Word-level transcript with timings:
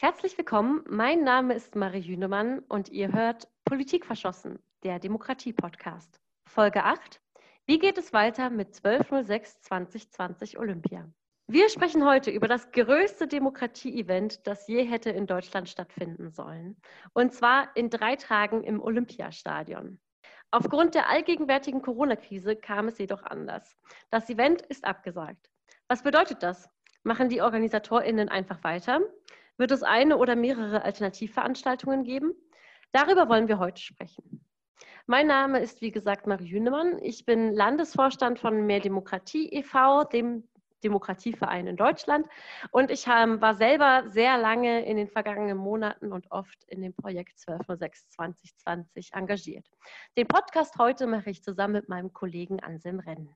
Herzlich 0.00 0.38
willkommen. 0.38 0.84
Mein 0.88 1.24
Name 1.24 1.54
ist 1.54 1.74
Marie 1.74 2.02
Hünemann 2.02 2.60
und 2.68 2.88
ihr 2.88 3.12
hört 3.12 3.48
Politik 3.64 4.06
verschossen, 4.06 4.60
der 4.84 5.00
Demokratie-Podcast. 5.00 6.20
Folge 6.46 6.84
8. 6.84 7.20
Wie 7.66 7.80
geht 7.80 7.98
es 7.98 8.12
weiter 8.12 8.48
mit 8.48 8.68
12.06.2020 8.76 10.56
Olympia? 10.56 11.10
Wir 11.48 11.68
sprechen 11.68 12.06
heute 12.06 12.30
über 12.30 12.46
das 12.46 12.70
größte 12.70 13.26
Demokratie-Event, 13.26 14.46
das 14.46 14.68
je 14.68 14.84
hätte 14.84 15.10
in 15.10 15.26
Deutschland 15.26 15.68
stattfinden 15.68 16.30
sollen. 16.30 16.76
Und 17.12 17.34
zwar 17.34 17.76
in 17.76 17.90
drei 17.90 18.14
Tagen 18.14 18.62
im 18.62 18.80
Olympiastadion. 18.80 19.98
Aufgrund 20.52 20.94
der 20.94 21.08
allgegenwärtigen 21.10 21.82
Corona-Krise 21.82 22.54
kam 22.54 22.86
es 22.86 22.98
jedoch 22.98 23.24
anders. 23.24 23.76
Das 24.10 24.30
Event 24.30 24.62
ist 24.62 24.84
abgesagt. 24.84 25.50
Was 25.88 26.04
bedeutet 26.04 26.44
das? 26.44 26.70
Machen 27.02 27.28
die 27.28 27.42
OrganisatorInnen 27.42 28.28
einfach 28.28 28.62
weiter? 28.62 29.00
Wird 29.58 29.72
es 29.72 29.82
eine 29.82 30.18
oder 30.18 30.36
mehrere 30.36 30.82
Alternativveranstaltungen 30.84 32.04
geben? 32.04 32.32
Darüber 32.92 33.28
wollen 33.28 33.48
wir 33.48 33.58
heute 33.58 33.82
sprechen. 33.82 34.44
Mein 35.06 35.26
Name 35.26 35.58
ist, 35.58 35.80
wie 35.80 35.90
gesagt, 35.90 36.28
Marie 36.28 36.48
Hünemann. 36.48 36.98
Ich 37.02 37.24
bin 37.26 37.52
Landesvorstand 37.52 38.38
von 38.38 38.66
Mehr 38.66 38.78
Demokratie 38.78 39.48
e.V., 39.52 40.04
dem 40.04 40.44
Demokratieverein 40.84 41.66
in 41.66 41.76
Deutschland. 41.76 42.28
Und 42.70 42.92
ich 42.92 43.08
war 43.08 43.54
selber 43.56 44.04
sehr 44.10 44.38
lange 44.38 44.86
in 44.86 44.96
den 44.96 45.08
vergangenen 45.08 45.56
Monaten 45.56 46.12
und 46.12 46.30
oft 46.30 46.62
in 46.68 46.80
dem 46.80 46.94
Projekt 46.94 47.36
12.06.2020 47.38 49.12
engagiert. 49.12 49.66
Den 50.16 50.28
Podcast 50.28 50.78
heute 50.78 51.08
mache 51.08 51.30
ich 51.30 51.42
zusammen 51.42 51.72
mit 51.72 51.88
meinem 51.88 52.12
Kollegen 52.12 52.60
Anselm 52.60 53.00
Renn. 53.00 53.34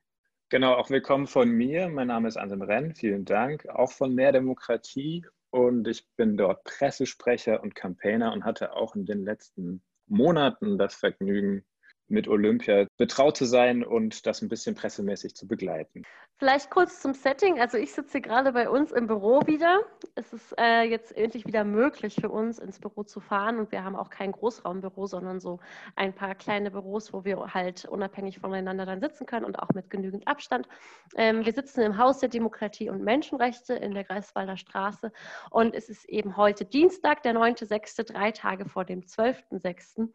Genau, 0.50 0.74
auch 0.74 0.88
willkommen 0.88 1.26
von 1.26 1.50
mir. 1.50 1.88
Mein 1.88 2.06
Name 2.06 2.28
ist 2.28 2.36
Anselm 2.36 2.62
Renn. 2.62 2.94
Vielen 2.94 3.24
Dank. 3.24 3.68
Auch 3.70 3.90
von 3.90 4.14
Mehr 4.14 4.30
Demokratie 4.30 5.24
und 5.52 5.86
ich 5.86 6.08
bin 6.16 6.36
dort 6.36 6.64
Pressesprecher 6.64 7.62
und 7.62 7.74
Campaigner 7.74 8.32
und 8.32 8.44
hatte 8.44 8.74
auch 8.74 8.96
in 8.96 9.04
den 9.04 9.22
letzten 9.22 9.82
Monaten 10.06 10.78
das 10.78 10.94
Vergnügen, 10.94 11.64
mit 12.12 12.28
Olympia 12.28 12.86
betraut 12.98 13.36
zu 13.36 13.46
sein 13.46 13.82
und 13.82 14.26
das 14.26 14.42
ein 14.42 14.48
bisschen 14.48 14.74
pressemäßig 14.74 15.34
zu 15.34 15.48
begleiten. 15.48 16.04
Vielleicht 16.38 16.70
kurz 16.70 17.00
zum 17.00 17.14
Setting. 17.14 17.60
Also 17.60 17.78
ich 17.78 17.92
sitze 17.92 18.20
gerade 18.20 18.52
bei 18.52 18.68
uns 18.68 18.90
im 18.90 19.06
Büro 19.06 19.40
wieder. 19.46 19.80
Es 20.16 20.32
ist 20.32 20.54
äh, 20.58 20.82
jetzt 20.82 21.16
endlich 21.16 21.46
wieder 21.46 21.62
möglich 21.64 22.16
für 22.20 22.28
uns 22.28 22.58
ins 22.58 22.80
Büro 22.80 23.04
zu 23.04 23.20
fahren 23.20 23.58
und 23.58 23.70
wir 23.70 23.84
haben 23.84 23.94
auch 23.94 24.10
kein 24.10 24.32
Großraumbüro, 24.32 25.06
sondern 25.06 25.40
so 25.40 25.60
ein 25.94 26.12
paar 26.12 26.34
kleine 26.34 26.72
Büros, 26.72 27.12
wo 27.12 27.24
wir 27.24 27.54
halt 27.54 27.84
unabhängig 27.84 28.40
voneinander 28.40 28.86
dann 28.86 29.00
sitzen 29.00 29.24
können 29.24 29.46
und 29.46 29.58
auch 29.60 29.68
mit 29.72 29.88
genügend 29.88 30.26
Abstand. 30.26 30.68
Ähm, 31.16 31.44
wir 31.44 31.52
sitzen 31.52 31.80
im 31.82 31.96
Haus 31.96 32.18
der 32.18 32.28
Demokratie 32.28 32.90
und 32.90 33.04
Menschenrechte 33.04 33.74
in 33.74 33.94
der 33.94 34.04
Greifswalder 34.04 34.56
Straße 34.56 35.12
und 35.50 35.74
es 35.74 35.88
ist 35.88 36.06
eben 36.06 36.36
heute 36.36 36.64
Dienstag, 36.64 37.22
der 37.22 37.34
9.6., 37.34 38.12
drei 38.12 38.32
Tage 38.32 38.68
vor 38.68 38.84
dem 38.84 39.02
12.6. 39.02 40.08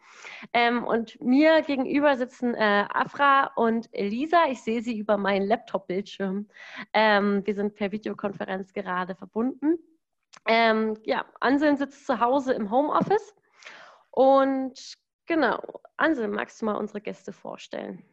Ähm, 0.54 0.84
und 0.84 1.22
mir 1.22 1.62
gegenüber 1.62 1.87
gegenüber 1.88 2.18
sitzen 2.18 2.54
äh, 2.54 2.86
Afra 2.90 3.52
und 3.56 3.88
Elisa. 3.94 4.46
Ich 4.50 4.62
sehe 4.62 4.82
sie 4.82 4.98
über 4.98 5.18
meinen 5.18 5.48
Laptop-Bildschirm. 5.48 6.48
Ähm, 6.94 7.46
wir 7.46 7.54
sind 7.56 7.76
per 7.76 7.92
Videokonferenz 7.92 8.74
gerade 8.74 9.16
verbunden. 9.16 9.78
Ähm, 10.46 10.98
ja, 11.04 11.26
Anselm 11.40 11.78
sitzt 11.78 12.06
zu 12.06 12.20
Hause 12.20 12.54
im 12.54 12.70
Homeoffice. 12.70 13.36
Und 14.12 14.96
genau, 15.26 15.82
Anselm, 15.96 16.32
magst 16.32 16.62
du 16.62 16.66
mal 16.66 16.76
unsere 16.76 17.02
Gäste 17.02 17.32
vorstellen? 17.32 18.04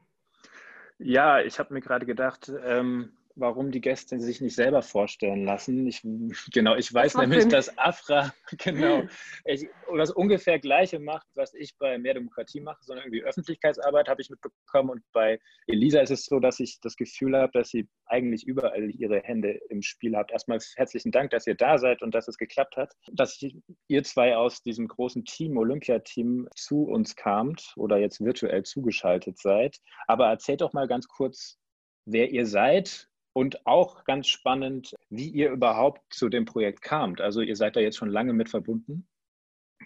Ja, 0.99 1.41
ich 1.41 1.59
habe 1.59 1.75
mir 1.75 1.81
gerade 1.81 2.07
gedacht, 2.07 2.51
ähm, 2.65 3.17
warum 3.37 3.71
die 3.71 3.81
Gäste 3.81 4.19
sich 4.21 4.41
nicht 4.41 4.55
selber 4.55 4.83
vorstellen 4.83 5.45
lassen. 5.45 5.87
Ich, 5.87 6.03
genau, 6.53 6.77
ich 6.77 6.93
weiß 6.93 7.17
nämlich, 7.17 7.43
Sinn. 7.43 7.51
dass 7.51 7.77
Afra 7.79 8.33
genau 8.59 9.03
ich, 9.45 9.69
das 9.97 10.11
ungefähr 10.11 10.59
Gleiche 10.59 10.99
macht, 10.99 11.27
was 11.35 11.55
ich 11.55 11.77
bei 11.79 11.99
Mehr 11.99 12.15
Demokratie 12.15 12.61
mache, 12.61 12.83
sondern 12.83 13.07
irgendwie 13.07 13.25
Öffentlichkeitsarbeit 13.25 14.09
habe 14.09 14.23
ich 14.23 14.31
mitbekommen. 14.31 14.91
Und 14.91 15.03
bei 15.13 15.39
Elisa 15.67 16.01
ist 16.01 16.11
es 16.11 16.27
so, 16.27 16.39
dass 16.39 16.61
ich 16.61 16.81
das 16.81 16.97
Gefühl 16.97 17.37
habe, 17.37 17.53
dass 17.53 17.71
sie 17.71 17.89
eigentlich 18.07 18.47
überall 18.47 18.91
ihre 18.91 19.21
Hände 19.21 19.61
im 19.69 19.83
Spiel 19.83 20.17
habt. 20.17 20.31
Erstmal 20.31 20.59
herzlichen 20.77 21.11
Dank, 21.11 21.31
dass 21.31 21.47
ihr 21.47 21.55
da 21.55 21.79
seid 21.79 22.03
und 22.03 22.15
dass 22.15 22.29
es 22.29 22.39
geklappt 22.39 22.77
hat, 22.77 22.93
dass 23.13 23.41
ihr 23.89 24.03
zwei 24.05 24.37
aus 24.37 24.63
diesem 24.63 24.89
großen 24.89 25.25
Team, 25.25 25.57
Olympiateam, 25.57 26.49
zu 26.55 26.85
uns 26.85 27.17
kamt 27.17 27.73
oder 27.77 27.99
jetzt 27.99 28.21
virtuell 28.21 28.63
zugeschaltet 28.63 29.39
seid. 29.39 29.79
Aber 30.07 30.29
erzählt 30.29 30.61
doch 30.61 30.73
mal 30.73 30.87
ganz 30.87 31.09
kurz, 31.09 31.59
wer 32.07 32.31
ihr 32.31 32.47
seid, 32.47 33.09
und 33.35 33.67
auch 33.67 34.05
ganz 34.05 34.29
spannend, 34.29 34.95
wie 35.11 35.29
ihr 35.29 35.51
überhaupt 35.51 36.01
zu 36.15 36.31
dem 36.31 36.47
Projekt 36.47 36.81
kamt. 36.81 37.21
Also 37.21 37.43
ihr 37.43 37.57
seid 37.57 37.77
da 37.77 37.81
jetzt 37.81 37.99
schon 37.99 38.09
lange 38.09 38.33
mit 38.33 38.49
verbunden. 38.49 39.07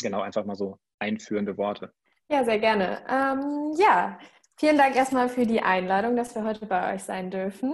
Genau, 0.00 0.20
einfach 0.20 0.44
mal 0.44 0.54
so 0.54 0.78
einführende 1.00 1.56
Worte. 1.56 1.92
Ja, 2.30 2.44
sehr 2.44 2.58
gerne. 2.58 3.02
Ähm, 3.08 3.72
ja, 3.76 4.18
vielen 4.56 4.76
Dank 4.76 4.94
erstmal 4.94 5.28
für 5.28 5.46
die 5.46 5.62
Einladung, 5.62 6.14
dass 6.14 6.34
wir 6.34 6.44
heute 6.44 6.66
bei 6.66 6.94
euch 6.94 7.02
sein 7.02 7.30
dürfen. 7.30 7.72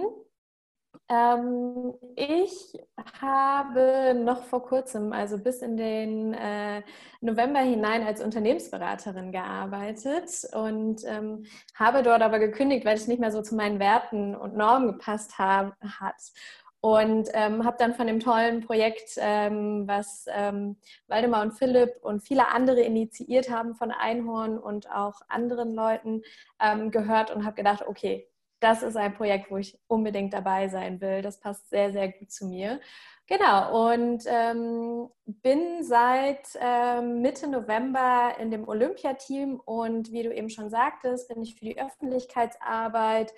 Ähm, 1.07 1.93
ich 2.15 2.79
habe 3.21 4.15
noch 4.15 4.43
vor 4.43 4.63
kurzem, 4.65 5.13
also 5.13 5.37
bis 5.37 5.61
in 5.61 5.77
den 5.77 6.33
äh, 6.33 6.81
November 7.21 7.59
hinein, 7.59 8.03
als 8.03 8.23
Unternehmensberaterin 8.23 9.31
gearbeitet 9.31 10.29
und 10.53 11.03
ähm, 11.05 11.45
habe 11.75 12.01
dort 12.01 12.23
aber 12.23 12.39
gekündigt, 12.39 12.85
weil 12.85 12.95
es 12.95 13.07
nicht 13.07 13.19
mehr 13.19 13.31
so 13.31 13.43
zu 13.43 13.55
meinen 13.55 13.79
Werten 13.79 14.35
und 14.35 14.55
Normen 14.55 14.87
gepasst 14.93 15.37
hab, 15.37 15.75
hat. 15.81 16.15
Und 16.81 17.29
ähm, 17.33 17.65
habe 17.65 17.77
dann 17.79 17.95
von 17.95 18.07
dem 18.07 18.19
tollen 18.19 18.61
Projekt, 18.61 19.11
ähm, 19.17 19.87
was 19.87 20.25
ähm, 20.29 20.77
Waldemar 21.07 21.41
und 21.41 21.53
Philipp 21.53 21.95
und 22.01 22.21
viele 22.21 22.47
andere 22.49 22.81
initiiert 22.81 23.49
haben 23.49 23.75
von 23.75 23.91
Einhorn 23.91 24.59
und 24.59 24.89
auch 24.91 25.21
anderen 25.27 25.73
Leuten, 25.73 26.21
ähm, 26.59 26.91
gehört 26.91 27.31
und 27.35 27.43
habe 27.43 27.55
gedacht, 27.55 27.83
okay, 27.87 28.27
das 28.65 28.81
ist 28.81 28.97
ein 28.97 29.13
Projekt, 29.13 29.51
wo 29.51 29.57
ich 29.57 29.77
unbedingt 29.85 30.33
dabei 30.33 30.67
sein 30.69 30.99
will. 30.99 31.21
Das 31.21 31.39
passt 31.39 31.69
sehr, 31.69 31.91
sehr 31.91 32.11
gut 32.11 32.31
zu 32.31 32.47
mir. 32.47 32.81
Genau, 33.27 33.91
und 33.91 34.23
ähm, 34.25 35.07
bin 35.25 35.83
seit 35.83 36.47
ähm, 36.59 37.21
Mitte 37.21 37.47
November 37.47 38.35
in 38.39 38.49
dem 38.49 38.67
Olympiateam 38.67 39.59
und 39.59 40.11
wie 40.11 40.23
du 40.23 40.33
eben 40.33 40.49
schon 40.49 40.71
sagtest, 40.71 41.27
bin 41.27 41.43
ich 41.43 41.53
für 41.53 41.65
die 41.65 41.79
Öffentlichkeitsarbeit, 41.79 43.33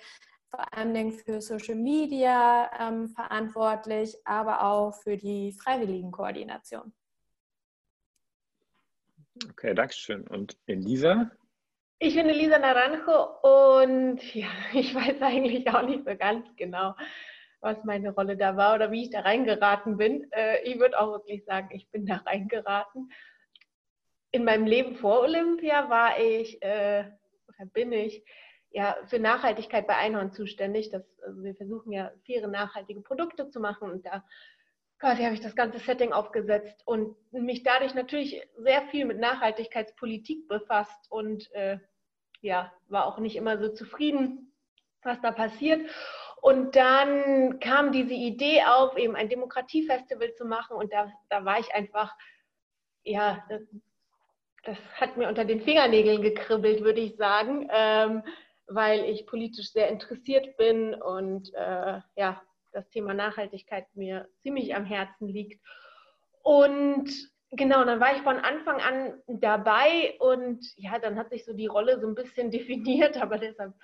vor 0.50 0.72
allem 0.74 1.12
für 1.12 1.42
Social 1.42 1.74
Media 1.74 2.70
ähm, 2.80 3.08
verantwortlich, 3.08 4.16
aber 4.24 4.62
auch 4.62 4.94
für 4.94 5.18
die 5.18 5.52
Freiwilligenkoordination. 5.52 6.94
Okay, 9.50 9.74
danke 9.74 9.92
schön. 9.94 10.26
Und 10.26 10.56
Elisa? 10.66 11.30
Ich 12.00 12.14
bin 12.14 12.28
Elisa 12.28 12.60
Naranjo 12.60 13.40
und 13.42 14.22
ja, 14.32 14.46
ich 14.72 14.94
weiß 14.94 15.20
eigentlich 15.20 15.68
auch 15.68 15.82
nicht 15.82 16.04
so 16.04 16.16
ganz 16.16 16.46
genau, 16.54 16.94
was 17.60 17.82
meine 17.82 18.10
Rolle 18.10 18.36
da 18.36 18.56
war 18.56 18.76
oder 18.76 18.92
wie 18.92 19.02
ich 19.02 19.10
da 19.10 19.20
reingeraten 19.20 19.96
bin. 19.96 20.30
Äh, 20.30 20.62
ich 20.62 20.78
würde 20.78 20.96
auch 21.00 21.10
wirklich 21.10 21.44
sagen, 21.44 21.70
ich 21.72 21.90
bin 21.90 22.06
da 22.06 22.16
reingeraten. 22.26 23.10
In 24.30 24.44
meinem 24.44 24.66
Leben 24.66 24.94
vor 24.94 25.22
Olympia 25.22 25.90
war 25.90 26.20
ich 26.20 26.62
äh, 26.62 27.10
oder 27.48 27.66
bin 27.72 27.90
ich 27.90 28.24
ja 28.70 28.96
für 29.06 29.18
Nachhaltigkeit 29.18 29.88
bei 29.88 29.96
Einhorn 29.96 30.30
zuständig. 30.30 30.90
Das, 30.90 31.02
also 31.22 31.42
wir 31.42 31.56
versuchen 31.56 31.90
ja 31.90 32.12
faire 32.24 32.46
nachhaltige 32.46 33.00
Produkte 33.00 33.50
zu 33.50 33.58
machen 33.58 33.90
und 33.90 34.06
da 34.06 34.24
quasi 34.98 35.22
habe 35.22 35.34
ich 35.34 35.40
das 35.40 35.54
ganze 35.54 35.78
Setting 35.78 36.12
aufgesetzt 36.12 36.82
und 36.84 37.16
mich 37.32 37.62
dadurch 37.62 37.94
natürlich 37.94 38.42
sehr 38.56 38.82
viel 38.88 39.04
mit 39.04 39.18
Nachhaltigkeitspolitik 39.18 40.48
befasst 40.48 41.10
und 41.10 41.50
äh, 41.52 41.78
ja, 42.40 42.72
war 42.88 43.06
auch 43.06 43.18
nicht 43.18 43.36
immer 43.36 43.58
so 43.58 43.68
zufrieden, 43.68 44.52
was 45.02 45.20
da 45.20 45.32
passiert. 45.32 45.88
Und 46.40 46.76
dann 46.76 47.58
kam 47.58 47.90
diese 47.90 48.14
Idee 48.14 48.62
auf, 48.64 48.96
eben 48.96 49.16
ein 49.16 49.28
Demokratiefestival 49.28 50.34
zu 50.34 50.44
machen 50.44 50.76
und 50.76 50.92
da, 50.92 51.12
da 51.28 51.44
war 51.44 51.58
ich 51.58 51.72
einfach, 51.74 52.14
ja, 53.02 53.44
das, 53.48 53.62
das 54.64 54.78
hat 54.94 55.16
mir 55.16 55.28
unter 55.28 55.44
den 55.44 55.62
Fingernägeln 55.62 56.22
gekribbelt, 56.22 56.82
würde 56.84 57.00
ich 57.00 57.16
sagen, 57.16 57.68
ähm, 57.72 58.22
weil 58.66 59.04
ich 59.04 59.26
politisch 59.26 59.72
sehr 59.72 59.88
interessiert 59.88 60.56
bin 60.56 60.94
und 60.94 61.52
äh, 61.54 62.00
ja, 62.16 62.40
das 62.72 62.88
Thema 62.90 63.14
Nachhaltigkeit 63.14 63.86
mir 63.94 64.28
ziemlich 64.42 64.74
am 64.74 64.84
Herzen 64.84 65.28
liegt. 65.28 65.60
Und 66.42 67.10
genau, 67.50 67.84
dann 67.84 68.00
war 68.00 68.14
ich 68.14 68.22
von 68.22 68.38
Anfang 68.38 68.80
an 68.80 69.20
dabei 69.26 70.16
und 70.18 70.64
ja, 70.76 70.98
dann 70.98 71.18
hat 71.18 71.30
sich 71.30 71.44
so 71.44 71.52
die 71.52 71.66
Rolle 71.66 72.00
so 72.00 72.06
ein 72.06 72.14
bisschen 72.14 72.50
definiert, 72.50 73.16
aber 73.16 73.38
deshalb 73.38 73.74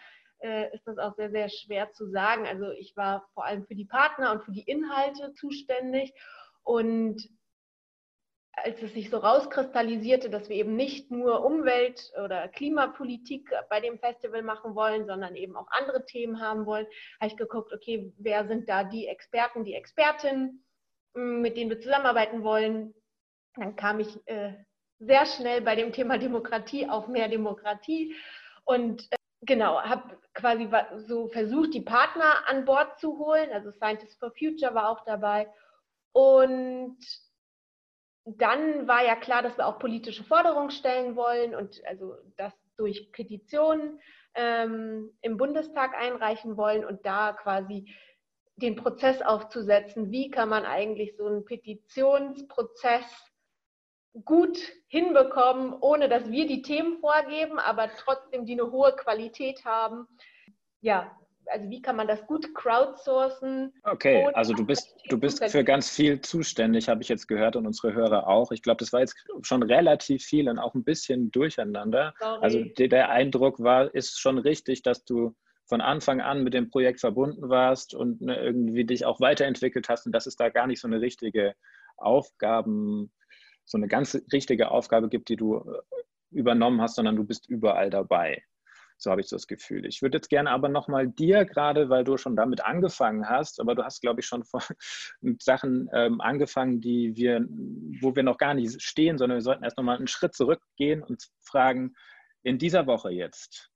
äh, 0.40 0.74
ist 0.74 0.86
das 0.86 0.98
auch 0.98 1.14
sehr, 1.16 1.30
sehr 1.30 1.48
schwer 1.48 1.90
zu 1.92 2.06
sagen. 2.10 2.46
Also 2.46 2.70
ich 2.70 2.96
war 2.96 3.28
vor 3.34 3.44
allem 3.44 3.64
für 3.66 3.74
die 3.74 3.86
Partner 3.86 4.32
und 4.32 4.44
für 4.44 4.52
die 4.52 4.68
Inhalte 4.68 5.32
zuständig 5.34 6.12
und 6.62 7.28
als 8.56 8.80
es 8.82 8.92
sich 8.94 9.10
so 9.10 9.18
rauskristallisierte, 9.18 10.30
dass 10.30 10.48
wir 10.48 10.56
eben 10.56 10.76
nicht 10.76 11.10
nur 11.10 11.44
Umwelt- 11.44 12.12
oder 12.22 12.48
Klimapolitik 12.48 13.50
bei 13.68 13.80
dem 13.80 13.98
Festival 13.98 14.42
machen 14.42 14.74
wollen, 14.74 15.06
sondern 15.06 15.34
eben 15.34 15.56
auch 15.56 15.66
andere 15.70 16.04
Themen 16.04 16.40
haben 16.40 16.66
wollen, 16.66 16.86
habe 17.20 17.30
ich 17.30 17.36
geguckt, 17.36 17.72
okay, 17.72 18.12
wer 18.18 18.46
sind 18.46 18.68
da 18.68 18.84
die 18.84 19.06
Experten, 19.06 19.64
die 19.64 19.74
Expertinnen, 19.74 20.64
mit 21.14 21.56
denen 21.56 21.70
wir 21.70 21.80
zusammenarbeiten 21.80 22.42
wollen, 22.42 22.94
dann 23.56 23.76
kam 23.76 24.00
ich 24.00 24.16
äh, 24.26 24.54
sehr 24.98 25.26
schnell 25.26 25.60
bei 25.60 25.76
dem 25.76 25.92
Thema 25.92 26.18
Demokratie 26.18 26.88
auf 26.88 27.08
mehr 27.08 27.28
Demokratie 27.28 28.14
und 28.64 29.02
äh, 29.10 29.16
genau, 29.42 29.80
habe 29.80 30.18
quasi 30.32 30.68
so 31.06 31.28
versucht, 31.28 31.74
die 31.74 31.82
Partner 31.82 32.48
an 32.48 32.64
Bord 32.64 32.98
zu 32.98 33.18
holen. 33.18 33.50
Also 33.52 33.70
Scientists 33.72 34.16
for 34.18 34.32
Future 34.32 34.74
war 34.74 34.88
auch 34.88 35.04
dabei. 35.04 35.48
Und 36.12 36.98
dann 38.24 38.88
war 38.88 39.04
ja 39.04 39.16
klar, 39.16 39.42
dass 39.42 39.56
wir 39.58 39.66
auch 39.66 39.78
politische 39.78 40.24
Forderungen 40.24 40.70
stellen 40.70 41.16
wollen 41.16 41.54
und 41.54 41.82
also 41.86 42.16
das 42.36 42.52
durch 42.76 43.12
Petitionen 43.12 44.00
ähm, 44.34 45.10
im 45.20 45.36
Bundestag 45.36 45.94
einreichen 45.94 46.56
wollen 46.56 46.84
und 46.84 47.04
da 47.04 47.32
quasi 47.32 47.94
den 48.56 48.76
Prozess 48.76 49.20
aufzusetzen, 49.20 50.10
wie 50.10 50.30
kann 50.30 50.48
man 50.48 50.64
eigentlich 50.64 51.16
so 51.16 51.26
einen 51.26 51.44
Petitionsprozess 51.44 53.04
gut 54.24 54.58
hinbekommen, 54.86 55.74
ohne 55.80 56.08
dass 56.08 56.30
wir 56.30 56.46
die 56.46 56.62
Themen 56.62 56.98
vorgeben, 57.00 57.58
aber 57.58 57.90
trotzdem 57.96 58.46
die 58.46 58.52
eine 58.52 58.70
hohe 58.70 58.94
Qualität 58.94 59.64
haben. 59.64 60.06
Ja, 60.80 61.16
also 61.46 61.70
wie 61.70 61.82
kann 61.82 61.96
man 61.96 62.06
das 62.06 62.26
gut 62.26 62.54
crowdsourcen? 62.54 63.72
Okay, 63.82 64.28
also 64.34 64.52
du 64.52 64.64
bist, 64.64 64.94
du 65.08 65.18
bist 65.18 65.44
für 65.44 65.64
ganz 65.64 65.90
viel 65.90 66.20
zuständig, 66.20 66.88
habe 66.88 67.02
ich 67.02 67.08
jetzt 67.08 67.28
gehört 67.28 67.56
und 67.56 67.66
unsere 67.66 67.94
Hörer 67.94 68.26
auch. 68.26 68.52
Ich 68.52 68.62
glaube, 68.62 68.78
das 68.78 68.92
war 68.92 69.00
jetzt 69.00 69.16
schon 69.42 69.62
relativ 69.62 70.24
viel 70.24 70.48
und 70.48 70.58
auch 70.58 70.74
ein 70.74 70.84
bisschen 70.84 71.30
durcheinander. 71.30 72.14
Sorry. 72.18 72.42
Also 72.42 72.64
der 72.78 73.10
Eindruck 73.10 73.62
war, 73.62 73.94
ist 73.94 74.18
schon 74.18 74.38
richtig, 74.38 74.82
dass 74.82 75.04
du 75.04 75.34
von 75.66 75.80
Anfang 75.80 76.20
an 76.20 76.44
mit 76.44 76.54
dem 76.54 76.70
Projekt 76.70 77.00
verbunden 77.00 77.48
warst 77.48 77.94
und 77.94 78.20
ne, 78.20 78.36
irgendwie 78.36 78.84
dich 78.84 79.04
auch 79.06 79.20
weiterentwickelt 79.20 79.88
hast 79.88 80.06
und 80.06 80.12
dass 80.12 80.26
es 80.26 80.36
da 80.36 80.50
gar 80.50 80.66
nicht 80.66 80.80
so 80.80 80.88
eine 80.88 81.00
richtige 81.00 81.54
Aufgaben, 81.96 83.12
so 83.64 83.78
eine 83.78 83.88
ganz 83.88 84.20
richtige 84.32 84.70
Aufgabe 84.70 85.08
gibt, 85.08 85.28
die 85.28 85.36
du 85.36 85.56
äh, 85.56 85.80
übernommen 86.30 86.82
hast, 86.82 86.96
sondern 86.96 87.16
du 87.16 87.24
bist 87.24 87.48
überall 87.48 87.88
dabei. 87.88 88.42
So 88.96 89.10
habe 89.10 89.20
ich 89.20 89.28
das 89.28 89.46
Gefühl. 89.46 89.84
Ich 89.86 90.00
würde 90.02 90.18
jetzt 90.18 90.28
gerne 90.28 90.50
aber 90.50 90.68
nochmal 90.68 91.08
dir 91.08 91.44
gerade, 91.44 91.88
weil 91.88 92.04
du 92.04 92.16
schon 92.16 92.36
damit 92.36 92.64
angefangen 92.64 93.28
hast, 93.28 93.60
aber 93.60 93.74
du 93.74 93.82
hast, 93.84 94.00
glaube 94.00 94.20
ich, 94.20 94.26
schon 94.26 94.44
mit 95.20 95.42
Sachen 95.42 95.90
ähm, 95.92 96.20
angefangen, 96.20 96.80
die 96.80 97.16
wir, 97.16 97.44
wo 98.00 98.14
wir 98.14 98.22
noch 98.22 98.38
gar 98.38 98.54
nicht 98.54 98.80
stehen, 98.80 99.18
sondern 99.18 99.38
wir 99.38 99.42
sollten 99.42 99.64
erst 99.64 99.76
nochmal 99.76 99.96
einen 99.96 100.06
Schritt 100.06 100.34
zurückgehen 100.34 101.02
und 101.02 101.28
fragen, 101.40 101.94
in 102.42 102.58
dieser 102.58 102.86
Woche 102.86 103.10
jetzt, 103.10 103.70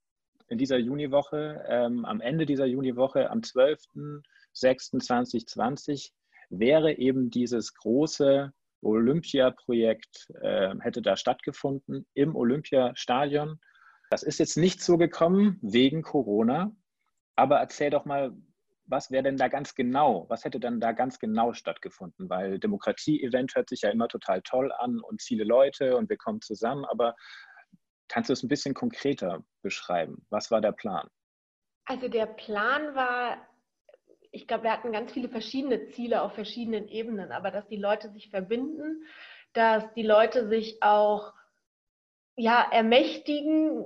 in 0.48 0.58
dieser 0.58 0.78
Juniwoche, 0.78 1.64
ähm, 1.68 2.04
am 2.04 2.20
Ende 2.20 2.46
dieser 2.46 2.66
Juniwoche, 2.66 3.30
am 3.30 3.40
12.06.2020, 3.40 6.12
wäre 6.50 6.96
eben 6.96 7.30
dieses 7.30 7.74
große 7.74 8.52
Olympiaprojekt, 8.82 10.28
äh, 10.40 10.74
hätte 10.80 11.02
da 11.02 11.16
stattgefunden 11.16 12.06
im 12.14 12.36
Olympiastadion. 12.36 13.58
Das 14.10 14.22
ist 14.22 14.38
jetzt 14.38 14.56
nicht 14.56 14.82
so 14.82 14.96
gekommen 14.96 15.58
wegen 15.62 16.02
Corona, 16.02 16.72
aber 17.36 17.58
erzähl 17.58 17.90
doch 17.90 18.04
mal, 18.04 18.32
was 18.86 19.10
wäre 19.10 19.22
denn 19.22 19.36
da 19.36 19.48
ganz 19.48 19.74
genau, 19.74 20.24
was 20.28 20.44
hätte 20.44 20.60
dann 20.60 20.80
da 20.80 20.92
ganz 20.92 21.18
genau 21.18 21.52
stattgefunden? 21.52 22.30
Weil 22.30 22.58
Demokratie-Event 22.58 23.54
hört 23.54 23.68
sich 23.68 23.82
ja 23.82 23.90
immer 23.90 24.08
total 24.08 24.40
toll 24.42 24.72
an 24.72 25.00
und 25.00 25.22
viele 25.22 25.44
Leute 25.44 25.96
und 25.96 26.08
wir 26.08 26.16
kommen 26.16 26.40
zusammen, 26.40 26.84
aber 26.86 27.14
kannst 28.08 28.30
du 28.30 28.32
es 28.32 28.42
ein 28.42 28.48
bisschen 28.48 28.74
konkreter 28.74 29.44
beschreiben? 29.62 30.26
Was 30.30 30.50
war 30.50 30.62
der 30.62 30.72
Plan? 30.72 31.06
Also 31.84 32.08
der 32.08 32.26
Plan 32.26 32.94
war, 32.94 33.46
ich 34.30 34.46
glaube, 34.46 34.64
wir 34.64 34.72
hatten 34.72 34.92
ganz 34.92 35.12
viele 35.12 35.28
verschiedene 35.28 35.88
Ziele 35.88 36.22
auf 36.22 36.32
verschiedenen 36.32 36.88
Ebenen, 36.88 37.30
aber 37.30 37.50
dass 37.50 37.68
die 37.68 37.76
Leute 37.76 38.10
sich 38.10 38.30
verbinden, 38.30 39.04
dass 39.52 39.84
die 39.94 40.02
Leute 40.02 40.48
sich 40.48 40.82
auch 40.82 41.34
ja, 42.36 42.66
ermächtigen, 42.70 43.84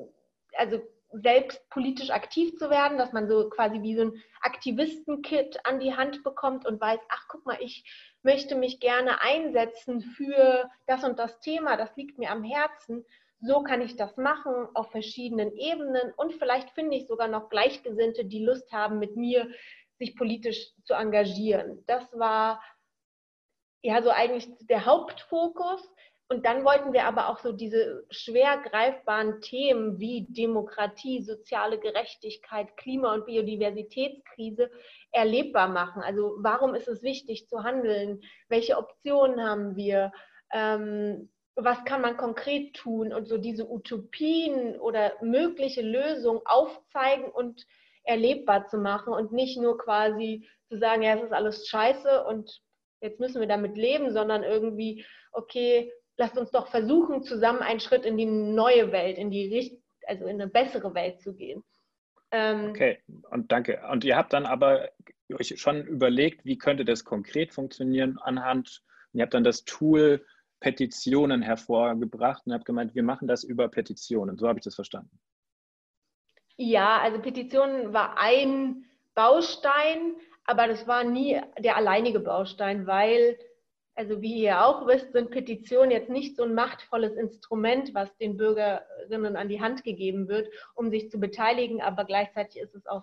also 0.57 0.81
selbst 1.13 1.69
politisch 1.69 2.11
aktiv 2.11 2.57
zu 2.57 2.71
werden, 2.71 2.97
dass 2.97 3.13
man 3.13 3.29
so 3.29 3.49
quasi 3.51 3.83
wie 3.83 3.97
so 3.97 4.03
ein 4.03 4.23
Aktivisten-Kit 4.41 5.61
an 5.65 5.79
die 5.79 5.95
Hand 5.95 6.23
bekommt 6.23 6.67
und 6.67 6.81
weiß, 6.81 7.01
ach 7.09 7.29
guck 7.29 7.45
mal, 7.45 7.59
ich 7.61 7.85
möchte 8.23 8.55
mich 8.55 8.81
gerne 8.81 9.21
einsetzen 9.21 10.01
für 10.01 10.71
das 10.87 11.05
und 11.05 11.19
das 11.19 11.39
Thema, 11.41 11.77
das 11.77 11.95
liegt 11.97 12.19
mir 12.19 12.31
am 12.31 12.43
Herzen. 12.43 13.05
So 13.41 13.63
kann 13.63 13.83
ich 13.83 13.97
das 13.97 14.17
machen 14.17 14.69
auf 14.75 14.91
verschiedenen 14.91 15.55
Ebenen 15.57 16.13
und 16.17 16.33
vielleicht 16.35 16.71
finde 16.71 16.97
ich 16.97 17.09
sogar 17.09 17.29
noch 17.29 17.51
Gleichgesinnte, 17.51 18.25
die 18.25 18.45
Lust 18.45 18.73
haben, 18.73 18.99
mit 18.99 19.17
mir 19.17 19.51
sich 19.99 20.17
politisch 20.17 20.71
zu 20.85 20.95
engagieren. 20.95 21.85
Das 21.87 22.05
war 22.19 22.63
ja 23.83 24.01
so 24.03 24.11
eigentlich 24.11 24.49
der 24.61 24.87
Hauptfokus. 24.87 25.83
Und 26.33 26.47
dann 26.47 26.65
wollten 26.65 26.95
wir 26.95 27.05
aber 27.05 27.29
auch 27.29 27.41
so 27.41 27.53
diese 27.53 28.07
schwer 28.09 28.57
greifbaren 28.57 29.43
Themen 29.43 29.99
wie 30.01 30.27
Demokratie, 30.31 31.21
soziale 31.21 31.79
Gerechtigkeit, 31.79 32.75
Klima- 32.79 33.13
und 33.13 33.27
Biodiversitätskrise 33.27 34.71
erlebbar 35.11 35.69
machen. 35.69 36.03
Also 36.03 36.37
warum 36.39 36.75
ist 36.75 36.89
es 36.89 37.03
wichtig 37.03 37.49
zu 37.49 37.65
handeln? 37.65 38.23
Welche 38.49 38.79
Optionen 38.79 39.47
haben 39.47 39.77
wir? 39.77 40.11
Ähm, 40.55 41.29
was 41.55 41.85
kann 41.85 42.01
man 42.01 42.17
konkret 42.17 42.73
tun? 42.73 43.13
Und 43.13 43.29
so 43.29 43.37
diese 43.37 43.71
Utopien 43.71 44.81
oder 44.81 45.13
mögliche 45.21 45.83
Lösungen 45.83 46.41
aufzeigen 46.47 47.27
und 47.31 47.67
erlebbar 48.05 48.69
zu 48.69 48.79
machen 48.79 49.13
und 49.13 49.33
nicht 49.33 49.61
nur 49.61 49.77
quasi 49.77 50.49
zu 50.71 50.79
sagen, 50.79 51.03
ja, 51.03 51.15
es 51.15 51.25
ist 51.25 51.35
alles 51.35 51.69
scheiße 51.69 52.25
und 52.25 52.63
jetzt 53.03 53.21
müssen 53.21 53.39
wir 53.39 53.49
damit 53.49 53.77
leben, 53.77 54.15
sondern 54.15 54.43
irgendwie, 54.43 55.05
okay, 55.33 55.93
lasst 56.17 56.39
uns 56.39 56.51
doch 56.51 56.69
versuchen, 56.69 57.23
zusammen 57.23 57.61
einen 57.61 57.81
Schritt 57.81 58.05
in 58.05 58.17
die 58.17 58.27
neue 58.27 58.93
Welt, 58.93 59.19
in 59.19 59.31
die 59.31 59.53
Richt 59.53 59.83
also 60.07 60.27
in 60.27 60.41
eine 60.41 60.51
bessere 60.51 60.95
Welt 60.95 61.21
zu 61.21 61.35
gehen. 61.35 61.63
Ähm, 62.31 62.71
okay, 62.71 62.99
und 63.31 63.53
danke. 63.53 63.83
Und 63.91 64.05
ihr 64.05 64.17
habt 64.17 64.33
dann 64.33 64.47
aber 64.47 64.91
euch 65.33 65.61
schon 65.61 65.87
überlegt, 65.87 66.45
wie 66.45 66.59
könnte 66.59 66.85
das 66.85 67.05
konkret 67.05 67.53
funktionieren 67.53 68.19
anhand, 68.19 68.83
ihr 69.13 69.23
habt 69.23 69.35
dann 69.35 69.45
das 69.45 69.65
Tool 69.65 70.25
Petitionen 70.61 71.43
hervorgebracht 71.43 72.43
und 72.47 72.53
habt 72.53 72.65
gemeint, 72.65 72.95
wir 72.95 73.03
machen 73.03 73.27
das 73.27 73.43
über 73.45 73.69
Petitionen. 73.69 74.39
So 74.39 74.49
habe 74.49 74.61
ich 74.61 74.65
das 74.65 74.77
verstanden. 74.77 75.19
Ja, 76.57 77.01
also 77.01 77.19
Petitionen 77.21 77.93
war 77.93 78.19
ein 78.19 78.85
Baustein, 79.15 80.15
aber 80.45 80.69
das 80.69 80.87
war 80.87 81.03
nie 81.05 81.41
der 81.59 81.77
alleinige 81.77 82.21
Baustein, 82.21 82.87
weil 82.87 83.37
also 83.95 84.23
wie 84.23 84.43
ihr 84.43 84.65
auch 84.65 84.87
wisst, 84.87 85.13
sind 85.13 85.31
Petitionen 85.31 85.91
jetzt 85.91 86.09
nicht 86.09 86.37
so 86.37 86.45
ein 86.45 86.55
machtvolles 86.55 87.15
Instrument, 87.15 87.95
was 87.95 88.17
den 88.17 88.37
Bürgerinnen 88.37 89.37
an 89.37 89.49
die 89.49 89.61
Hand 89.61 89.85
gegeben 89.85 90.29
wird, 90.29 90.49
um 90.75 90.91
sich 90.91 91.11
zu 91.11 91.21
beteiligen, 91.21 91.83
aber 91.83 92.05
gleichzeitig 92.05 92.63
ist 92.63 92.75
es 92.75 92.87
auf 92.87 93.03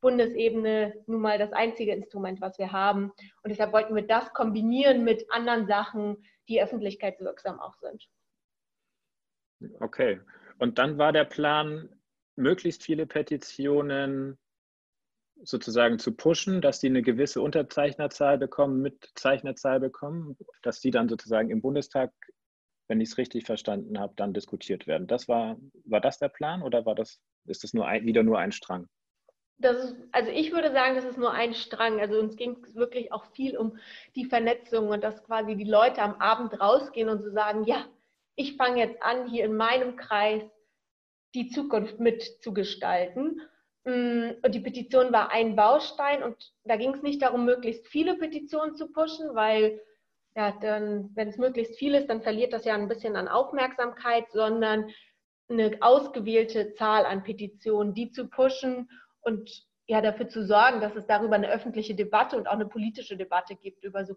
Bundesebene 0.00 0.94
nun 1.06 1.20
mal 1.20 1.38
das 1.38 1.52
einzige 1.52 1.92
Instrument, 1.92 2.40
was 2.40 2.58
wir 2.58 2.72
haben. 2.72 3.12
Und 3.42 3.50
deshalb 3.50 3.72
wollten 3.72 3.94
wir 3.94 4.06
das 4.06 4.32
kombinieren 4.32 5.04
mit 5.04 5.30
anderen 5.30 5.66
Sachen, 5.66 6.24
die 6.48 6.62
öffentlichkeitswirksam 6.62 7.60
auch 7.60 7.74
sind. 7.76 8.08
Okay. 9.80 10.20
Und 10.58 10.78
dann 10.78 10.96
war 10.96 11.12
der 11.12 11.24
Plan, 11.24 11.88
möglichst 12.36 12.82
viele 12.82 13.06
Petitionen 13.06 14.38
sozusagen 15.42 15.98
zu 15.98 16.12
pushen, 16.12 16.60
dass 16.60 16.80
die 16.80 16.88
eine 16.88 17.02
gewisse 17.02 17.40
Unterzeichnerzahl 17.40 18.38
bekommen, 18.38 18.82
Mitzeichnerzahl 18.82 19.80
bekommen, 19.80 20.36
dass 20.62 20.80
die 20.80 20.90
dann 20.90 21.08
sozusagen 21.08 21.50
im 21.50 21.60
Bundestag, 21.60 22.12
wenn 22.88 23.00
ich 23.00 23.10
es 23.10 23.18
richtig 23.18 23.46
verstanden 23.46 23.98
habe, 23.98 24.12
dann 24.16 24.32
diskutiert 24.34 24.86
werden. 24.86 25.06
Das 25.06 25.28
war, 25.28 25.56
war 25.84 26.00
das 26.00 26.18
der 26.18 26.28
Plan 26.28 26.62
oder 26.62 26.84
war 26.86 26.94
das, 26.94 27.20
ist 27.46 27.64
das 27.64 27.74
nur 27.74 27.86
ein, 27.86 28.04
wieder 28.04 28.22
nur 28.22 28.38
ein 28.38 28.52
Strang? 28.52 28.88
Ist, 29.58 29.94
also 30.12 30.30
ich 30.30 30.52
würde 30.52 30.72
sagen, 30.72 30.96
das 30.96 31.04
ist 31.04 31.18
nur 31.18 31.32
ein 31.32 31.54
Strang. 31.54 32.00
Also 32.00 32.18
uns 32.18 32.36
ging 32.36 32.56
es 32.64 32.74
wirklich 32.74 33.12
auch 33.12 33.26
viel 33.32 33.56
um 33.58 33.76
die 34.16 34.24
Vernetzung 34.24 34.88
und 34.88 35.04
dass 35.04 35.22
quasi 35.24 35.54
die 35.54 35.64
Leute 35.64 36.00
am 36.02 36.14
Abend 36.14 36.58
rausgehen 36.58 37.08
und 37.08 37.22
so 37.22 37.30
sagen, 37.30 37.64
ja, 37.64 37.84
ich 38.36 38.56
fange 38.56 38.80
jetzt 38.80 39.02
an, 39.02 39.28
hier 39.28 39.44
in 39.44 39.56
meinem 39.56 39.96
Kreis 39.96 40.42
die 41.34 41.48
Zukunft 41.48 42.00
mitzugestalten. 42.00 43.42
Mm, 43.84 44.30
und 44.42 44.54
die 44.54 44.60
Petition 44.60 45.12
war 45.12 45.30
ein 45.32 45.56
Baustein 45.56 46.22
und 46.22 46.52
da 46.64 46.76
ging 46.76 46.94
es 46.94 47.02
nicht 47.02 47.22
darum, 47.22 47.44
möglichst 47.44 47.86
viele 47.88 48.16
Petitionen 48.16 48.74
zu 48.74 48.92
pushen, 48.92 49.34
weil 49.34 49.80
ja, 50.36 50.52
dann, 50.60 51.10
wenn 51.14 51.28
es 51.28 51.38
möglichst 51.38 51.78
viel 51.78 51.94
ist, 51.94 52.08
dann 52.08 52.22
verliert 52.22 52.52
das 52.52 52.64
ja 52.64 52.74
ein 52.74 52.88
bisschen 52.88 53.16
an 53.16 53.28
Aufmerksamkeit, 53.28 54.30
sondern 54.30 54.90
eine 55.48 55.76
ausgewählte 55.80 56.74
Zahl 56.74 57.04
an 57.04 57.24
Petitionen, 57.24 57.94
die 57.94 58.10
zu 58.10 58.28
pushen 58.28 58.88
und 59.22 59.50
ja, 59.88 60.00
dafür 60.00 60.28
zu 60.28 60.46
sorgen, 60.46 60.80
dass 60.80 60.94
es 60.94 61.06
darüber 61.06 61.34
eine 61.34 61.50
öffentliche 61.50 61.96
Debatte 61.96 62.36
und 62.36 62.46
auch 62.46 62.52
eine 62.52 62.68
politische 62.68 63.16
Debatte 63.16 63.56
gibt, 63.56 63.82
über 63.82 64.04
so 64.04 64.14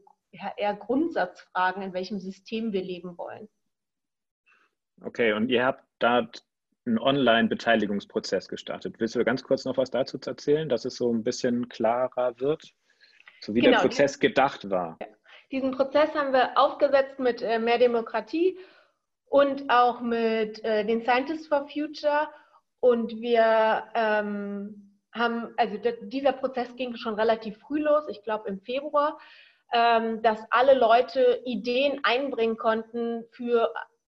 eher 0.58 0.76
Grundsatzfragen, 0.76 1.82
in 1.82 1.94
welchem 1.94 2.20
System 2.20 2.74
wir 2.74 2.84
leben 2.84 3.18
wollen. 3.18 3.50
Okay, 5.02 5.34
und 5.34 5.50
ihr 5.50 5.66
habt 5.66 5.84
da 5.98 6.30
einen 6.86 7.00
Online-Beteiligungsprozess 7.00 8.48
gestartet. 8.48 8.96
Willst 9.00 9.16
du 9.16 9.24
ganz 9.24 9.44
kurz 9.44 9.66
noch 9.66 9.78
was 9.78 9.92
dazu 9.92 10.20
erzählen, 10.26 10.68
dass 10.68 10.86
es 10.86 10.96
so 10.96 11.12
ein 11.12 11.24
bisschen 11.24 11.70
klarer 11.70 12.40
wird, 12.40 12.74
so 13.42 13.56
wie 13.56 13.62
genau, 13.62 13.78
der 13.78 13.88
Prozess 13.88 14.20
gedacht 14.20 14.70
war? 14.70 14.98
Diesen 15.52 15.72
Prozess 15.72 16.14
haben 16.16 16.34
wir 16.34 16.58
aufgesetzt 16.58 17.20
mit 17.20 17.42
äh, 17.42 17.60
mehr 17.60 17.78
Demokratie 17.78 18.58
und 19.26 19.70
auch 19.70 20.02
mit 20.02 20.64
äh, 20.64 20.86
den 20.86 21.02
Scientists 21.02 21.48
for 21.48 21.68
Future. 21.68 22.30
Und 22.80 23.22
wir 23.22 23.84
ähm, 23.94 25.00
haben, 25.14 25.54
also 25.58 25.78
dieser 26.02 26.34
Prozess 26.34 26.76
ging 26.76 26.96
schon 26.96 27.16
relativ 27.16 27.58
früh 27.60 27.80
los, 27.80 28.08
ich 28.10 28.24
glaube 28.24 28.50
im 28.50 28.60
Februar, 28.60 29.18
ähm, 29.72 30.22
dass 30.22 30.40
alle 30.50 30.74
Leute 30.74 31.42
Ideen 31.46 32.00
einbringen 32.04 32.58
konnten 32.58 33.24
für 33.32 33.74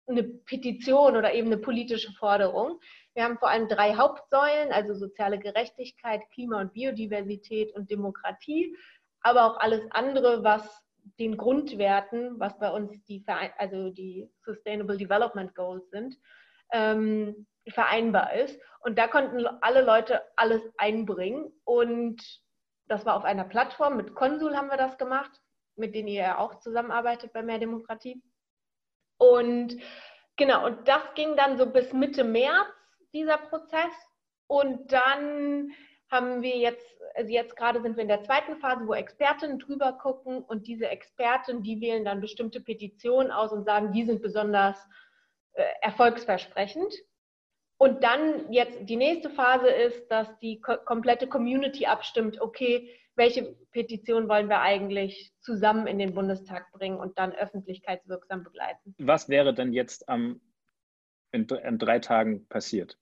eine 0.09 0.23
Petition 0.23 1.15
oder 1.15 1.33
eben 1.33 1.47
eine 1.47 1.57
politische 1.57 2.11
Forderung. 2.13 2.79
Wir 3.13 3.23
haben 3.23 3.37
vor 3.37 3.49
allem 3.49 3.67
drei 3.67 3.95
Hauptsäulen, 3.95 4.71
also 4.71 4.95
soziale 4.95 5.39
Gerechtigkeit, 5.39 6.21
Klima- 6.31 6.61
und 6.61 6.73
Biodiversität 6.73 7.75
und 7.75 7.89
Demokratie, 7.89 8.75
aber 9.21 9.45
auch 9.45 9.57
alles 9.57 9.81
andere, 9.91 10.43
was 10.43 10.83
den 11.19 11.37
Grundwerten, 11.37 12.39
was 12.39 12.57
bei 12.59 12.71
uns 12.71 13.03
die, 13.05 13.23
also 13.57 13.89
die 13.89 14.29
Sustainable 14.45 14.97
Development 14.97 15.53
Goals 15.55 15.89
sind, 15.89 16.17
ähm, 16.71 17.47
vereinbar 17.67 18.33
ist. 18.33 18.59
Und 18.81 18.97
da 18.97 19.07
konnten 19.07 19.45
alle 19.61 19.81
Leute 19.81 20.21
alles 20.35 20.61
einbringen. 20.77 21.51
Und 21.65 22.21
das 22.87 23.05
war 23.05 23.15
auf 23.15 23.23
einer 23.23 23.43
Plattform, 23.43 23.97
mit 23.97 24.15
Konsul 24.15 24.55
haben 24.55 24.69
wir 24.69 24.77
das 24.77 24.97
gemacht, 24.97 25.31
mit 25.75 25.95
denen 25.95 26.07
ihr 26.07 26.21
ja 26.21 26.37
auch 26.37 26.59
zusammenarbeitet 26.59 27.33
bei 27.33 27.43
Mehr 27.43 27.59
Demokratie. 27.59 28.21
Und 29.19 29.77
genau, 30.37 30.65
und 30.65 30.87
das 30.87 31.03
ging 31.13 31.35
dann 31.35 31.57
so 31.57 31.67
bis 31.67 31.93
Mitte 31.93 32.23
März, 32.23 32.67
dieser 33.13 33.37
Prozess. 33.37 33.93
Und 34.47 34.91
dann 34.91 35.71
haben 36.09 36.41
wir 36.41 36.57
jetzt, 36.57 36.87
also 37.13 37.29
jetzt 37.31 37.55
gerade 37.55 37.81
sind 37.81 37.95
wir 37.95 38.01
in 38.01 38.07
der 38.07 38.23
zweiten 38.23 38.57
Phase, 38.57 38.87
wo 38.87 38.93
Experten 38.93 39.59
drüber 39.59 39.93
gucken 39.93 40.41
und 40.41 40.65
diese 40.67 40.87
Experten, 40.87 41.61
die 41.61 41.81
wählen 41.81 42.03
dann 42.03 42.21
bestimmte 42.21 42.61
Petitionen 42.61 43.31
aus 43.31 43.51
und 43.51 43.65
sagen, 43.65 43.91
die 43.91 44.05
sind 44.05 44.21
besonders 44.23 44.77
äh, 45.53 45.63
erfolgsversprechend. 45.81 46.91
Und 47.81 48.03
dann 48.03 48.51
jetzt 48.51 48.77
die 48.81 48.97
nächste 48.97 49.29
Phase 49.29 49.69
ist, 49.69 50.11
dass 50.11 50.37
die 50.39 50.59
ko 50.59 50.75
komplette 50.83 51.27
Community 51.27 51.85
abstimmt, 51.85 52.41
okay, 52.41 52.89
welche 53.15 53.55
Petition 53.71 54.27
wollen 54.27 54.49
wir 54.49 54.59
eigentlich 54.59 55.31
zusammen 55.39 55.87
in 55.87 55.97
den 55.97 56.13
Bundestag 56.13 56.69
bringen 56.73 56.99
und 56.99 57.17
dann 57.17 57.31
öffentlichkeitswirksam 57.31 58.43
begleiten. 58.43 58.93
Was 58.97 59.29
wäre 59.29 59.53
denn 59.53 59.71
jetzt 59.71 60.09
am, 60.09 60.41
in, 61.31 61.47
in 61.47 61.77
drei 61.77 61.99
Tagen 61.99 62.45
passiert? 62.49 62.97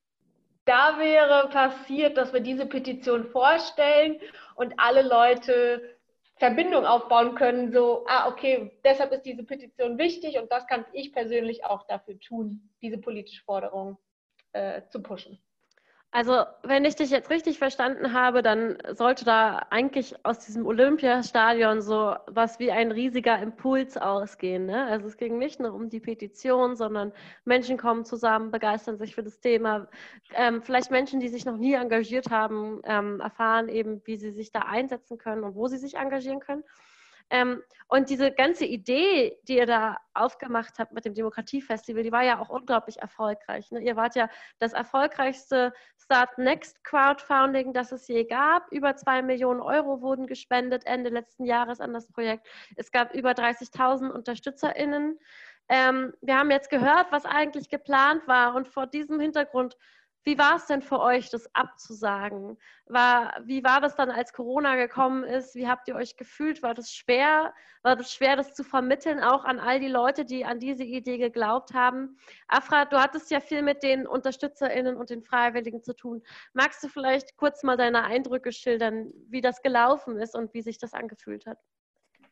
Da 0.65 0.99
wäre 0.99 1.49
passiert, 1.49 2.15
dass 2.15 2.31
wir 2.31 2.41
diese 2.41 2.67
Petition 2.67 3.25
vorstellen 3.31 4.19
und 4.55 4.75
alle 4.77 5.01
Leute 5.01 5.97
Verbindung 6.35 6.85
aufbauen 6.85 7.33
können, 7.33 7.71
so, 7.71 8.05
ah, 8.07 8.27
okay, 8.27 8.79
deshalb 8.83 9.11
ist 9.11 9.23
diese 9.23 9.43
Petition 9.43 9.97
wichtig 9.97 10.37
und 10.37 10.51
das 10.51 10.67
kann 10.67 10.85
ich 10.93 11.13
persönlich 11.13 11.65
auch 11.65 11.87
dafür 11.87 12.19
tun, 12.19 12.69
diese 12.83 12.99
politische 12.99 13.43
Forderung 13.43 13.97
äh, 14.57 14.87
zu 14.89 15.01
pushen. 15.01 15.39
Also, 16.11 16.45
wenn 16.63 16.85
ich 16.85 16.95
dich 16.95 17.09
jetzt 17.09 17.29
richtig 17.29 17.59
verstanden 17.59 18.13
habe, 18.13 18.41
dann 18.41 18.77
sollte 18.93 19.25
da 19.25 19.67
eigentlich 19.69 20.15
aus 20.25 20.39
diesem 20.39 20.65
Olympiastadion 20.65 21.81
so 21.81 22.15
was 22.27 22.59
wie 22.59 22.71
ein 22.71 22.91
riesiger 22.91 23.39
Impuls 23.39 23.97
ausgehen. 23.97 24.65
Ne? 24.65 24.85
Also 24.85 25.07
es 25.07 25.17
ging 25.17 25.37
nicht 25.37 25.59
nur 25.59 25.73
um 25.73 25.89
die 25.89 25.99
Petition, 25.99 26.77
sondern 26.77 27.11
Menschen 27.43 27.77
kommen 27.77 28.05
zusammen, 28.05 28.51
begeistern 28.51 28.97
sich 28.97 29.15
für 29.15 29.21
das 29.21 29.41
Thema. 29.41 29.89
Ähm, 30.33 30.63
vielleicht 30.63 30.91
Menschen, 30.91 31.19
die 31.19 31.27
sich 31.27 31.45
noch 31.45 31.57
nie 31.57 31.73
engagiert 31.73 32.31
haben, 32.31 32.81
ähm, 32.85 33.19
erfahren 33.19 33.67
eben, 33.67 34.01
wie 34.05 34.15
sie 34.15 34.31
sich 34.31 34.51
da 34.51 34.61
einsetzen 34.61 35.17
können 35.17 35.43
und 35.43 35.55
wo 35.55 35.67
sie 35.67 35.77
sich 35.77 35.97
engagieren 35.97 36.39
können. 36.39 36.63
Ähm, 37.29 37.61
und 37.89 38.09
diese 38.09 38.31
ganze 38.31 38.65
Idee, 38.65 39.37
die 39.47 39.57
ihr 39.57 39.65
da 39.65 39.97
aufgemacht 40.13 40.77
habt 40.77 40.91
mit 40.91 41.05
dem 41.05 41.13
Demokratiefestival, 41.13 42.03
die 42.03 42.11
war 42.11 42.23
ja 42.23 42.39
auch 42.39 42.49
unglaublich 42.49 42.97
erfolgreich. 42.99 43.71
Ne? 43.71 43.79
Ihr 43.79 43.95
wart 43.95 44.15
ja 44.15 44.29
das 44.59 44.73
erfolgreichste 44.73 45.73
Start 45.97 46.37
Next 46.37 46.83
Crowdfunding, 46.83 47.73
das 47.73 47.93
es 47.93 48.07
je 48.07 48.25
gab. 48.25 48.69
Über 48.71 48.95
zwei 48.97 49.21
Millionen 49.21 49.61
Euro 49.61 50.01
wurden 50.01 50.27
gespendet 50.27 50.85
Ende 50.85 51.09
letzten 51.09 51.45
Jahres 51.45 51.79
an 51.79 51.93
das 51.93 52.07
Projekt. 52.07 52.47
Es 52.75 52.91
gab 52.91 53.13
über 53.13 53.31
30.000 53.31 54.09
UnterstützerInnen. 54.11 55.17
Ähm, 55.69 56.13
wir 56.21 56.37
haben 56.37 56.51
jetzt 56.51 56.69
gehört, 56.69 57.11
was 57.11 57.25
eigentlich 57.25 57.69
geplant 57.69 58.27
war. 58.27 58.55
Und 58.55 58.67
vor 58.67 58.87
diesem 58.87 59.19
Hintergrund 59.19 59.77
wie 60.27 60.37
war 60.37 60.57
es 60.57 60.65
denn 60.65 60.81
für 60.81 60.99
euch, 60.99 61.29
das 61.29 61.49
abzusagen? 61.55 62.57
War, 62.85 63.33
wie 63.45 63.63
war 63.63 63.79
das 63.79 63.95
dann, 63.95 64.11
als 64.11 64.33
Corona 64.33 64.75
gekommen 64.75 65.23
ist? 65.23 65.55
Wie 65.55 65.69
habt 65.69 65.87
ihr 65.87 65.95
euch 65.95 66.17
gefühlt? 66.17 66.61
War 66.61 66.73
das 66.73 66.91
schwer? 66.91 67.53
War 67.81 67.95
das 67.95 68.13
schwer, 68.13 68.35
das 68.35 68.53
zu 68.53 68.65
vermitteln, 68.65 69.21
auch 69.21 69.45
an 69.45 69.57
all 69.57 69.79
die 69.79 69.87
Leute, 69.87 70.25
die 70.25 70.43
an 70.43 70.59
diese 70.59 70.83
Idee 70.83 71.17
geglaubt 71.17 71.73
haben? 71.73 72.17
Afra, 72.49 72.83
du 72.83 72.99
hattest 72.99 73.31
ja 73.31 73.39
viel 73.39 73.61
mit 73.61 73.83
den 73.83 74.05
UnterstützerInnen 74.05 74.97
und 74.97 75.11
den 75.11 75.23
Freiwilligen 75.23 75.81
zu 75.81 75.95
tun. 75.95 76.21
Magst 76.51 76.83
du 76.83 76.89
vielleicht 76.89 77.37
kurz 77.37 77.63
mal 77.63 77.77
deine 77.77 78.03
Eindrücke 78.03 78.51
schildern, 78.51 79.13
wie 79.29 79.39
das 79.39 79.61
gelaufen 79.61 80.17
ist 80.17 80.35
und 80.35 80.53
wie 80.53 80.61
sich 80.61 80.77
das 80.77 80.93
angefühlt 80.93 81.45
hat? 81.45 81.59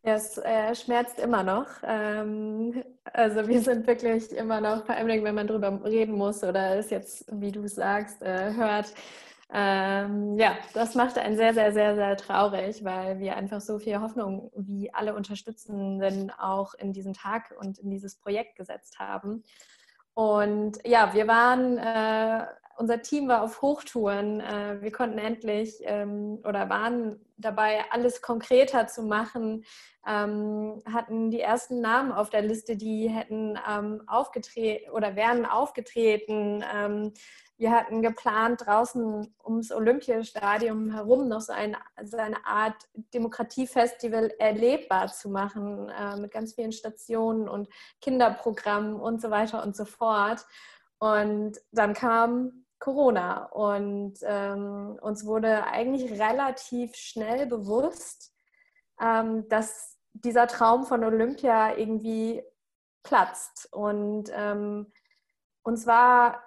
Ja, 0.06 0.14
es 0.16 0.38
äh, 0.38 0.76
schmerzt 0.76 1.20
immer 1.20 1.42
noch. 1.42 1.66
Ähm, 1.82 2.84
also 3.12 3.48
wir 3.48 3.60
sind 3.62 3.88
wirklich 3.88 4.32
immer 4.34 4.62
noch, 4.62 4.86
vor 4.86 4.94
allem 4.94 5.24
wenn 5.24 5.34
man 5.34 5.48
drüber 5.48 5.84
reden 5.84 6.16
muss 6.16 6.44
oder 6.44 6.78
es 6.78 6.92
jetzt, 6.92 7.26
wie 7.32 7.52
du 7.52 7.68
sagst, 7.68 8.22
äh, 8.22 8.54
hört. 8.54 8.94
Ähm, 9.52 10.38
ja, 10.38 10.58
das 10.76 10.94
macht 10.94 11.18
einen 11.18 11.36
sehr, 11.38 11.56
sehr, 11.56 11.72
sehr, 11.74 11.96
sehr 11.96 12.18
traurig, 12.18 12.84
weil 12.84 13.18
wir 13.20 13.36
einfach 13.36 13.62
so 13.62 13.80
viel 13.80 14.00
Hoffnung 14.00 14.52
wie 14.56 14.94
alle 14.94 15.16
Unterstützenden 15.16 16.30
auch 16.32 16.76
in 16.76 16.94
diesen 16.94 17.14
Tag 17.14 17.56
und 17.60 17.80
in 17.80 17.90
dieses 17.90 18.16
Projekt 18.16 18.58
gesetzt 18.58 19.00
haben. 19.00 19.44
Und 20.14 20.78
ja, 20.86 21.16
wir 21.16 21.28
waren 21.28 21.80
äh, 21.80 22.46
unser 22.78 23.02
Team 23.02 23.28
war 23.28 23.42
auf 23.42 23.62
Hochtouren. 23.62 24.40
Äh, 24.40 24.82
wir 24.82 24.92
konnten 24.92 25.18
endlich 25.18 25.80
ähm, 25.84 26.40
oder 26.44 26.70
waren 26.70 27.20
dabei, 27.38 27.86
alles 27.92 28.22
konkreter 28.22 28.88
zu 28.88 29.04
machen, 29.04 29.66
ähm, 30.08 30.82
hatten 30.92 31.32
die 31.32 31.42
ersten 31.42 31.82
Namen 31.82 32.12
auf 32.12 32.30
der 32.30 32.42
Liste, 32.42 32.78
die 32.78 33.10
hätten 33.10 33.58
ähm, 33.70 34.04
aufgetreten 34.08 34.92
oder 34.92 35.16
wären 35.16 35.46
aufgetreten. 35.46 36.64
wir 37.58 37.72
hatten 37.72 38.02
geplant, 38.02 38.66
draußen 38.66 39.34
ums 39.44 39.72
Olympiastadion 39.72 40.92
herum 40.92 41.30
noch 41.30 41.42
so, 41.42 41.54
ein, 41.54 41.78
so 42.04 42.18
eine 42.18 42.46
Art 42.46 42.76
Demokratiefestival 43.14 44.34
erlebbar 44.40 45.08
zu 45.08 45.30
machen, 45.30 45.90
äh, 45.90 46.18
mit 46.18 46.32
ganz 46.32 46.54
vielen 46.54 46.74
Stationen 46.74 47.48
und 47.48 47.70
Kinderprogrammen 48.02 48.96
und 48.96 49.22
so 49.22 49.32
weiter 49.32 49.64
und 49.64 49.76
so 49.76 49.86
fort. 49.86 50.46
Und 51.00 51.60
dann 51.72 51.94
kam 51.94 52.65
Corona. 52.80 53.46
Und 53.46 54.16
ähm, 54.24 54.98
uns 55.02 55.26
wurde 55.26 55.66
eigentlich 55.66 56.12
relativ 56.20 56.96
schnell 56.96 57.46
bewusst, 57.48 58.34
ähm, 59.00 59.48
dass 59.50 59.98
dieser 60.14 60.48
Traum 60.48 60.86
von 60.86 61.04
Olympia 61.04 61.76
irgendwie 61.78 62.44
platzt. 63.04 63.70
Und 63.72 64.32
ähm, 64.34 64.92
uns 65.64 65.88
war 65.88 66.44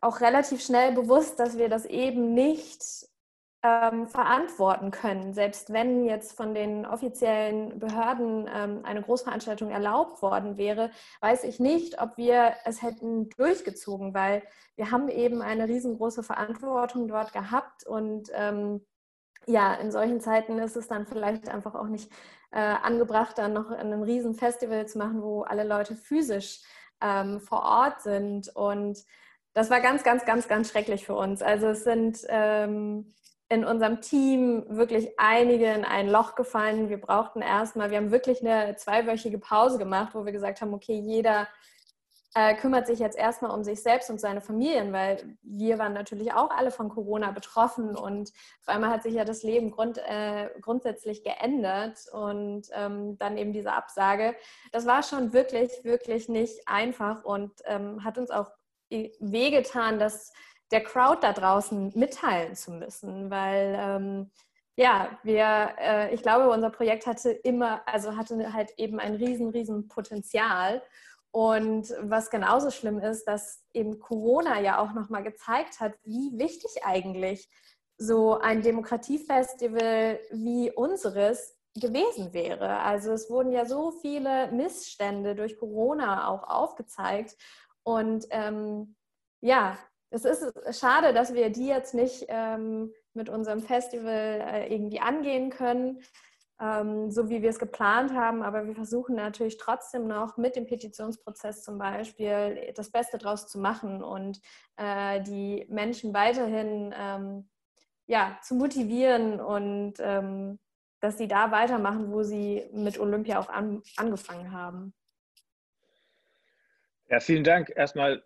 auch 0.00 0.20
relativ 0.20 0.62
schnell 0.64 0.92
bewusst, 0.92 1.38
dass 1.38 1.56
wir 1.58 1.68
das 1.68 1.84
eben 1.84 2.34
nicht 2.34 2.82
ähm, 3.66 4.06
verantworten 4.06 4.90
können. 4.90 5.32
Selbst 5.34 5.72
wenn 5.72 6.04
jetzt 6.04 6.36
von 6.36 6.54
den 6.54 6.86
offiziellen 6.86 7.78
Behörden 7.78 8.48
ähm, 8.54 8.80
eine 8.84 9.02
Großveranstaltung 9.02 9.70
erlaubt 9.70 10.22
worden 10.22 10.56
wäre, 10.56 10.90
weiß 11.20 11.44
ich 11.44 11.58
nicht, 11.58 12.00
ob 12.00 12.16
wir 12.16 12.54
es 12.64 12.82
hätten 12.82 13.28
durchgezogen, 13.30 14.14
weil 14.14 14.42
wir 14.76 14.90
haben 14.90 15.08
eben 15.08 15.42
eine 15.42 15.68
riesengroße 15.68 16.22
Verantwortung 16.22 17.08
dort 17.08 17.32
gehabt 17.32 17.86
und 17.86 18.30
ähm, 18.34 18.84
ja, 19.46 19.74
in 19.74 19.90
solchen 19.90 20.20
Zeiten 20.20 20.58
ist 20.58 20.76
es 20.76 20.88
dann 20.88 21.06
vielleicht 21.06 21.48
einfach 21.48 21.74
auch 21.74 21.86
nicht 21.86 22.10
äh, 22.50 22.58
angebracht, 22.58 23.38
dann 23.38 23.52
noch 23.52 23.70
ein 23.70 24.02
Riesenfestival 24.02 24.86
zu 24.86 24.98
machen, 24.98 25.22
wo 25.22 25.42
alle 25.42 25.64
Leute 25.64 25.94
physisch 25.94 26.62
ähm, 27.00 27.40
vor 27.40 27.62
Ort 27.62 28.02
sind 28.02 28.48
und 28.54 28.98
das 29.54 29.70
war 29.70 29.80
ganz, 29.80 30.02
ganz, 30.04 30.24
ganz, 30.26 30.48
ganz 30.48 30.70
schrecklich 30.70 31.06
für 31.06 31.14
uns. 31.14 31.40
Also 31.40 31.68
es 31.68 31.82
sind 31.82 32.18
ähm, 32.28 33.14
in 33.48 33.64
unserem 33.64 34.00
Team 34.00 34.64
wirklich 34.68 35.18
einige 35.18 35.66
in 35.66 35.84
ein 35.84 36.08
Loch 36.08 36.34
gefallen. 36.34 36.88
Wir 36.88 37.00
brauchten 37.00 37.42
erstmal, 37.42 37.90
wir 37.90 37.98
haben 37.98 38.10
wirklich 38.10 38.40
eine 38.40 38.76
zweiwöchige 38.76 39.38
Pause 39.38 39.78
gemacht, 39.78 40.14
wo 40.14 40.24
wir 40.24 40.32
gesagt 40.32 40.60
haben, 40.60 40.74
okay, 40.74 40.98
jeder 40.98 41.46
äh, 42.36 42.54
kümmert 42.54 42.86
sich 42.86 42.98
jetzt 42.98 43.16
erstmal 43.16 43.52
um 43.52 43.64
sich 43.64 43.82
selbst 43.82 44.10
und 44.10 44.20
seine 44.20 44.42
Familien, 44.42 44.92
weil 44.92 45.38
wir 45.42 45.78
waren 45.78 45.94
natürlich 45.94 46.34
auch 46.34 46.50
alle 46.50 46.70
von 46.70 46.90
Corona 46.90 47.30
betroffen 47.30 47.96
und 47.96 48.30
auf 48.60 48.68
einmal 48.68 48.90
hat 48.90 49.04
sich 49.04 49.14
ja 49.14 49.24
das 49.24 49.42
Leben 49.42 49.70
grund, 49.70 49.98
äh, 49.98 50.50
grundsätzlich 50.60 51.24
geändert 51.24 51.98
und 52.12 52.66
ähm, 52.72 53.16
dann 53.16 53.38
eben 53.38 53.54
diese 53.54 53.72
Absage. 53.72 54.36
Das 54.70 54.84
war 54.84 55.02
schon 55.02 55.32
wirklich, 55.32 55.70
wirklich 55.82 56.28
nicht 56.28 56.68
einfach 56.68 57.24
und 57.24 57.52
ähm, 57.64 58.04
hat 58.04 58.18
uns 58.18 58.30
auch 58.30 58.50
wehgetan, 58.90 59.98
dass 59.98 60.32
der 60.70 60.82
Crowd 60.82 61.18
da 61.22 61.32
draußen 61.32 61.92
mitteilen 61.94 62.54
zu 62.56 62.72
müssen, 62.72 63.30
weil 63.30 63.76
ähm, 63.78 64.30
Ja, 64.78 65.18
wir, 65.22 65.74
äh, 65.78 66.14
ich 66.14 66.22
glaube, 66.22 66.50
unser 66.50 66.70
Projekt 66.70 67.06
hatte 67.06 67.30
immer, 67.30 67.80
also 67.86 68.16
hatte 68.16 68.52
halt 68.52 68.72
eben 68.76 69.00
ein 69.00 69.14
riesen, 69.14 69.48
riesen 69.50 69.88
Potenzial. 69.88 70.82
Und 71.30 71.94
was 72.00 72.30
genauso 72.30 72.70
schlimm 72.70 72.98
ist, 72.98 73.24
dass 73.26 73.62
eben 73.72 73.98
Corona 74.00 74.60
ja 74.60 74.78
auch 74.78 74.92
nochmal 74.92 75.22
gezeigt 75.22 75.80
hat, 75.80 75.94
wie 76.04 76.32
wichtig 76.38 76.84
eigentlich 76.84 77.48
so 77.98 78.38
ein 78.38 78.62
Demokratiefestival 78.62 80.20
wie 80.30 80.70
unseres 80.70 81.56
gewesen 81.74 82.32
wäre. 82.34 82.80
Also 82.80 83.12
es 83.12 83.30
wurden 83.30 83.52
ja 83.52 83.64
so 83.66 83.92
viele 83.92 84.50
Missstände 84.52 85.34
durch 85.34 85.58
Corona 85.58 86.28
auch 86.28 86.44
aufgezeigt. 86.48 87.36
Und 87.82 88.26
ähm, 88.30 88.96
ja, 89.42 89.78
es 90.10 90.24
ist 90.24 90.78
schade, 90.78 91.12
dass 91.12 91.34
wir 91.34 91.50
die 91.50 91.66
jetzt 91.66 91.94
nicht 91.94 92.26
ähm, 92.28 92.92
mit 93.14 93.28
unserem 93.28 93.60
Festival 93.60 94.40
äh, 94.40 94.72
irgendwie 94.72 95.00
angehen 95.00 95.50
können, 95.50 96.00
ähm, 96.60 97.10
so 97.10 97.28
wie 97.28 97.42
wir 97.42 97.50
es 97.50 97.58
geplant 97.58 98.14
haben. 98.14 98.42
Aber 98.42 98.66
wir 98.66 98.74
versuchen 98.74 99.16
natürlich 99.16 99.58
trotzdem 99.58 100.06
noch 100.06 100.36
mit 100.36 100.56
dem 100.56 100.66
Petitionsprozess 100.66 101.62
zum 101.62 101.78
Beispiel 101.78 102.72
das 102.74 102.90
Beste 102.90 103.18
draus 103.18 103.48
zu 103.48 103.58
machen 103.58 104.02
und 104.02 104.40
äh, 104.76 105.22
die 105.22 105.66
Menschen 105.68 106.14
weiterhin 106.14 106.94
ähm, 106.96 107.48
ja, 108.06 108.38
zu 108.42 108.54
motivieren 108.54 109.40
und 109.40 109.94
ähm, 109.98 110.58
dass 111.00 111.18
sie 111.18 111.28
da 111.28 111.50
weitermachen, 111.50 112.12
wo 112.12 112.22
sie 112.22 112.64
mit 112.72 112.98
Olympia 112.98 113.38
auch 113.38 113.48
an, 113.48 113.82
angefangen 113.96 114.52
haben. 114.52 114.94
Ja, 117.08 117.20
vielen 117.20 117.44
Dank 117.44 117.70
erstmal 117.74 118.22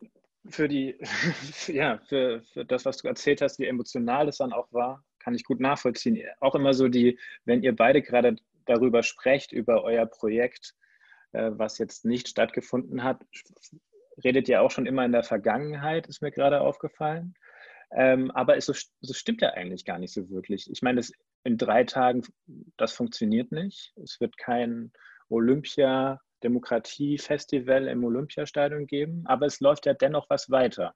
für 0.48 0.68
die, 0.68 0.96
ja, 1.66 1.98
für, 2.08 2.42
für 2.52 2.64
das, 2.64 2.84
was 2.84 2.98
du 2.98 3.08
erzählt 3.08 3.42
hast, 3.42 3.58
wie 3.58 3.66
emotional 3.66 4.28
es 4.28 4.38
dann 4.38 4.52
auch 4.52 4.72
war, 4.72 5.04
kann 5.18 5.34
ich 5.34 5.44
gut 5.44 5.60
nachvollziehen. 5.60 6.22
Auch 6.40 6.54
immer 6.54 6.72
so 6.72 6.88
die, 6.88 7.18
wenn 7.44 7.62
ihr 7.62 7.76
beide 7.76 8.02
gerade 8.02 8.36
darüber 8.66 9.02
sprecht, 9.02 9.52
über 9.52 9.84
euer 9.84 10.06
Projekt, 10.06 10.74
äh, 11.32 11.50
was 11.52 11.78
jetzt 11.78 12.04
nicht 12.04 12.28
stattgefunden 12.28 13.04
hat, 13.04 13.22
redet 14.24 14.48
ihr 14.48 14.62
auch 14.62 14.70
schon 14.70 14.86
immer 14.86 15.04
in 15.04 15.12
der 15.12 15.22
Vergangenheit, 15.22 16.06
ist 16.06 16.22
mir 16.22 16.30
gerade 16.30 16.60
aufgefallen. 16.60 17.34
Ähm, 17.92 18.30
aber 18.30 18.56
es 18.56 18.66
so, 18.66 18.72
so 19.00 19.14
stimmt 19.14 19.42
ja 19.42 19.50
eigentlich 19.50 19.84
gar 19.84 19.98
nicht 19.98 20.12
so 20.12 20.30
wirklich. 20.30 20.70
Ich 20.70 20.82
meine, 20.82 21.00
das 21.00 21.12
in 21.42 21.58
drei 21.58 21.84
Tagen, 21.84 22.22
das 22.76 22.92
funktioniert 22.92 23.50
nicht. 23.50 23.92
Es 24.02 24.20
wird 24.20 24.36
kein 24.36 24.92
Olympia 25.28 26.20
Demokratie-Festival 26.42 27.88
im 27.88 28.04
Olympiastadion 28.04 28.86
geben, 28.86 29.22
aber 29.26 29.46
es 29.46 29.60
läuft 29.60 29.86
ja 29.86 29.94
dennoch 29.94 30.28
was 30.28 30.50
weiter. 30.50 30.94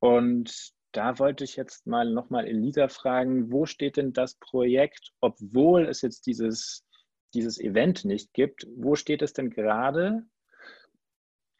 Und 0.00 0.72
da 0.92 1.18
wollte 1.18 1.44
ich 1.44 1.56
jetzt 1.56 1.86
mal 1.86 2.10
nochmal 2.10 2.46
Elisa 2.46 2.88
fragen, 2.88 3.50
wo 3.50 3.66
steht 3.66 3.96
denn 3.96 4.12
das 4.12 4.34
Projekt, 4.34 5.12
obwohl 5.20 5.86
es 5.86 6.02
jetzt 6.02 6.26
dieses, 6.26 6.84
dieses 7.34 7.58
Event 7.58 8.04
nicht 8.04 8.32
gibt, 8.34 8.66
wo 8.76 8.94
steht 8.94 9.22
es 9.22 9.32
denn 9.32 9.50
gerade? 9.50 10.22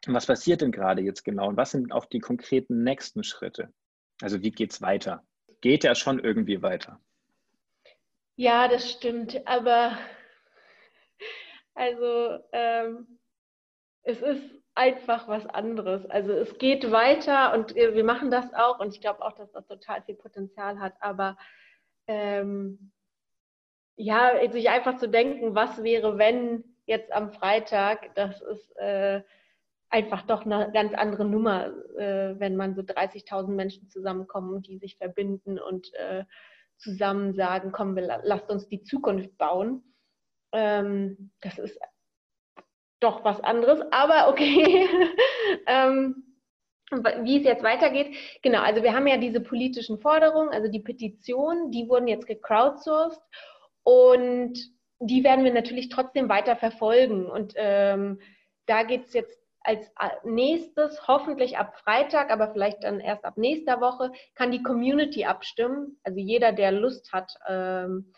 Was 0.05 0.25
passiert 0.25 0.61
denn 0.61 0.71
gerade 0.71 1.01
jetzt 1.01 1.23
genau 1.23 1.47
und 1.47 1.57
was 1.57 1.71
sind 1.71 1.91
auch 1.91 2.05
die 2.05 2.19
konkreten 2.19 2.83
nächsten 2.83 3.23
Schritte? 3.23 3.73
Also 4.21 4.41
wie 4.41 4.51
geht 4.51 4.71
es 4.71 4.81
weiter? 4.81 5.25
Geht 5.61 5.83
ja 5.83 5.95
schon 5.95 6.19
irgendwie 6.19 6.61
weiter. 6.61 6.99
Ja, 8.35 8.67
das 8.67 8.91
stimmt. 8.91 9.47
Aber 9.47 9.97
also 11.75 12.39
ähm, 12.51 13.19
es 14.03 14.21
ist 14.21 14.63
einfach 14.75 15.27
was 15.27 15.45
anderes. 15.47 16.05
Also 16.07 16.31
es 16.33 16.57
geht 16.57 16.91
weiter 16.91 17.53
und 17.53 17.75
wir 17.75 18.03
machen 18.03 18.31
das 18.31 18.53
auch 18.53 18.79
und 18.79 18.93
ich 18.93 19.01
glaube 19.01 19.23
auch, 19.23 19.33
dass 19.33 19.51
das 19.51 19.65
total 19.67 20.01
viel 20.03 20.15
Potenzial 20.15 20.79
hat. 20.79 20.93
Aber 20.99 21.37
ähm, 22.07 22.91
ja, 23.95 24.31
sich 24.51 24.69
einfach 24.69 24.97
zu 24.97 25.07
denken, 25.07 25.55
was 25.55 25.83
wäre, 25.83 26.17
wenn 26.17 26.63
jetzt 26.85 27.11
am 27.11 27.31
Freitag, 27.31 28.13
das 28.15 28.41
ist 28.41 28.75
äh, 28.77 29.21
einfach 29.89 30.23
doch 30.23 30.45
eine 30.45 30.71
ganz 30.73 30.93
andere 30.95 31.23
Nummer, 31.23 31.67
äh, 31.97 32.39
wenn 32.39 32.55
man 32.55 32.75
so 32.75 32.81
30.000 32.81 33.49
Menschen 33.49 33.89
zusammenkommen, 33.89 34.63
die 34.63 34.79
sich 34.79 34.97
verbinden 34.97 35.59
und 35.59 35.93
äh, 35.93 36.25
zusammen 36.77 37.35
sagen, 37.35 37.71
komm, 37.71 37.95
wir, 37.95 38.21
lasst 38.23 38.49
uns 38.49 38.67
die 38.67 38.81
Zukunft 38.83 39.37
bauen. 39.37 39.83
Ähm, 40.53 41.31
das 41.41 41.57
ist 41.59 41.79
doch 42.99 43.23
was 43.23 43.41
anderes, 43.41 43.81
aber 43.91 44.29
okay. 44.29 44.87
ähm, 45.67 46.23
wie 47.21 47.37
es 47.39 47.43
jetzt 47.43 47.63
weitergeht. 47.63 48.15
Genau, 48.41 48.61
also 48.61 48.83
wir 48.83 48.93
haben 48.93 49.07
ja 49.07 49.17
diese 49.17 49.41
politischen 49.41 49.99
Forderungen, 49.99 50.49
also 50.49 50.69
die 50.69 50.79
Petitionen, 50.79 51.71
die 51.71 51.89
wurden 51.89 52.07
jetzt 52.07 52.27
gecrowdsourced 52.27 53.21
und 53.83 54.53
die 54.99 55.23
werden 55.23 55.43
wir 55.43 55.53
natürlich 55.53 55.89
trotzdem 55.89 56.29
weiter 56.29 56.55
verfolgen. 56.55 57.25
Und 57.25 57.53
ähm, 57.55 58.19
da 58.67 58.83
geht 58.83 59.05
es 59.05 59.13
jetzt 59.13 59.37
als 59.63 59.89
nächstes, 60.23 61.07
hoffentlich 61.07 61.57
ab 61.57 61.77
Freitag, 61.83 62.31
aber 62.31 62.51
vielleicht 62.51 62.83
dann 62.83 62.99
erst 62.99 63.23
ab 63.25 63.37
nächster 63.37 63.79
Woche, 63.81 64.11
kann 64.35 64.51
die 64.51 64.63
Community 64.63 65.25
abstimmen. 65.25 65.99
Also 66.03 66.19
jeder, 66.19 66.51
der 66.51 66.71
Lust 66.71 67.11
hat, 67.13 67.33
ähm, 67.47 68.13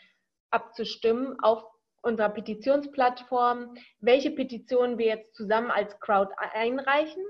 abzustimmen 0.49 1.39
auf 1.41 1.63
unserer 2.05 2.29
Petitionsplattform, 2.29 3.75
welche 3.99 4.31
Petitionen 4.31 4.97
wir 4.97 5.07
jetzt 5.07 5.35
zusammen 5.35 5.71
als 5.71 5.99
Crowd 5.99 6.31
einreichen. 6.37 7.23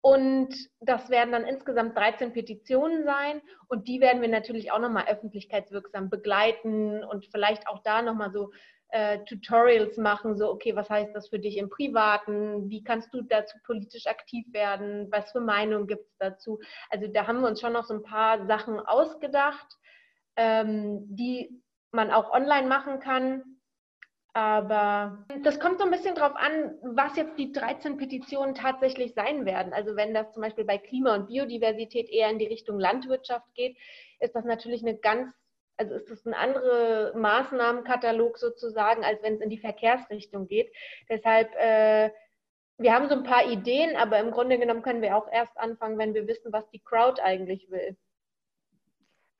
Und 0.00 0.54
das 0.80 1.10
werden 1.10 1.32
dann 1.32 1.44
insgesamt 1.44 1.96
13 1.96 2.32
Petitionen 2.32 3.04
sein. 3.04 3.42
Und 3.68 3.88
die 3.88 4.00
werden 4.00 4.22
wir 4.22 4.28
natürlich 4.28 4.72
auch 4.72 4.78
nochmal 4.78 5.06
öffentlichkeitswirksam 5.08 6.08
begleiten 6.08 7.04
und 7.04 7.26
vielleicht 7.26 7.66
auch 7.68 7.82
da 7.82 8.02
nochmal 8.02 8.32
so 8.32 8.50
äh, 8.90 9.18
Tutorials 9.24 9.98
machen, 9.98 10.36
so, 10.36 10.50
okay, 10.50 10.74
was 10.74 10.88
heißt 10.88 11.14
das 11.14 11.28
für 11.28 11.38
dich 11.38 11.58
im 11.58 11.68
Privaten? 11.68 12.70
Wie 12.70 12.82
kannst 12.82 13.12
du 13.12 13.22
dazu 13.22 13.58
politisch 13.64 14.06
aktiv 14.06 14.46
werden? 14.52 15.08
Was 15.10 15.32
für 15.32 15.40
Meinungen 15.40 15.86
gibt 15.86 16.06
es 16.06 16.16
dazu? 16.18 16.58
Also 16.88 17.06
da 17.08 17.26
haben 17.26 17.40
wir 17.40 17.48
uns 17.48 17.60
schon 17.60 17.74
noch 17.74 17.84
so 17.84 17.94
ein 17.94 18.02
paar 18.02 18.46
Sachen 18.46 18.80
ausgedacht, 18.80 19.66
ähm, 20.36 21.04
die 21.14 21.62
man 21.90 22.10
auch 22.10 22.30
online 22.30 22.66
machen 22.66 23.00
kann. 23.00 23.57
Aber 24.34 25.24
das 25.42 25.58
kommt 25.58 25.78
so 25.78 25.84
ein 25.84 25.90
bisschen 25.90 26.14
drauf 26.14 26.36
an, 26.36 26.74
was 26.82 27.16
jetzt 27.16 27.38
die 27.38 27.52
13 27.52 27.96
Petitionen 27.96 28.54
tatsächlich 28.54 29.14
sein 29.14 29.46
werden. 29.46 29.72
Also 29.72 29.96
wenn 29.96 30.14
das 30.14 30.32
zum 30.32 30.42
Beispiel 30.42 30.64
bei 30.64 30.78
Klima 30.78 31.14
und 31.14 31.28
Biodiversität 31.28 32.08
eher 32.08 32.30
in 32.30 32.38
die 32.38 32.46
Richtung 32.46 32.78
Landwirtschaft 32.78 33.46
geht, 33.54 33.76
ist 34.20 34.34
das 34.34 34.44
natürlich 34.44 34.82
eine 34.82 34.96
ganz 34.96 35.32
also 35.78 35.94
ist 35.94 36.10
das 36.10 36.26
ein 36.26 36.34
anderer 36.34 37.16
Maßnahmenkatalog 37.16 38.36
sozusagen, 38.36 39.04
als 39.04 39.22
wenn 39.22 39.34
es 39.34 39.40
in 39.40 39.48
die 39.48 39.58
Verkehrsrichtung 39.58 40.48
geht. 40.48 40.72
Deshalb, 41.08 41.54
äh, 41.54 42.10
wir 42.78 42.92
haben 42.92 43.08
so 43.08 43.14
ein 43.14 43.22
paar 43.22 43.48
Ideen, 43.48 43.96
aber 43.96 44.18
im 44.18 44.32
Grunde 44.32 44.58
genommen 44.58 44.82
können 44.82 45.02
wir 45.02 45.16
auch 45.16 45.30
erst 45.30 45.56
anfangen, 45.56 45.98
wenn 45.98 46.14
wir 46.14 46.26
wissen, 46.26 46.52
was 46.52 46.68
die 46.70 46.80
Crowd 46.80 47.22
eigentlich 47.22 47.70
will. 47.70 47.96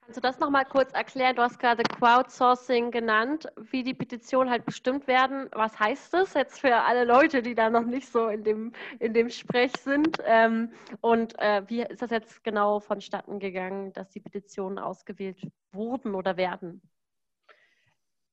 Kannst 0.09 0.17
du 0.17 0.21
das 0.23 0.41
nochmal 0.41 0.65
kurz 0.65 0.91
erklären? 0.95 1.37
Du 1.37 1.43
hast 1.43 1.59
gerade 1.59 1.83
Crowdsourcing 1.83 2.91
genannt, 2.91 3.47
wie 3.57 3.83
die 3.83 3.93
Petitionen 3.93 4.49
halt 4.49 4.65
bestimmt 4.65 5.07
werden. 5.07 5.51
Was 5.53 5.79
heißt 5.79 6.15
das 6.15 6.33
jetzt 6.33 6.63
für 6.63 6.75
alle 6.77 7.05
Leute, 7.05 7.43
die 7.43 7.55
da 7.55 7.69
noch 7.69 7.85
nicht 7.85 8.11
so 8.11 8.29
in 8.29 8.43
dem, 8.43 8.73
in 9.01 9.13
dem 9.13 9.29
Sprech 9.29 9.73
sind? 9.77 10.17
Ähm, 10.25 10.73
und 11.03 11.39
äh, 11.39 11.63
wie 11.69 11.83
ist 11.83 12.01
das 12.01 12.11
jetzt 12.11 12.43
genau 12.43 12.81
vonstatten 12.81 13.39
gegangen, 13.39 13.93
dass 13.93 14.09
die 14.09 14.21
Petitionen 14.21 14.79
ausgewählt 14.79 15.47
wurden 15.73 16.15
oder 16.15 16.39
werden? 16.39 16.81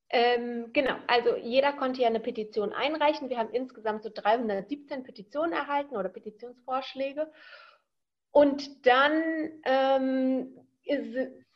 Ähm, 0.08 0.72
genau, 0.72 0.96
also 1.08 1.36
jeder 1.36 1.74
konnte 1.74 2.04
ja 2.04 2.08
eine 2.08 2.22
Petition 2.22 2.72
einreichen. 2.72 3.28
Wir 3.28 3.38
haben 3.38 3.50
insgesamt 3.50 4.04
so 4.04 4.10
317 4.14 5.04
Petitionen 5.04 5.52
erhalten 5.52 5.98
oder 5.98 6.08
Petitionsvorschläge. 6.08 7.30
Und 8.32 8.86
dann 8.86 9.62
ähm, 9.66 10.58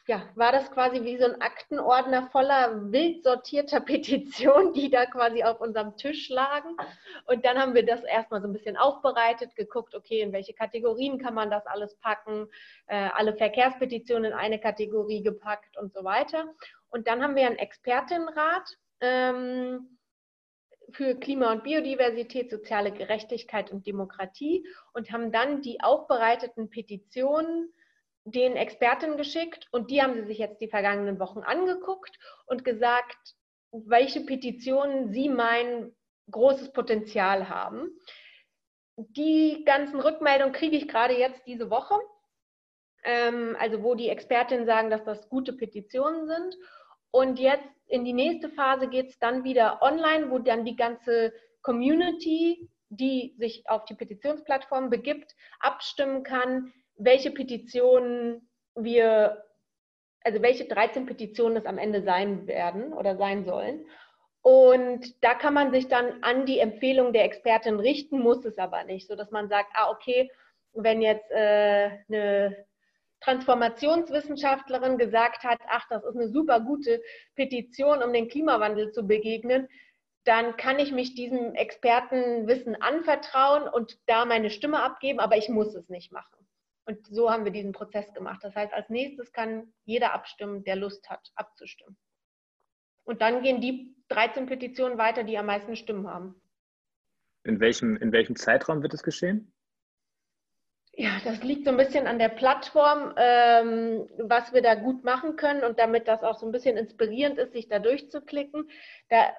ja, 0.09 0.27
war 0.33 0.51
das 0.51 0.71
quasi 0.71 1.03
wie 1.03 1.19
so 1.19 1.25
ein 1.25 1.39
Aktenordner 1.39 2.29
voller 2.31 2.91
wild 2.91 3.23
sortierter 3.23 3.79
Petitionen, 3.91 4.73
die 4.73 4.89
da 4.89 5.05
quasi 5.05 5.43
auf 5.43 5.61
unserem 5.61 5.97
Tisch 5.97 6.29
lagen. 6.29 6.75
Und 7.27 7.45
dann 7.45 7.59
haben 7.59 7.75
wir 7.75 7.85
das 7.85 8.03
erstmal 8.03 8.41
so 8.41 8.47
ein 8.47 8.53
bisschen 8.53 8.75
aufbereitet, 8.75 9.55
geguckt, 9.55 9.93
okay, 9.93 10.21
in 10.21 10.33
welche 10.33 10.55
Kategorien 10.55 11.19
kann 11.19 11.35
man 11.35 11.51
das 11.51 11.63
alles 11.67 11.95
packen, 11.99 12.47
äh, 12.87 13.09
alle 13.13 13.35
Verkehrspetitionen 13.35 14.31
in 14.31 14.33
eine 14.33 14.59
Kategorie 14.59 15.21
gepackt 15.21 15.77
und 15.77 15.93
so 15.93 16.03
weiter. 16.03 16.55
Und 16.89 17.07
dann 17.07 17.21
haben 17.21 17.35
wir 17.35 17.45
einen 17.45 17.59
Expertinnenrat 17.59 18.67
ähm, 19.01 19.99
für 20.91 21.13
Klima- 21.19 21.51
und 21.51 21.63
Biodiversität, 21.63 22.49
soziale 22.49 22.91
Gerechtigkeit 22.91 23.69
und 23.69 23.85
Demokratie 23.85 24.67
und 24.93 25.11
haben 25.11 25.31
dann 25.31 25.61
die 25.61 25.81
aufbereiteten 25.81 26.71
Petitionen 26.71 27.71
den 28.25 28.55
Experten 28.55 29.17
geschickt 29.17 29.67
und 29.71 29.91
die 29.91 30.01
haben 30.01 30.13
sie 30.13 30.23
sich 30.23 30.37
jetzt 30.37 30.61
die 30.61 30.67
vergangenen 30.67 31.19
Wochen 31.19 31.39
angeguckt 31.39 32.17
und 32.45 32.63
gesagt, 32.63 33.35
welche 33.71 34.21
Petitionen 34.21 35.11
sie 35.11 35.29
meinen 35.29 35.95
großes 36.31 36.71
Potenzial 36.73 37.49
haben. 37.49 37.89
Die 38.97 39.63
ganzen 39.65 39.99
Rückmeldungen 39.99 40.53
kriege 40.53 40.75
ich 40.75 40.87
gerade 40.87 41.17
jetzt 41.17 41.45
diese 41.47 41.69
Woche, 41.69 41.95
ähm, 43.03 43.55
also 43.59 43.81
wo 43.83 43.95
die 43.95 44.09
Expertinnen 44.09 44.65
sagen, 44.65 44.89
dass 44.89 45.03
das 45.05 45.29
gute 45.29 45.53
Petitionen 45.53 46.27
sind. 46.27 46.55
Und 47.11 47.39
jetzt 47.39 47.69
in 47.87 48.05
die 48.05 48.13
nächste 48.13 48.49
Phase 48.49 48.87
geht 48.87 49.09
es 49.09 49.19
dann 49.19 49.43
wieder 49.43 49.81
online, 49.81 50.29
wo 50.29 50.39
dann 50.39 50.65
die 50.65 50.75
ganze 50.75 51.33
Community, 51.61 52.69
die 52.89 53.35
sich 53.37 53.67
auf 53.67 53.85
die 53.85 53.95
Petitionsplattform 53.95 54.89
begibt, 54.89 55.35
abstimmen 55.59 56.23
kann, 56.23 56.73
welche 56.99 57.31
Petitionen 57.31 58.47
wir, 58.75 59.43
also 60.21 60.41
welche 60.41 60.65
13 60.65 61.05
Petitionen 61.05 61.57
es 61.57 61.65
am 61.65 61.77
Ende 61.77 62.03
sein 62.03 62.45
werden 62.45 62.93
oder 62.93 63.17
sein 63.17 63.45
sollen. 63.45 63.85
Und 64.41 65.23
da 65.23 65.33
kann 65.33 65.53
man 65.53 65.71
sich 65.71 65.87
dann 65.87 66.23
an 66.23 66.45
die 66.45 66.59
Empfehlung 66.59 67.11
der 67.11 67.25
Expertin 67.25 67.79
richten, 67.79 68.19
muss 68.19 68.45
es 68.45 68.57
aber 68.57 68.83
nicht, 68.83 69.07
sodass 69.07 69.31
man 69.31 69.49
sagt, 69.49 69.71
ah, 69.73 69.89
okay, 69.89 70.29
wenn 70.73 71.01
jetzt 71.01 71.29
äh, 71.31 71.89
eine 72.07 72.65
Transformationswissenschaftlerin 73.21 74.97
gesagt 74.97 75.43
hat, 75.43 75.59
ach, 75.67 75.85
das 75.89 76.03
ist 76.05 76.15
eine 76.15 76.29
super 76.29 76.61
gute 76.61 77.01
Petition, 77.35 78.01
um 78.01 78.13
den 78.13 78.29
Klimawandel 78.29 78.91
zu 78.91 79.05
begegnen, 79.05 79.67
dann 80.23 80.57
kann 80.57 80.79
ich 80.79 80.91
mich 80.91 81.15
diesem 81.15 81.53
Expertenwissen 81.55 82.81
anvertrauen 82.81 83.67
und 83.67 83.97
da 84.05 84.25
meine 84.25 84.49
Stimme 84.49 84.81
abgeben, 84.81 85.19
aber 85.19 85.37
ich 85.37 85.49
muss 85.49 85.73
es 85.75 85.89
nicht 85.89 86.11
machen. 86.11 86.38
Und 86.89 87.05
so 87.05 87.29
haben 87.29 87.45
wir 87.45 87.51
diesen 87.51 87.71
Prozess 87.71 88.11
gemacht. 88.15 88.39
Das 88.43 88.55
heißt, 88.55 88.73
als 88.73 88.89
nächstes 88.89 89.31
kann 89.31 89.71
jeder 89.85 90.11
abstimmen, 90.11 90.63
der 90.63 90.75
Lust 90.75 91.07
hat, 91.07 91.31
abzustimmen. 91.35 91.95
Und 93.03 93.21
dann 93.21 93.43
gehen 93.43 93.61
die 93.61 93.95
13 94.07 94.47
Petitionen 94.47 94.97
weiter, 94.97 95.23
die 95.23 95.37
am 95.37 95.45
meisten 95.45 95.75
Stimmen 95.75 96.07
haben. 96.07 96.41
In 97.43 97.59
welchem, 97.59 97.95
in 97.97 98.11
welchem 98.11 98.35
Zeitraum 98.35 98.81
wird 98.81 98.95
es 98.95 99.03
geschehen? 99.03 99.53
Ja, 100.93 101.11
das 101.23 101.43
liegt 101.43 101.65
so 101.65 101.69
ein 101.69 101.77
bisschen 101.77 102.07
an 102.07 102.17
der 102.17 102.29
Plattform, 102.29 103.13
ähm, 103.17 104.09
was 104.17 104.51
wir 104.51 104.63
da 104.63 104.73
gut 104.73 105.03
machen 105.03 105.35
können 105.35 105.63
und 105.63 105.77
damit 105.77 106.07
das 106.07 106.23
auch 106.23 106.39
so 106.39 106.47
ein 106.47 106.51
bisschen 106.51 106.75
inspirierend 106.75 107.37
ist, 107.37 107.53
sich 107.53 107.69
da 107.69 107.77
durchzuklicken. 107.77 108.67
Da 109.09 109.31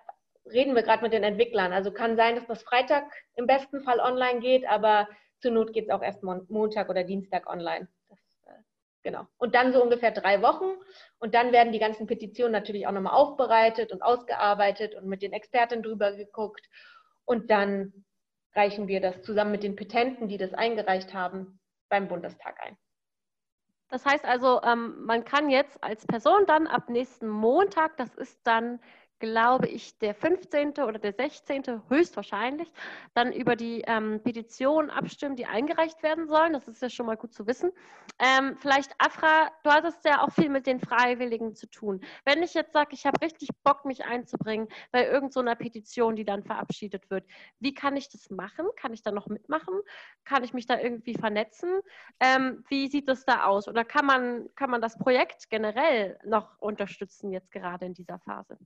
reden 0.46 0.76
wir 0.76 0.84
gerade 0.84 1.02
mit 1.02 1.12
den 1.12 1.24
Entwicklern. 1.24 1.72
Also 1.72 1.90
kann 1.90 2.16
sein, 2.16 2.36
dass 2.36 2.46
das 2.46 2.62
Freitag 2.62 3.10
im 3.34 3.48
besten 3.48 3.82
Fall 3.82 3.98
online 3.98 4.38
geht, 4.38 4.68
aber 4.68 5.08
zur 5.40 5.52
Not 5.52 5.72
geht 5.72 5.84
es 5.86 5.90
auch 5.90 6.02
erst 6.02 6.22
Montag 6.22 6.88
oder 6.88 7.04
Dienstag 7.04 7.48
online. 7.48 7.88
Das, 8.08 8.18
äh, 8.46 8.52
genau. 9.02 9.26
Und 9.38 9.54
dann 9.54 9.72
so 9.72 9.82
ungefähr 9.82 10.10
drei 10.10 10.42
Wochen. 10.42 10.76
Und 11.18 11.34
dann 11.34 11.52
werden 11.52 11.72
die 11.72 11.78
ganzen 11.78 12.06
Petitionen 12.06 12.52
natürlich 12.52 12.86
auch 12.86 12.92
nochmal 12.92 13.14
aufbereitet 13.14 13.92
und 13.92 14.02
ausgearbeitet 14.02 14.94
und 14.94 15.06
mit 15.06 15.22
den 15.22 15.32
Experten 15.32 15.82
drüber 15.82 16.12
geguckt. 16.12 16.66
Und 17.24 17.50
dann 17.50 18.04
reichen 18.54 18.88
wir 18.88 19.00
das 19.00 19.22
zusammen 19.22 19.52
mit 19.52 19.62
den 19.62 19.76
Petenten, 19.76 20.28
die 20.28 20.38
das 20.38 20.54
eingereicht 20.54 21.14
haben, 21.14 21.60
beim 21.88 22.08
Bundestag 22.08 22.60
ein. 22.60 22.76
Das 23.88 24.06
heißt 24.06 24.24
also, 24.24 24.62
ähm, 24.62 25.04
man 25.04 25.24
kann 25.24 25.50
jetzt 25.50 25.82
als 25.82 26.06
Person 26.06 26.46
dann 26.46 26.68
ab 26.68 26.88
nächsten 26.88 27.28
Montag, 27.28 27.96
das 27.96 28.14
ist 28.14 28.38
dann 28.44 28.80
glaube 29.20 29.68
ich, 29.68 29.96
der 29.98 30.14
15. 30.14 30.70
oder 30.84 30.98
der 30.98 31.12
16. 31.12 31.82
höchstwahrscheinlich, 31.88 32.72
dann 33.14 33.32
über 33.32 33.54
die 33.54 33.84
ähm, 33.86 34.20
Petitionen 34.22 34.90
abstimmen, 34.90 35.36
die 35.36 35.46
eingereicht 35.46 36.02
werden 36.02 36.26
sollen. 36.26 36.54
Das 36.54 36.66
ist 36.66 36.82
ja 36.82 36.90
schon 36.90 37.06
mal 37.06 37.16
gut 37.16 37.32
zu 37.32 37.46
wissen. 37.46 37.70
Ähm, 38.18 38.56
vielleicht, 38.56 38.92
Afra, 38.98 39.50
du 39.62 39.70
hattest 39.70 40.04
ja 40.04 40.22
auch 40.22 40.32
viel 40.32 40.48
mit 40.48 40.66
den 40.66 40.80
Freiwilligen 40.80 41.54
zu 41.54 41.68
tun. 41.68 42.00
Wenn 42.24 42.42
ich 42.42 42.54
jetzt 42.54 42.72
sage, 42.72 42.90
ich 42.92 43.06
habe 43.06 43.20
richtig 43.20 43.50
Bock, 43.62 43.84
mich 43.84 44.04
einzubringen 44.04 44.68
bei 44.90 45.06
irgendeiner 45.06 45.52
so 45.52 45.56
Petition, 45.56 46.16
die 46.16 46.24
dann 46.24 46.42
verabschiedet 46.42 47.10
wird, 47.10 47.24
wie 47.60 47.74
kann 47.74 47.96
ich 47.96 48.08
das 48.08 48.30
machen? 48.30 48.66
Kann 48.76 48.92
ich 48.92 49.02
da 49.02 49.12
noch 49.12 49.28
mitmachen? 49.28 49.80
Kann 50.24 50.44
ich 50.44 50.54
mich 50.54 50.66
da 50.66 50.78
irgendwie 50.78 51.14
vernetzen? 51.14 51.80
Ähm, 52.20 52.64
wie 52.68 52.88
sieht 52.88 53.08
das 53.08 53.24
da 53.24 53.44
aus? 53.44 53.68
Oder 53.68 53.84
kann 53.84 54.06
man, 54.06 54.48
kann 54.54 54.70
man 54.70 54.80
das 54.80 54.98
Projekt 54.98 55.50
generell 55.50 56.18
noch 56.24 56.58
unterstützen, 56.58 57.30
jetzt 57.32 57.50
gerade 57.50 57.86
in 57.86 57.94
dieser 57.94 58.18
Phase? 58.20 58.58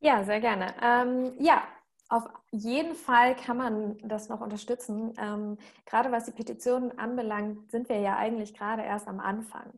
Ja, 0.00 0.22
sehr 0.24 0.40
gerne. 0.40 0.74
Ähm, 0.80 1.34
ja, 1.40 1.62
auf 2.08 2.24
jeden 2.52 2.94
Fall 2.94 3.34
kann 3.36 3.56
man 3.56 3.98
das 4.04 4.28
noch 4.28 4.40
unterstützen. 4.40 5.12
Ähm, 5.18 5.58
gerade 5.86 6.12
was 6.12 6.26
die 6.26 6.32
Petitionen 6.32 6.96
anbelangt, 6.98 7.70
sind 7.70 7.88
wir 7.88 7.98
ja 7.98 8.16
eigentlich 8.16 8.54
gerade 8.54 8.82
erst 8.82 9.08
am 9.08 9.18
Anfang. 9.20 9.72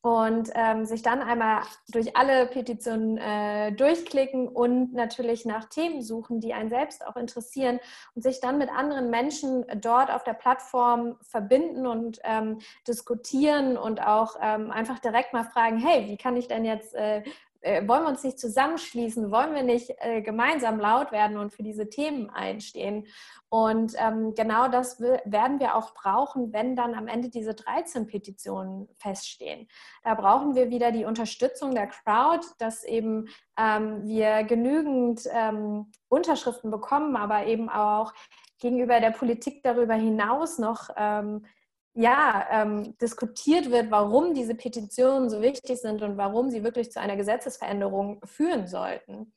und 0.02 0.50
ähm, 0.56 0.86
sich 0.86 1.04
dann 1.04 1.22
einmal 1.22 1.62
durch 1.90 2.18
alle 2.18 2.48
Petitionen 2.48 3.18
äh, 3.18 3.72
durchklicken 3.72 4.48
und 4.48 4.94
natürlich 4.94 5.46
nach 5.46 5.66
Themen 5.66 6.02
suchen, 6.02 6.40
die 6.40 6.54
einen 6.54 6.70
selbst 6.70 7.06
auch 7.06 7.16
interessieren 7.16 7.80
und 8.16 8.24
sich 8.24 8.40
dann 8.40 8.58
mit 8.58 8.70
anderen 8.70 9.12
Menschen 9.12 9.64
dort 9.80 10.10
auf 10.10 10.24
der 10.24 10.34
Plattform 10.34 11.18
verbinden 11.22 11.86
und 11.86 12.20
ähm, 12.24 12.60
diskutieren 12.88 13.78
und 13.78 14.02
auch 14.02 14.38
ähm, 14.42 14.72
einfach 14.72 14.98
direkt 15.00 15.34
mal 15.34 15.44
fragen, 15.44 15.78
hey, 15.78 16.08
wie 16.08 16.18
kann 16.18 16.36
ich 16.36 16.48
denn 16.48 16.66
jetzt 16.66 16.96
äh, 16.96 17.22
äh, 17.62 17.88
wollen 17.88 18.04
wir 18.04 18.10
uns 18.10 18.24
nicht 18.24 18.40
zusammenschließen, 18.40 19.32
wollen 19.32 19.54
wir 19.54 19.64
nicht 19.64 19.94
äh, 20.00 20.22
gemeinsam 20.22 20.80
laut 20.80 21.12
werden 21.12 21.38
und 21.38 21.54
für 21.54 21.64
diese 21.64 21.90
Themen 21.90 22.30
einstehen. 22.30 23.08
Und 23.50 23.94
ähm, 23.98 24.34
genau 24.34 24.68
das 24.68 25.00
werden 25.00 25.60
wir 25.60 25.76
auch 25.76 25.94
brauchen, 25.94 26.54
wenn 26.54 26.76
dann 26.76 26.96
am 26.96 27.08
Ende 27.08 27.30
diese 27.30 27.54
13 27.54 28.08
Petitionen 28.08 28.88
feststehen. 28.98 29.68
Da 30.04 30.16
brauchen 30.16 30.56
wir 30.56 30.70
wieder 30.70 30.92
die 30.92 31.06
Unterstützung 31.06 31.76
der 31.76 31.88
Crowd, 31.88 32.46
dass 32.60 32.84
eben 32.84 33.28
ähm, 33.58 34.04
wir 34.06 34.44
genügend 34.44 35.28
ähm, 35.32 35.92
Unterschriften 36.10 36.72
bekommen, 36.72 37.16
aber 37.16 37.46
eben 37.46 37.70
auch 37.70 38.14
gegenüber 38.60 39.00
der 39.00 39.12
Politik 39.12 39.64
darüber 39.64 39.96
hinaus 39.96 40.58
noch 40.58 40.90
ähm, 40.96 41.46
ja, 41.94 42.48
ähm, 42.52 42.98
diskutiert 43.00 43.70
wird, 43.70 43.92
warum 43.92 44.34
diese 44.34 44.56
Petitionen 44.56 45.30
so 45.30 45.42
wichtig 45.42 45.80
sind 45.80 46.02
und 46.02 46.18
warum 46.18 46.50
sie 46.50 46.64
wirklich 46.64 46.92
zu 46.92 47.00
einer 47.02 47.18
Gesetzesveränderung 47.18 48.22
führen 48.26 48.68
sollten. 48.68 49.34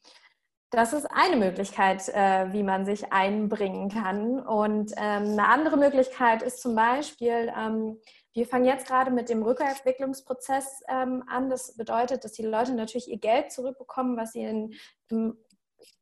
Das 0.71 0.93
ist 0.93 1.07
eine 1.07 1.37
Möglichkeit, 1.37 2.09
äh, 2.09 2.53
wie 2.53 2.65
man 2.65 2.85
sich 2.85 3.13
einbringen 3.13 3.91
kann. 3.91 4.41
Und 4.41 4.93
ähm, 4.97 5.33
eine 5.33 5.49
andere 5.49 5.77
Möglichkeit 5.77 6.43
ist 6.43 6.61
zum 6.61 6.75
Beispiel, 6.75 7.53
ähm, 7.57 8.01
wir 8.33 8.47
fangen 8.47 8.65
jetzt 8.65 8.89
gerade 8.89 9.13
mit 9.13 9.29
dem 9.29 9.43
Rückentwicklungsprozess 9.45 10.83
ähm, 10.89 11.23
an. 11.29 11.49
Das 11.49 11.77
bedeutet, 11.77 12.25
dass 12.25 12.33
die 12.33 12.43
Leute 12.43 12.75
natürlich 12.75 13.09
ihr 13.09 13.19
Geld 13.19 13.53
zurückbekommen, 13.53 14.17
was 14.17 14.33
sie 14.33 14.43
in, 14.43 14.75
in 15.11 15.37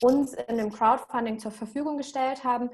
uns 0.00 0.32
in 0.34 0.56
dem 0.56 0.72
Crowdfunding 0.72 1.38
zur 1.38 1.50
Verfügung 1.50 1.98
gestellt 1.98 2.44
haben. 2.44 2.70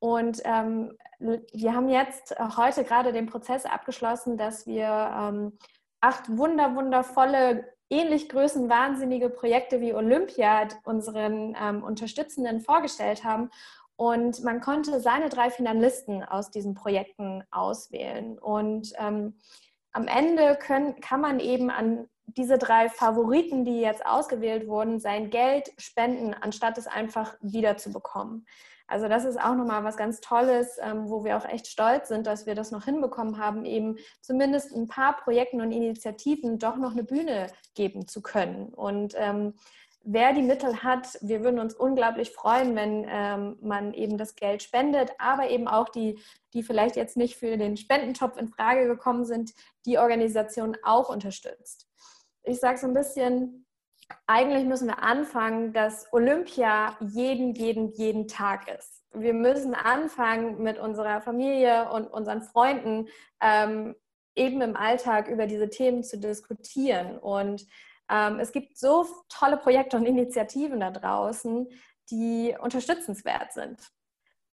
Und 0.00 0.40
ähm, 0.44 0.96
wir 1.18 1.74
haben 1.74 1.88
jetzt 1.88 2.32
äh, 2.32 2.44
heute 2.56 2.84
gerade 2.84 3.12
den 3.12 3.26
Prozess 3.26 3.64
abgeschlossen, 3.64 4.36
dass 4.36 4.66
wir 4.66 4.86
ähm, 4.86 5.58
acht 6.00 6.36
wunder, 6.36 6.76
wundervolle, 6.76 7.72
ähnlich 7.90 8.28
größenwahnsinnige 8.28 9.30
Projekte 9.30 9.80
wie 9.80 9.94
Olympia 9.94 10.68
unseren 10.84 11.56
ähm, 11.60 11.82
Unterstützenden 11.82 12.60
vorgestellt 12.60 13.24
haben. 13.24 13.50
Und 13.96 14.44
man 14.44 14.60
konnte 14.60 15.00
seine 15.00 15.28
drei 15.28 15.50
Finalisten 15.50 16.22
aus 16.22 16.50
diesen 16.50 16.74
Projekten 16.74 17.42
auswählen. 17.50 18.38
Und 18.38 18.92
ähm, 18.98 19.34
am 19.92 20.06
Ende 20.06 20.56
können, 20.56 21.00
kann 21.00 21.20
man 21.20 21.40
eben 21.40 21.70
an 21.70 22.08
diese 22.26 22.58
drei 22.58 22.88
Favoriten, 22.90 23.64
die 23.64 23.80
jetzt 23.80 24.06
ausgewählt 24.06 24.68
wurden, 24.68 25.00
sein 25.00 25.30
Geld 25.30 25.72
spenden, 25.78 26.34
anstatt 26.34 26.78
es 26.78 26.86
einfach 26.86 27.36
wiederzubekommen. 27.40 28.46
Also 28.88 29.06
das 29.06 29.26
ist 29.26 29.38
auch 29.38 29.54
nochmal 29.54 29.84
was 29.84 29.98
ganz 29.98 30.20
Tolles, 30.20 30.78
ähm, 30.82 31.10
wo 31.10 31.22
wir 31.22 31.36
auch 31.36 31.44
echt 31.44 31.66
stolz 31.66 32.08
sind, 32.08 32.26
dass 32.26 32.46
wir 32.46 32.54
das 32.54 32.70
noch 32.70 32.86
hinbekommen 32.86 33.38
haben, 33.38 33.66
eben 33.66 33.98
zumindest 34.22 34.74
ein 34.74 34.88
paar 34.88 35.16
Projekten 35.18 35.60
und 35.60 35.72
Initiativen 35.72 36.58
doch 36.58 36.76
noch 36.76 36.92
eine 36.92 37.04
Bühne 37.04 37.48
geben 37.74 38.08
zu 38.08 38.22
können. 38.22 38.72
Und 38.72 39.14
ähm, 39.18 39.54
wer 40.02 40.32
die 40.32 40.42
Mittel 40.42 40.82
hat, 40.82 41.18
wir 41.20 41.44
würden 41.44 41.60
uns 41.60 41.74
unglaublich 41.74 42.30
freuen, 42.30 42.74
wenn 42.74 43.04
ähm, 43.06 43.58
man 43.60 43.92
eben 43.92 44.16
das 44.16 44.36
Geld 44.36 44.62
spendet, 44.62 45.10
aber 45.18 45.50
eben 45.50 45.68
auch 45.68 45.90
die, 45.90 46.18
die 46.54 46.62
vielleicht 46.62 46.96
jetzt 46.96 47.18
nicht 47.18 47.36
für 47.36 47.58
den 47.58 47.76
Spendentopf 47.76 48.38
in 48.38 48.48
Frage 48.48 48.86
gekommen 48.86 49.26
sind, 49.26 49.52
die 49.84 49.98
Organisation 49.98 50.78
auch 50.82 51.10
unterstützt. 51.10 51.86
Ich 52.42 52.58
sage 52.58 52.78
so 52.78 52.86
ein 52.86 52.94
bisschen, 52.94 53.66
eigentlich 54.26 54.64
müssen 54.64 54.88
wir 54.88 55.02
anfangen, 55.02 55.72
dass 55.72 56.12
Olympia 56.12 56.96
jeden, 57.00 57.54
jeden, 57.54 57.92
jeden 57.92 58.28
Tag 58.28 58.68
ist. 58.68 59.04
Wir 59.12 59.34
müssen 59.34 59.74
anfangen, 59.74 60.62
mit 60.62 60.78
unserer 60.78 61.20
Familie 61.20 61.90
und 61.90 62.06
unseren 62.06 62.42
Freunden 62.42 63.08
ähm, 63.40 63.94
eben 64.34 64.60
im 64.60 64.76
Alltag 64.76 65.28
über 65.28 65.46
diese 65.46 65.68
Themen 65.68 66.04
zu 66.04 66.18
diskutieren. 66.18 67.18
Und 67.18 67.66
ähm, 68.10 68.38
es 68.38 68.52
gibt 68.52 68.78
so 68.78 69.06
tolle 69.28 69.56
Projekte 69.56 69.96
und 69.96 70.06
Initiativen 70.06 70.80
da 70.80 70.90
draußen, 70.90 71.68
die 72.10 72.54
unterstützenswert 72.60 73.52
sind. 73.52 73.80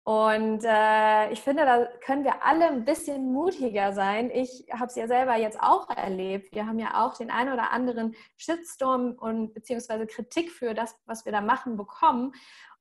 Und 0.10 0.64
äh, 0.64 1.32
ich 1.32 1.40
finde, 1.40 1.66
da 1.66 1.86
können 2.04 2.24
wir 2.24 2.44
alle 2.44 2.66
ein 2.66 2.84
bisschen 2.84 3.32
mutiger 3.32 3.94
sein. 3.94 4.32
Ich 4.32 4.66
habe 4.72 4.88
es 4.88 4.96
ja 4.96 5.08
selber 5.08 5.36
jetzt 5.36 5.60
auch 5.62 5.88
erlebt. 5.88 6.52
Wir 6.52 6.66
haben 6.66 6.80
ja 6.80 7.06
auch 7.06 7.16
den 7.16 7.30
einen 7.30 7.54
oder 7.54 7.72
anderen 7.72 8.16
Shitstorm 8.36 9.12
und 9.12 9.54
beziehungsweise 9.54 10.08
Kritik 10.08 10.50
für 10.52 10.74
das, 10.74 10.96
was 11.06 11.26
wir 11.26 11.32
da 11.32 11.42
machen, 11.42 11.78
bekommen. 11.78 12.34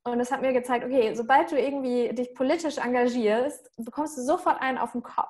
Und 0.05 0.21
es 0.21 0.33
hat 0.33 0.41
mir 0.41 0.55
gezeigt, 0.55 0.87
okay, 0.87 1.15
sobald 1.15 1.53
du 1.53 1.61
irgendwie 1.61 2.15
dich 2.15 2.35
politisch 2.35 2.79
engagierst, 2.79 3.73
bekommst 3.77 4.17
du 4.17 4.23
sofort 4.23 4.63
einen 4.63 4.79
auf 4.79 4.93
den 4.93 5.03
Kopf. 5.03 5.29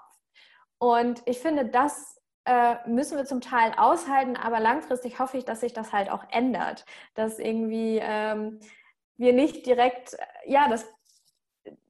Und 0.79 1.21
ich 1.27 1.41
finde, 1.41 1.65
das 1.65 2.17
äh, 2.45 2.77
müssen 2.87 3.17
wir 3.17 3.25
zum 3.25 3.41
Teil 3.41 3.73
aushalten, 3.77 4.37
aber 4.37 4.61
langfristig 4.61 5.19
hoffe 5.19 5.37
ich, 5.37 5.45
dass 5.45 5.63
sich 5.63 5.73
das 5.73 5.93
halt 5.93 6.13
auch 6.13 6.23
ändert. 6.31 6.85
Dass 7.15 7.41
irgendwie 7.41 7.99
ähm, 8.01 8.61
wir 9.17 9.33
nicht 9.33 9.67
direkt, 9.67 10.17
ja, 10.47 10.69
dass, 10.69 10.87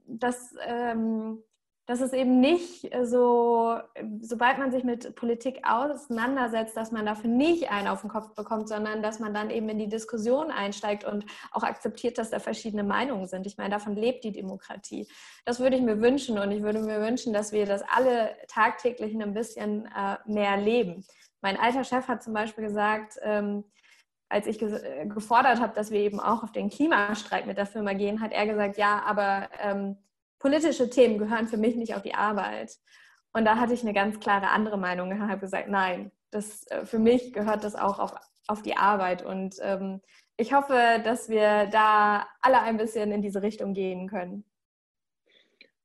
dass 0.08 0.54
ähm, 0.66 1.42
dass 1.88 2.02
es 2.02 2.12
eben 2.12 2.38
nicht 2.38 2.90
so, 3.04 3.78
sobald 4.20 4.58
man 4.58 4.70
sich 4.70 4.84
mit 4.84 5.14
Politik 5.14 5.62
auseinandersetzt, 5.66 6.76
dass 6.76 6.92
man 6.92 7.06
dafür 7.06 7.30
nicht 7.30 7.70
einen 7.70 7.88
auf 7.88 8.02
den 8.02 8.10
Kopf 8.10 8.34
bekommt, 8.34 8.68
sondern 8.68 9.02
dass 9.02 9.20
man 9.20 9.32
dann 9.32 9.48
eben 9.48 9.70
in 9.70 9.78
die 9.78 9.88
Diskussion 9.88 10.50
einsteigt 10.50 11.04
und 11.04 11.24
auch 11.50 11.62
akzeptiert, 11.62 12.18
dass 12.18 12.28
da 12.28 12.40
verschiedene 12.40 12.84
Meinungen 12.84 13.26
sind. 13.26 13.46
Ich 13.46 13.56
meine, 13.56 13.70
davon 13.70 13.96
lebt 13.96 14.22
die 14.24 14.32
Demokratie. 14.32 15.08
Das 15.46 15.60
würde 15.60 15.76
ich 15.76 15.82
mir 15.82 15.98
wünschen 16.02 16.38
und 16.38 16.50
ich 16.50 16.62
würde 16.62 16.80
mir 16.80 17.00
wünschen, 17.00 17.32
dass 17.32 17.52
wir 17.52 17.64
das 17.64 17.82
alle 17.90 18.36
tagtäglich 18.48 19.14
ein 19.14 19.32
bisschen 19.32 19.86
äh, 19.86 20.18
mehr 20.26 20.58
leben. 20.58 21.06
Mein 21.40 21.56
alter 21.56 21.84
Chef 21.84 22.06
hat 22.06 22.22
zum 22.22 22.34
Beispiel 22.34 22.64
gesagt, 22.64 23.18
ähm, 23.22 23.64
als 24.28 24.46
ich 24.46 24.58
gefordert 24.58 25.60
habe, 25.60 25.74
dass 25.74 25.90
wir 25.90 26.00
eben 26.00 26.20
auch 26.20 26.42
auf 26.42 26.52
den 26.52 26.68
Klimastreik 26.68 27.46
mit 27.46 27.56
der 27.56 27.66
Firma 27.66 27.94
gehen, 27.94 28.20
hat 28.20 28.32
er 28.32 28.46
gesagt, 28.46 28.76
ja, 28.76 29.02
aber 29.04 29.48
ähm, 29.60 29.96
politische 30.38 30.90
Themen 30.90 31.18
gehören 31.18 31.48
für 31.48 31.56
mich 31.56 31.76
nicht 31.76 31.94
auf 31.94 32.02
die 32.02 32.14
Arbeit. 32.14 32.76
Und 33.32 33.44
da 33.44 33.56
hatte 33.56 33.74
ich 33.74 33.82
eine 33.82 33.92
ganz 33.92 34.20
klare 34.20 34.50
andere 34.50 34.78
Meinung 34.78 35.10
und 35.10 35.28
habe 35.28 35.40
gesagt, 35.40 35.68
nein, 35.68 36.12
das, 36.30 36.66
äh, 36.68 36.84
für 36.84 36.98
mich 36.98 37.32
gehört 37.32 37.64
das 37.64 37.74
auch 37.74 37.98
auf, 37.98 38.14
auf 38.46 38.62
die 38.62 38.76
Arbeit. 38.76 39.24
Und 39.24 39.56
ähm, 39.60 40.00
ich 40.36 40.52
hoffe, 40.52 41.00
dass 41.04 41.28
wir 41.28 41.66
da 41.66 42.26
alle 42.40 42.60
ein 42.62 42.76
bisschen 42.76 43.12
in 43.12 43.22
diese 43.22 43.42
Richtung 43.42 43.74
gehen 43.74 44.08
können. 44.08 44.44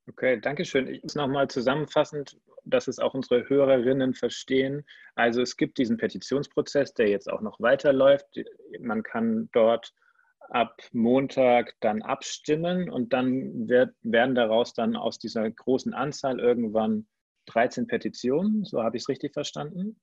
Okay, 0.10 0.40
danke 0.40 0.66
schön. 0.66 0.88
Ich 0.88 1.02
muss 1.02 1.16
nochmal 1.16 1.48
zusammenfassend, 1.48 2.38
dass 2.66 2.88
es 2.88 3.00
auch 3.00 3.14
unsere 3.14 3.48
Hörerinnen 3.50 4.14
verstehen. 4.14 4.86
Also 5.16 5.42
es 5.42 5.58
gibt 5.58 5.78
diesen 5.78 5.98
Petitionsprozess, 5.98 6.94
der 6.94 7.10
jetzt 7.10 7.32
auch 7.32 7.42
noch 7.42 7.60
weiterläuft. 7.60 8.26
Man 8.80 9.04
kann 9.04 9.50
dort 9.54 9.94
ab 10.50 10.82
Montag 10.92 11.74
dann 11.80 12.02
abstimmen 12.02 12.90
und 12.90 13.14
dann 13.14 13.68
wird, 13.68 13.96
werden 14.02 14.36
daraus 14.36 14.74
dann 14.74 14.96
aus 14.96 15.18
dieser 15.18 15.50
großen 15.50 15.94
Anzahl 15.94 16.40
irgendwann 16.40 17.08
13 17.48 17.88
Petitionen, 17.88 18.64
so 18.64 18.84
habe 18.84 18.98
ich 18.98 19.04
es 19.04 19.10
richtig 19.10 19.34
verstanden. 19.34 20.00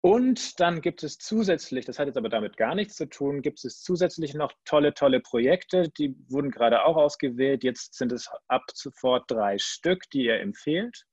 Und 0.00 0.60
dann 0.60 0.80
gibt 0.80 1.02
es 1.02 1.18
zusätzlich, 1.18 1.84
das 1.84 1.98
hat 1.98 2.06
jetzt 2.06 2.16
aber 2.16 2.28
damit 2.28 2.56
gar 2.56 2.74
nichts 2.76 2.94
zu 2.94 3.06
tun, 3.06 3.42
gibt 3.42 3.64
es 3.64 3.82
zusätzlich 3.82 4.32
noch 4.34 4.52
tolle, 4.64 4.94
tolle 4.94 5.20
Projekte, 5.20 5.88
die 5.88 6.14
wurden 6.28 6.52
gerade 6.52 6.84
auch 6.84 6.96
ausgewählt. 6.96 7.64
Jetzt 7.64 7.94
sind 7.94 8.12
es 8.12 8.30
ab 8.46 8.62
sofort 8.74 9.28
drei 9.28 9.58
Stück, 9.58 10.08
die 10.10 10.26
ihr 10.26 10.38
empfehlt. 10.38 11.04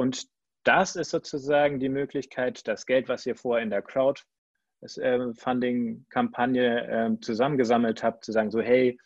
Und 0.00 0.28
das 0.64 0.96
ist 0.96 1.10
sozusagen 1.10 1.78
die 1.78 1.90
Möglichkeit, 1.90 2.66
das 2.66 2.86
Geld, 2.86 3.10
was 3.10 3.26
ihr 3.26 3.36
vorher 3.36 3.62
in 3.62 3.68
der 3.68 3.82
Crowd 3.82 4.22
äh, 4.80 5.34
Funding-Kampagne 5.34 6.86
äh, 6.88 7.20
zusammengesammelt 7.20 8.02
habt, 8.02 8.24
zu 8.24 8.32
sagen, 8.32 8.50
so 8.50 8.62
hey, 8.62 8.98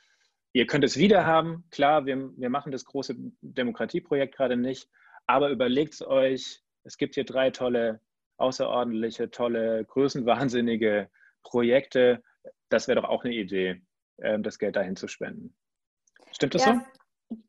ihr 0.52 0.68
könnt 0.68 0.84
es 0.84 0.96
wieder 0.96 1.26
haben, 1.26 1.64
klar, 1.72 2.06
wir, 2.06 2.30
wir 2.36 2.48
machen 2.48 2.70
das 2.70 2.84
große 2.84 3.16
Demokratieprojekt 3.40 4.36
gerade 4.36 4.56
nicht, 4.56 4.88
aber 5.26 5.50
überlegt 5.50 5.94
es 5.94 6.06
euch, 6.06 6.62
es 6.84 6.96
gibt 6.96 7.16
hier 7.16 7.24
drei 7.24 7.50
tolle, 7.50 8.00
außerordentliche, 8.36 9.32
tolle, 9.32 9.84
größenwahnsinnige 9.86 11.10
Projekte. 11.42 12.22
Das 12.68 12.86
wäre 12.86 13.00
doch 13.00 13.08
auch 13.08 13.24
eine 13.24 13.34
Idee, 13.34 13.82
äh, 14.18 14.38
das 14.38 14.60
Geld 14.60 14.76
dahin 14.76 14.94
zu 14.94 15.08
spenden. 15.08 15.56
Stimmt 16.30 16.54
das 16.54 16.66
ja, 16.66 16.74
so? 16.74 16.80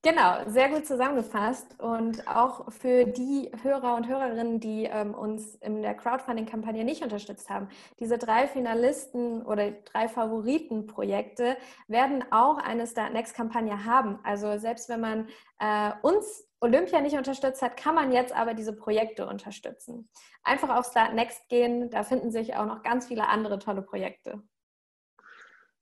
Genau, 0.01 0.47
sehr 0.47 0.69
gut 0.69 0.85
zusammengefasst. 0.85 1.79
Und 1.79 2.27
auch 2.27 2.71
für 2.71 3.05
die 3.05 3.51
Hörer 3.61 3.95
und 3.95 4.07
Hörerinnen, 4.07 4.59
die 4.59 4.85
ähm, 4.85 5.13
uns 5.13 5.55
in 5.55 5.81
der 5.81 5.95
Crowdfunding-Kampagne 5.95 6.83
nicht 6.83 7.03
unterstützt 7.03 7.49
haben, 7.49 7.67
diese 7.99 8.17
drei 8.17 8.47
Finalisten 8.47 9.41
oder 9.45 9.71
drei 9.71 10.07
Favoritenprojekte 10.07 11.57
werden 11.87 12.23
auch 12.31 12.57
eine 12.57 12.87
Start 12.87 13.13
Next-Kampagne 13.13 13.85
haben. 13.85 14.19
Also 14.23 14.57
selbst 14.57 14.89
wenn 14.89 15.01
man 15.01 15.27
äh, 15.59 15.91
uns 16.01 16.47
Olympia 16.61 17.01
nicht 17.01 17.17
unterstützt 17.17 17.61
hat, 17.61 17.77
kann 17.77 17.95
man 17.95 18.11
jetzt 18.11 18.35
aber 18.35 18.53
diese 18.53 18.73
Projekte 18.73 19.27
unterstützen. 19.27 20.09
Einfach 20.43 20.75
auf 20.75 20.85
Start 20.85 21.13
Next 21.13 21.47
gehen, 21.49 21.89
da 21.89 22.03
finden 22.03 22.31
sich 22.31 22.55
auch 22.55 22.65
noch 22.65 22.81
ganz 22.81 23.07
viele 23.07 23.27
andere 23.27 23.59
tolle 23.59 23.81
Projekte. 23.81 24.41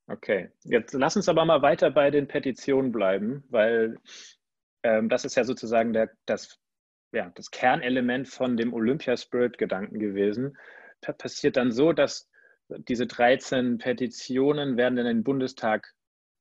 Okay, 0.07 0.49
jetzt 0.63 0.93
lass 0.93 1.15
uns 1.15 1.29
aber 1.29 1.45
mal 1.45 1.61
weiter 1.61 1.89
bei 1.89 2.11
den 2.11 2.27
Petitionen 2.27 2.91
bleiben, 2.91 3.43
weil 3.49 3.97
ähm, 4.83 5.07
das 5.07 5.23
ist 5.23 5.35
ja 5.35 5.45
sozusagen 5.45 5.93
der, 5.93 6.09
das, 6.25 6.59
ja, 7.13 7.31
das 7.35 7.51
Kernelement 7.51 8.27
von 8.27 8.57
dem 8.57 8.73
Olympia-Spirit-Gedanken 8.73 9.99
gewesen. 9.99 10.57
Das 11.01 11.17
passiert 11.17 11.55
dann 11.55 11.71
so, 11.71 11.93
dass 11.93 12.29
diese 12.67 13.07
13 13.07 13.77
Petitionen 13.77 14.77
werden 14.77 14.97
in 14.97 15.05
den 15.05 15.23
Bundestag 15.23 15.93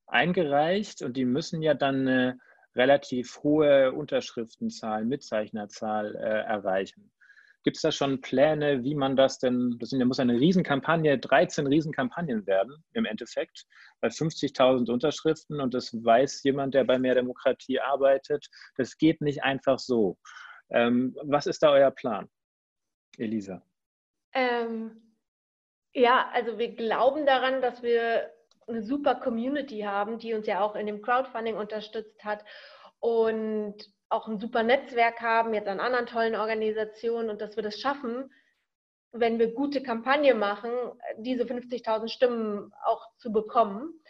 eingereicht 0.07 1.03
und 1.03 1.17
die 1.17 1.25
müssen 1.25 1.63
ja 1.63 1.75
dann 1.75 2.07
eine 2.09 2.39
relativ 2.75 3.43
hohe 3.43 3.93
Unterschriftenzahl, 3.93 5.05
Mitzeichnerzahl 5.05 6.17
äh, 6.17 6.21
erreichen. 6.21 7.13
Gibt 7.65 7.77
es 7.77 7.83
da 7.83 7.93
schon 7.93 8.21
Pläne, 8.21 8.83
wie 8.83 8.95
man 8.95 9.17
das 9.17 9.39
denn, 9.39 9.77
das 9.79 9.93
muss 9.93 10.19
eine 10.19 10.39
Riesenkampagne, 10.39 11.19
13 11.19 11.67
Riesenkampagnen 11.67 12.47
werden 12.47 12.83
im 12.93 13.05
Endeffekt, 13.05 13.67
bei 14.01 14.09
50.000 14.09 14.91
Unterschriften 14.91 15.61
und 15.61 15.75
das 15.75 15.93
weiß 15.93 16.43
jemand, 16.43 16.75
der 16.75 16.85
bei 16.85 16.99
Mehr 16.99 17.15
Demokratie 17.15 17.81
arbeitet. 17.81 18.49
Das 18.77 18.99
geht 18.99 19.21
nicht 19.21 19.45
einfach 19.45 19.79
so. 19.79 20.19
Ähm, 20.71 21.17
was 21.23 21.47
ist 21.47 21.63
da 21.63 21.71
euer 21.71 21.91
Plan, 21.91 22.29
Elisa? 23.19 23.63
Ähm, 24.33 25.15
ja, 25.95 26.31
also 26.33 26.59
wir 26.59 26.75
glauben 26.75 27.27
daran, 27.27 27.61
dass 27.61 27.83
wir 27.83 28.31
eine 28.67 28.83
super 28.83 29.15
Community 29.17 29.81
haben, 29.81 30.19
die 30.19 30.35
uns 30.35 30.47
ja 30.47 30.63
auch 30.63 30.75
in 30.75 30.87
dem 30.87 31.03
Crowdfunding 31.03 31.57
unterstützt 31.57 32.25
hat 32.25 32.45
und 33.01 33.75
auch 34.13 34.29
ein 34.29 34.39
super 34.39 34.63
Netzwerk 34.63 35.21
haben, 35.21 35.55
jetzt 35.55 35.69
an 35.69 35.81
anderen 35.81 36.07
tollen 36.07 36.37
Organisationen 36.37 37.31
und 37.31 37.41
dass 37.41 37.57
wir 37.57 37.63
das 37.63 37.81
schaffen, 37.81 38.31
wenn 39.13 39.39
wir 39.39 39.53
gute 39.53 39.83
Kampagne 39.83 40.35
machen, 40.35 40.71
diese 41.19 41.45
50.000 41.45 42.09
Stimmen 42.09 42.73
auch 42.85 43.07
zu 43.19 43.33
bekommen. 43.33 44.01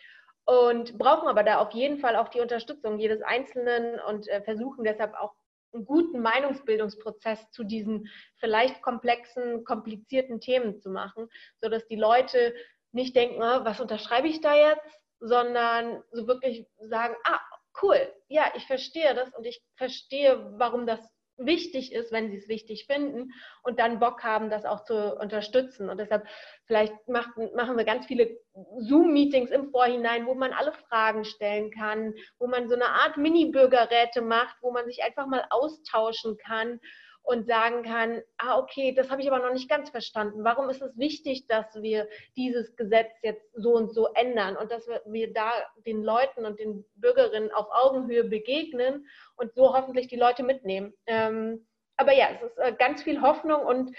Und 0.44 0.98
brauchen 0.98 1.28
aber 1.28 1.44
da 1.44 1.58
auf 1.58 1.70
jeden 1.70 1.98
Fall 1.98 2.16
auch 2.16 2.28
die 2.28 2.40
Unterstützung 2.40 2.98
jedes 2.98 3.22
Einzelnen 3.22 4.00
und 4.00 4.26
äh, 4.26 4.42
versuchen 4.42 4.82
deshalb 4.82 5.14
auch 5.14 5.34
einen 5.72 5.84
guten 5.84 6.20
Meinungsbildungsprozess 6.20 7.50
zu 7.52 7.62
diesen 7.62 8.08
vielleicht 8.38 8.82
komplexen, 8.82 9.64
komplizierten 9.64 10.40
Themen 10.40 10.80
zu 10.80 10.90
machen, 10.90 11.28
sodass 11.60 11.86
die 11.86 11.96
Leute 11.96 12.54
nicht 12.90 13.14
denken, 13.14 13.40
ah, 13.40 13.64
was 13.64 13.80
unterschreibe 13.80 14.28
ich 14.28 14.40
da 14.40 14.54
jetzt, 14.54 15.00
sondern 15.20 16.02
so 16.10 16.26
wirklich 16.26 16.66
sagen, 16.80 17.14
ah, 17.24 17.40
cool, 17.82 18.12
ja, 18.28 18.52
ich 18.56 18.66
verstehe 18.66 19.14
das 19.14 19.32
und 19.34 19.46
ich 19.46 19.62
verstehe, 19.76 20.52
warum 20.58 20.86
das 20.86 21.00
wichtig 21.38 21.92
ist, 21.92 22.12
wenn 22.12 22.30
sie 22.30 22.36
es 22.36 22.48
wichtig 22.48 22.86
finden 22.86 23.32
und 23.62 23.78
dann 23.78 23.98
Bock 23.98 24.22
haben, 24.22 24.50
das 24.50 24.64
auch 24.64 24.84
zu 24.84 25.16
unterstützen. 25.16 25.88
Und 25.88 25.98
deshalb 25.98 26.26
vielleicht 26.66 26.92
macht, 27.08 27.30
machen 27.54 27.76
wir 27.76 27.84
ganz 27.84 28.06
viele 28.06 28.36
Zoom-Meetings 28.78 29.50
im 29.50 29.70
Vorhinein, 29.70 30.26
wo 30.26 30.34
man 30.34 30.52
alle 30.52 30.72
Fragen 30.72 31.24
stellen 31.24 31.70
kann, 31.70 32.14
wo 32.38 32.46
man 32.46 32.68
so 32.68 32.74
eine 32.74 32.88
Art 32.88 33.16
Mini-Bürgerräte 33.16 34.22
macht, 34.22 34.56
wo 34.60 34.70
man 34.72 34.86
sich 34.86 35.02
einfach 35.02 35.26
mal 35.26 35.44
austauschen 35.50 36.36
kann 36.36 36.80
und 37.22 37.46
sagen 37.46 37.82
kann, 37.84 38.22
ah, 38.38 38.58
okay, 38.58 38.92
das 38.94 39.10
habe 39.10 39.22
ich 39.22 39.30
aber 39.30 39.44
noch 39.44 39.52
nicht 39.52 39.68
ganz 39.68 39.90
verstanden. 39.90 40.44
Warum 40.44 40.68
ist 40.68 40.82
es 40.82 40.96
wichtig, 40.98 41.46
dass 41.46 41.80
wir 41.80 42.08
dieses 42.36 42.74
Gesetz 42.76 43.12
jetzt 43.22 43.48
so 43.54 43.74
und 43.74 43.94
so 43.94 44.08
ändern 44.14 44.56
und 44.56 44.72
dass 44.72 44.88
wir 45.06 45.32
da 45.32 45.52
den 45.86 46.02
Leuten 46.02 46.44
und 46.44 46.58
den 46.58 46.84
Bürgerinnen 46.96 47.52
auf 47.52 47.68
Augenhöhe 47.70 48.24
begegnen 48.24 49.06
und 49.36 49.54
so 49.54 49.74
hoffentlich 49.74 50.08
die 50.08 50.16
Leute 50.16 50.42
mitnehmen. 50.42 50.92
Ähm, 51.06 51.66
aber 51.96 52.12
ja, 52.12 52.28
es 52.34 52.42
ist 52.42 52.58
äh, 52.58 52.72
ganz 52.76 53.02
viel 53.02 53.20
Hoffnung 53.20 53.64
und 53.64 53.96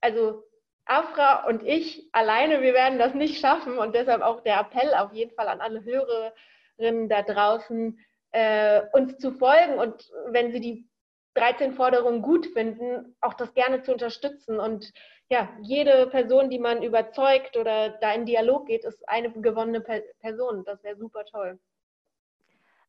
also 0.00 0.42
Afra 0.86 1.46
und 1.46 1.62
ich 1.62 2.08
alleine, 2.12 2.62
wir 2.62 2.74
werden 2.74 2.98
das 2.98 3.14
nicht 3.14 3.40
schaffen 3.40 3.78
und 3.78 3.94
deshalb 3.94 4.22
auch 4.22 4.40
der 4.40 4.58
Appell 4.58 4.92
auf 4.94 5.12
jeden 5.12 5.34
Fall 5.36 5.46
an 5.46 5.60
alle 5.60 5.84
Hörerinnen 5.84 7.08
da 7.08 7.22
draußen, 7.22 7.98
äh, 8.32 8.82
uns 8.92 9.18
zu 9.18 9.32
folgen 9.32 9.78
und 9.78 10.10
wenn 10.30 10.50
sie 10.50 10.60
die 10.60 10.89
13 11.34 11.72
Forderungen 11.74 12.22
gut 12.22 12.46
finden, 12.46 13.16
auch 13.20 13.34
das 13.34 13.54
gerne 13.54 13.82
zu 13.82 13.92
unterstützen. 13.92 14.58
Und 14.58 14.92
ja, 15.28 15.48
jede 15.62 16.08
Person, 16.08 16.50
die 16.50 16.58
man 16.58 16.82
überzeugt 16.82 17.56
oder 17.56 17.90
da 17.90 18.12
in 18.12 18.26
Dialog 18.26 18.66
geht, 18.66 18.84
ist 18.84 19.08
eine 19.08 19.30
gewonnene 19.30 19.80
Person. 19.80 20.64
Das 20.64 20.82
wäre 20.82 20.96
super 20.96 21.24
toll. 21.24 21.58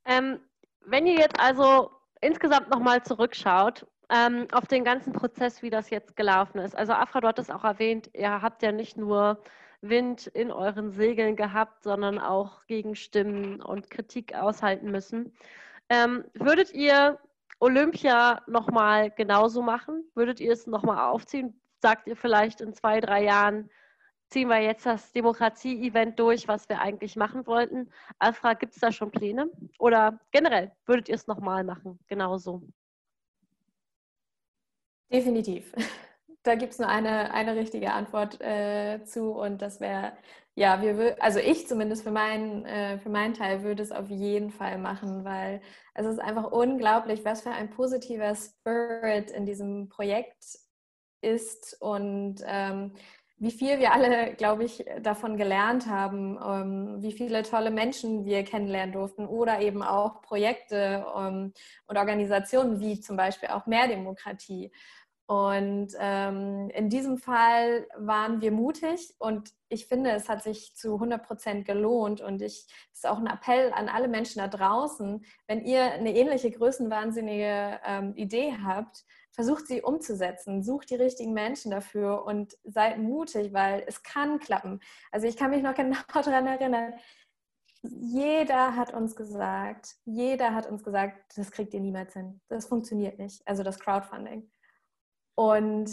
Ähm, 0.05 0.39
wenn 0.85 1.05
ihr 1.05 1.15
jetzt 1.15 1.39
also 1.39 1.91
insgesamt 2.21 2.69
nochmal 2.69 3.03
zurückschaut 3.03 3.85
ähm, 4.09 4.47
auf 4.51 4.67
den 4.67 4.83
ganzen 4.83 5.13
Prozess, 5.13 5.61
wie 5.61 5.69
das 5.69 5.89
jetzt 5.89 6.15
gelaufen 6.15 6.59
ist. 6.59 6.75
Also 6.75 6.93
Afra, 6.93 7.21
du 7.21 7.27
hattest 7.27 7.51
auch 7.51 7.63
erwähnt, 7.63 8.09
ihr 8.13 8.41
habt 8.41 8.63
ja 8.63 8.71
nicht 8.71 8.97
nur 8.97 9.41
Wind 9.81 10.27
in 10.27 10.51
euren 10.51 10.91
Segeln 10.91 11.35
gehabt, 11.35 11.83
sondern 11.83 12.19
auch 12.19 12.65
Gegenstimmen 12.67 13.61
und 13.61 13.89
Kritik 13.89 14.35
aushalten 14.35 14.91
müssen. 14.91 15.33
Ähm, 15.89 16.25
würdet 16.33 16.73
ihr 16.73 17.19
Olympia 17.61 18.41
nochmal 18.47 19.11
genauso 19.11 19.61
machen? 19.61 20.03
Würdet 20.15 20.39
ihr 20.39 20.51
es 20.51 20.65
nochmal 20.65 21.09
aufziehen? 21.09 21.61
Sagt 21.79 22.07
ihr 22.07 22.15
vielleicht 22.15 22.59
in 22.59 22.73
zwei, 22.73 22.99
drei 22.99 23.23
Jahren, 23.23 23.69
ziehen 24.29 24.47
wir 24.47 24.59
jetzt 24.59 24.85
das 24.85 25.11
Demokratie-Event 25.11 26.17
durch, 26.19 26.47
was 26.47 26.67
wir 26.69 26.81
eigentlich 26.81 27.15
machen 27.15 27.45
wollten? 27.45 27.91
Alfra, 28.17 28.55
gibt 28.55 28.73
es 28.73 28.79
da 28.79 28.91
schon 28.91 29.11
Pläne? 29.11 29.51
Oder 29.77 30.19
generell, 30.31 30.71
würdet 30.87 31.09
ihr 31.09 31.15
es 31.15 31.27
nochmal 31.27 31.63
machen? 31.63 31.99
Genauso. 32.07 32.63
Definitiv. 35.11 35.73
Da 36.43 36.55
gibt 36.55 36.73
es 36.73 36.79
nur 36.79 36.87
eine, 36.87 37.31
eine 37.35 37.55
richtige 37.55 37.93
Antwort 37.93 38.41
äh, 38.41 39.03
zu 39.03 39.29
und 39.33 39.61
das 39.61 39.79
wäre, 39.79 40.13
ja, 40.55 40.81
wir 40.81 41.15
also 41.21 41.39
ich 41.39 41.67
zumindest 41.67 42.03
für 42.03 42.11
meinen, 42.11 42.65
äh, 42.65 42.99
für 42.99 43.09
meinen 43.09 43.33
Teil 43.33 43.63
würde 43.63 43.81
es 43.83 43.91
auf 43.91 44.09
jeden 44.09 44.51
Fall 44.51 44.77
machen, 44.77 45.23
weil 45.23 45.61
es 45.93 46.05
ist 46.05 46.19
einfach 46.19 46.51
unglaublich, 46.51 47.23
was 47.23 47.41
für 47.41 47.51
ein 47.51 47.69
positiver 47.69 48.35
Spirit 48.35 49.31
in 49.31 49.45
diesem 49.45 49.87
Projekt 49.89 50.59
ist 51.21 51.77
und 51.79 52.41
ähm, 52.45 52.93
wie 53.37 53.51
viel 53.51 53.79
wir 53.79 53.91
alle, 53.91 54.35
glaube 54.35 54.63
ich, 54.65 54.85
davon 55.01 55.35
gelernt 55.35 55.87
haben, 55.87 56.37
ähm, 56.45 57.01
wie 57.01 57.11
viele 57.11 57.41
tolle 57.41 57.71
Menschen 57.71 58.23
wir 58.23 58.43
kennenlernen 58.43 58.93
durften 58.93 59.25
oder 59.25 59.61
eben 59.61 59.81
auch 59.81 60.21
Projekte 60.21 61.03
ähm, 61.17 61.51
und 61.87 61.97
Organisationen 61.97 62.79
wie 62.79 62.99
zum 62.99 63.17
Beispiel 63.17 63.49
auch 63.49 63.65
Mehr 63.65 63.87
Demokratie. 63.87 64.71
Und 65.31 65.95
ähm, 65.97 66.69
in 66.71 66.89
diesem 66.89 67.17
Fall 67.17 67.87
waren 67.95 68.41
wir 68.41 68.51
mutig 68.51 69.15
und 69.17 69.53
ich 69.69 69.85
finde, 69.85 70.11
es 70.11 70.27
hat 70.27 70.43
sich 70.43 70.75
zu 70.75 70.95
100 70.95 71.25
Prozent 71.25 71.65
gelohnt. 71.65 72.19
Und 72.19 72.41
ich 72.41 72.67
ist 72.91 73.07
auch 73.07 73.17
ein 73.17 73.27
Appell 73.27 73.71
an 73.71 73.87
alle 73.87 74.09
Menschen 74.09 74.39
da 74.39 74.49
draußen, 74.49 75.23
wenn 75.47 75.63
ihr 75.63 75.83
eine 75.85 76.13
ähnliche 76.13 76.51
größenwahnsinnige 76.51 77.79
ähm, 77.85 78.13
Idee 78.17 78.57
habt, 78.61 79.05
versucht 79.31 79.67
sie 79.67 79.81
umzusetzen, 79.81 80.63
sucht 80.63 80.89
die 80.89 80.95
richtigen 80.95 81.31
Menschen 81.31 81.71
dafür 81.71 82.25
und 82.25 82.57
seid 82.65 82.97
mutig, 82.97 83.53
weil 83.53 83.85
es 83.87 84.03
kann 84.03 84.37
klappen. 84.37 84.81
Also 85.13 85.27
ich 85.27 85.37
kann 85.37 85.51
mich 85.51 85.63
noch 85.63 85.75
genau 85.75 85.95
daran 86.13 86.45
erinnern, 86.45 86.93
jeder 87.83 88.75
hat 88.75 88.93
uns 88.93 89.15
gesagt, 89.15 89.95
jeder 90.03 90.53
hat 90.53 90.69
uns 90.69 90.83
gesagt, 90.83 91.37
das 91.37 91.51
kriegt 91.51 91.73
ihr 91.73 91.79
niemals 91.79 92.11
hin. 92.11 92.41
Das 92.49 92.65
funktioniert 92.65 93.17
nicht. 93.17 93.47
Also 93.47 93.63
das 93.63 93.79
Crowdfunding. 93.79 94.51
Und 95.35 95.89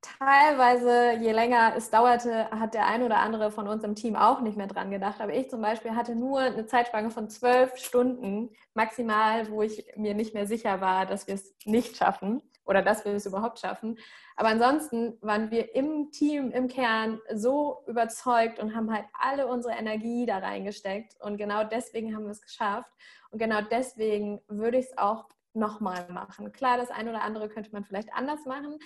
teilweise, 0.00 1.18
je 1.20 1.32
länger 1.32 1.74
es 1.76 1.90
dauerte, 1.90 2.50
hat 2.50 2.74
der 2.74 2.86
ein 2.86 3.02
oder 3.02 3.18
andere 3.18 3.50
von 3.50 3.68
uns 3.68 3.84
im 3.84 3.94
Team 3.94 4.16
auch 4.16 4.40
nicht 4.40 4.56
mehr 4.56 4.66
dran 4.66 4.90
gedacht. 4.90 5.20
Aber 5.20 5.34
ich 5.34 5.50
zum 5.50 5.60
Beispiel 5.60 5.94
hatte 5.94 6.14
nur 6.14 6.40
eine 6.40 6.66
Zeitspanne 6.66 7.10
von 7.10 7.28
zwölf 7.28 7.76
Stunden 7.76 8.50
maximal, 8.74 9.50
wo 9.50 9.62
ich 9.62 9.86
mir 9.96 10.14
nicht 10.14 10.34
mehr 10.34 10.46
sicher 10.46 10.80
war, 10.80 11.06
dass 11.06 11.26
wir 11.26 11.34
es 11.34 11.54
nicht 11.64 11.96
schaffen 11.96 12.42
oder 12.64 12.82
dass 12.82 13.04
wir 13.04 13.12
es 13.12 13.26
überhaupt 13.26 13.58
schaffen. 13.58 13.98
Aber 14.36 14.48
ansonsten 14.48 15.18
waren 15.20 15.50
wir 15.50 15.74
im 15.74 16.10
Team, 16.12 16.50
im 16.50 16.68
Kern 16.68 17.20
so 17.34 17.82
überzeugt 17.86 18.58
und 18.58 18.76
haben 18.76 18.92
halt 18.92 19.06
alle 19.18 19.46
unsere 19.46 19.74
Energie 19.74 20.26
da 20.26 20.38
reingesteckt. 20.38 21.16
Und 21.20 21.38
genau 21.38 21.64
deswegen 21.64 22.14
haben 22.14 22.24
wir 22.24 22.32
es 22.32 22.42
geschafft. 22.42 22.92
Und 23.30 23.38
genau 23.38 23.60
deswegen 23.62 24.40
würde 24.48 24.78
ich 24.78 24.86
es 24.86 24.98
auch 24.98 25.28
nochmal 25.54 26.08
machen. 26.10 26.52
Klar, 26.52 26.76
das 26.76 26.90
eine 26.90 27.10
oder 27.10 27.22
andere 27.22 27.48
könnte 27.48 27.70
man 27.72 27.84
vielleicht 27.84 28.12
anders 28.12 28.44
machen, 28.44 28.78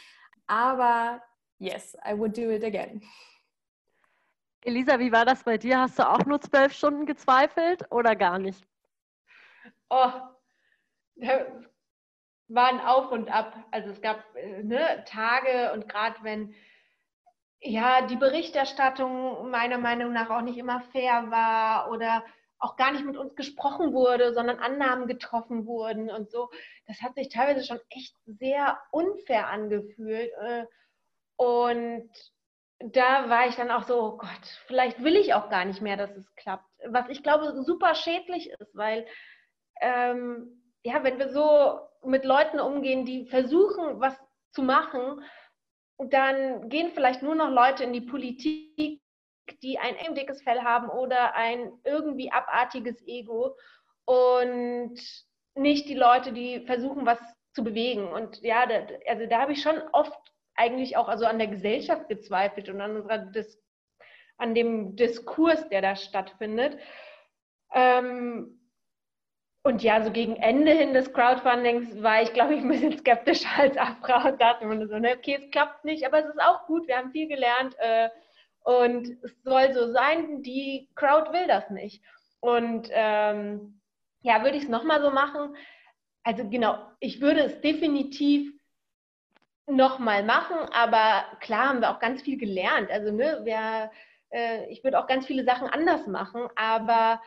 aber 0.46 1.22
yes, 1.58 1.96
I 2.06 2.16
would 2.16 2.36
do 2.36 2.50
it 2.50 2.64
again. 2.64 3.02
Elisa, 4.64 4.98
wie 4.98 5.10
war 5.10 5.24
das 5.24 5.42
bei 5.42 5.58
dir? 5.58 5.80
Hast 5.80 5.98
du 5.98 6.08
auch 6.08 6.24
nur 6.24 6.40
zwölf 6.40 6.72
Stunden 6.72 7.04
gezweifelt 7.04 7.84
oder 7.90 8.14
gar 8.14 8.38
nicht? 8.38 8.64
Oh, 9.90 10.12
war 12.48 12.68
ein 12.68 12.80
Auf 12.80 13.10
und 13.10 13.30
Ab. 13.30 13.56
Also 13.70 13.90
es 13.90 14.00
gab 14.00 14.24
ne, 14.62 15.04
Tage 15.06 15.72
und 15.72 15.88
gerade 15.88 16.16
wenn 16.22 16.54
ja 17.60 18.02
die 18.06 18.16
Berichterstattung 18.16 19.50
meiner 19.50 19.78
Meinung 19.78 20.12
nach 20.12 20.30
auch 20.30 20.42
nicht 20.42 20.58
immer 20.58 20.80
fair 20.80 21.30
war 21.30 21.90
oder 21.90 22.24
auch 22.62 22.76
gar 22.76 22.92
nicht 22.92 23.04
mit 23.04 23.16
uns 23.16 23.34
gesprochen 23.34 23.92
wurde, 23.92 24.32
sondern 24.32 24.60
Annahmen 24.60 25.08
getroffen 25.08 25.66
wurden 25.66 26.10
und 26.10 26.30
so. 26.30 26.48
Das 26.86 27.02
hat 27.02 27.14
sich 27.16 27.28
teilweise 27.28 27.66
schon 27.66 27.80
echt 27.90 28.14
sehr 28.24 28.80
unfair 28.92 29.48
angefühlt. 29.48 30.30
Äh, 30.40 30.64
und 31.36 32.08
da 32.78 33.28
war 33.28 33.48
ich 33.48 33.56
dann 33.56 33.72
auch 33.72 33.82
so, 33.82 34.00
oh 34.00 34.16
Gott, 34.16 34.46
vielleicht 34.66 35.02
will 35.02 35.16
ich 35.16 35.34
auch 35.34 35.50
gar 35.50 35.64
nicht 35.64 35.82
mehr, 35.82 35.96
dass 35.96 36.16
es 36.16 36.34
klappt. 36.36 36.64
Was 36.86 37.08
ich 37.08 37.22
glaube 37.24 37.62
super 37.64 37.96
schädlich 37.96 38.50
ist, 38.50 38.76
weil 38.76 39.06
ähm, 39.80 40.62
ja, 40.84 41.02
wenn 41.02 41.18
wir 41.18 41.30
so 41.30 41.80
mit 42.04 42.24
Leuten 42.24 42.60
umgehen, 42.60 43.04
die 43.04 43.26
versuchen, 43.26 44.00
was 44.00 44.16
zu 44.52 44.62
machen, 44.62 45.20
dann 45.98 46.68
gehen 46.68 46.92
vielleicht 46.94 47.22
nur 47.22 47.34
noch 47.34 47.50
Leute 47.50 47.84
in 47.84 47.92
die 47.92 48.00
Politik, 48.00 49.01
die 49.60 49.78
ein 49.78 49.96
eben 50.04 50.14
dickes 50.14 50.42
Fell 50.42 50.60
haben 50.60 50.88
oder 50.88 51.34
ein 51.34 51.72
irgendwie 51.84 52.30
abartiges 52.30 53.02
Ego 53.06 53.56
und 54.04 54.98
nicht 55.54 55.88
die 55.88 55.94
Leute, 55.94 56.32
die 56.32 56.60
versuchen, 56.60 57.06
was 57.06 57.18
zu 57.54 57.62
bewegen. 57.62 58.08
Und 58.08 58.40
ja, 58.42 58.66
da, 58.66 58.86
also 59.08 59.26
da 59.26 59.40
habe 59.40 59.52
ich 59.52 59.62
schon 59.62 59.80
oft 59.92 60.18
eigentlich 60.54 60.96
auch 60.96 61.08
also 61.08 61.26
an 61.26 61.38
der 61.38 61.48
Gesellschaft 61.48 62.08
gezweifelt 62.08 62.68
und 62.68 62.80
an, 62.80 62.96
unserer 62.96 63.18
Dis 63.18 63.58
an 64.38 64.54
dem 64.54 64.96
Diskurs, 64.96 65.68
der 65.68 65.82
da 65.82 65.94
stattfindet. 65.94 66.78
Ähm, 67.72 68.58
und 69.64 69.82
ja, 69.82 70.02
so 70.02 70.10
gegen 70.10 70.34
Ende 70.36 70.72
hin 70.72 70.92
des 70.92 71.12
Crowdfundings 71.12 72.02
war 72.02 72.22
ich, 72.22 72.32
glaube 72.32 72.54
ich, 72.54 72.60
ein 72.60 72.68
bisschen 72.68 72.98
skeptischer 72.98 73.48
als 73.56 73.76
Afra 73.76 74.28
und 74.30 74.40
dachte 74.40 74.66
mir 74.66 74.86
so, 74.88 74.98
ne, 74.98 75.14
okay, 75.16 75.38
es 75.40 75.50
klappt 75.50 75.84
nicht, 75.84 76.04
aber 76.04 76.18
es 76.18 76.26
ist 76.26 76.42
auch 76.42 76.66
gut, 76.66 76.88
wir 76.88 76.96
haben 76.96 77.12
viel 77.12 77.28
gelernt. 77.28 77.76
Äh, 77.78 78.08
und 78.64 79.08
es 79.22 79.32
soll 79.42 79.72
so 79.74 79.92
sein, 79.92 80.42
die 80.42 80.88
Crowd 80.94 81.32
will 81.32 81.46
das 81.46 81.68
nicht. 81.70 82.02
Und 82.40 82.88
ähm, 82.90 83.80
ja, 84.22 84.42
würde 84.42 84.56
ich 84.56 84.64
es 84.64 84.68
nochmal 84.68 85.00
so 85.00 85.10
machen? 85.10 85.56
Also 86.22 86.48
genau, 86.48 86.78
ich 87.00 87.20
würde 87.20 87.40
es 87.40 87.60
definitiv 87.60 88.52
nochmal 89.66 90.22
machen, 90.24 90.56
aber 90.72 91.24
klar 91.40 91.68
haben 91.68 91.80
wir 91.80 91.90
auch 91.90 91.98
ganz 91.98 92.22
viel 92.22 92.38
gelernt. 92.38 92.90
Also 92.90 93.12
ne, 93.12 93.40
wir, 93.44 93.90
äh, 94.30 94.70
ich 94.70 94.84
würde 94.84 94.98
auch 94.98 95.06
ganz 95.06 95.26
viele 95.26 95.44
Sachen 95.44 95.68
anders 95.68 96.06
machen, 96.06 96.48
aber 96.56 97.20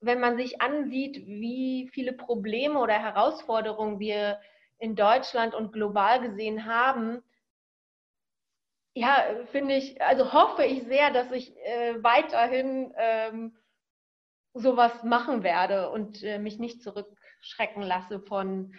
wenn 0.00 0.20
man 0.20 0.36
sich 0.36 0.60
ansieht, 0.60 1.26
wie 1.26 1.88
viele 1.92 2.12
Probleme 2.12 2.78
oder 2.78 2.94
Herausforderungen 2.94 3.98
wir 3.98 4.38
in 4.78 4.96
Deutschland 4.96 5.54
und 5.54 5.72
global 5.72 6.20
gesehen 6.20 6.64
haben, 6.66 7.22
ja, 8.94 9.24
finde 9.50 9.74
ich, 9.74 10.00
also 10.02 10.32
hoffe 10.32 10.64
ich 10.64 10.84
sehr, 10.84 11.10
dass 11.10 11.30
ich 11.32 11.56
äh, 11.58 12.02
weiterhin 12.02 12.92
ähm, 12.96 13.56
sowas 14.54 15.02
machen 15.02 15.42
werde 15.42 15.90
und 15.90 16.22
äh, 16.22 16.38
mich 16.38 16.58
nicht 16.58 16.82
zurückschrecken 16.82 17.82
lasse 17.82 18.20
von 18.20 18.72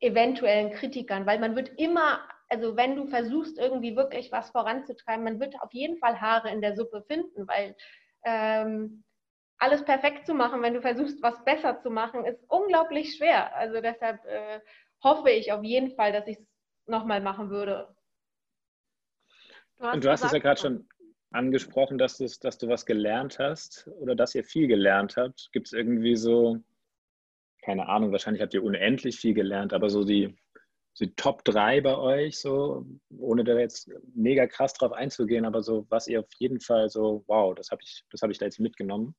eventuellen 0.00 0.70
Kritikern, 0.72 1.26
weil 1.26 1.40
man 1.40 1.56
wird 1.56 1.70
immer, 1.76 2.20
also 2.48 2.76
wenn 2.76 2.94
du 2.94 3.06
versuchst, 3.08 3.58
irgendwie 3.58 3.96
wirklich 3.96 4.30
was 4.30 4.50
voranzutreiben, 4.50 5.24
man 5.24 5.40
wird 5.40 5.60
auf 5.60 5.72
jeden 5.72 5.98
Fall 5.98 6.20
Haare 6.20 6.50
in 6.50 6.60
der 6.60 6.76
Suppe 6.76 7.02
finden, 7.08 7.48
weil 7.48 7.76
ähm, 8.24 9.02
alles 9.58 9.84
perfekt 9.84 10.24
zu 10.26 10.34
machen, 10.34 10.62
wenn 10.62 10.74
du 10.74 10.80
versuchst, 10.80 11.20
was 11.20 11.44
besser 11.44 11.80
zu 11.80 11.90
machen, 11.90 12.24
ist 12.24 12.44
unglaublich 12.48 13.16
schwer. 13.16 13.56
Also 13.56 13.80
deshalb 13.80 14.24
äh, 14.24 14.60
hoffe 15.02 15.30
ich 15.30 15.52
auf 15.52 15.64
jeden 15.64 15.96
Fall, 15.96 16.12
dass 16.12 16.28
ich 16.28 16.38
es 16.38 16.46
nochmal 16.86 17.20
machen 17.20 17.50
würde. 17.50 17.94
Du 19.78 19.86
und 19.86 20.04
du 20.04 20.10
hast 20.10 20.24
es 20.24 20.32
ja 20.32 20.38
gerade 20.38 20.60
schon 20.60 20.88
angesprochen, 21.30 21.98
dass, 21.98 22.18
dass 22.18 22.58
du 22.58 22.68
was 22.68 22.86
gelernt 22.86 23.38
hast 23.38 23.88
oder 24.00 24.14
dass 24.14 24.34
ihr 24.34 24.44
viel 24.44 24.66
gelernt 24.66 25.16
habt. 25.16 25.50
Gibt 25.52 25.68
es 25.68 25.72
irgendwie 25.72 26.16
so, 26.16 26.58
keine 27.62 27.88
Ahnung, 27.88 28.12
wahrscheinlich 28.12 28.42
habt 28.42 28.54
ihr 28.54 28.64
unendlich 28.64 29.18
viel 29.18 29.34
gelernt, 29.34 29.72
aber 29.72 29.90
so 29.90 30.04
die, 30.04 30.36
die 30.98 31.14
Top 31.14 31.44
3 31.44 31.80
bei 31.82 31.96
euch, 31.96 32.38
so, 32.38 32.86
ohne 33.18 33.44
da 33.44 33.56
jetzt 33.58 33.90
mega 34.14 34.46
krass 34.46 34.72
drauf 34.72 34.92
einzugehen, 34.92 35.44
aber 35.44 35.62
so, 35.62 35.86
was 35.90 36.08
ihr 36.08 36.20
auf 36.20 36.32
jeden 36.38 36.60
Fall 36.60 36.88
so, 36.88 37.24
wow, 37.26 37.54
das 37.54 37.70
habe 37.70 37.82
ich, 37.82 38.04
hab 38.20 38.30
ich 38.30 38.38
da 38.38 38.46
jetzt 38.46 38.60
mitgenommen. 38.60 39.14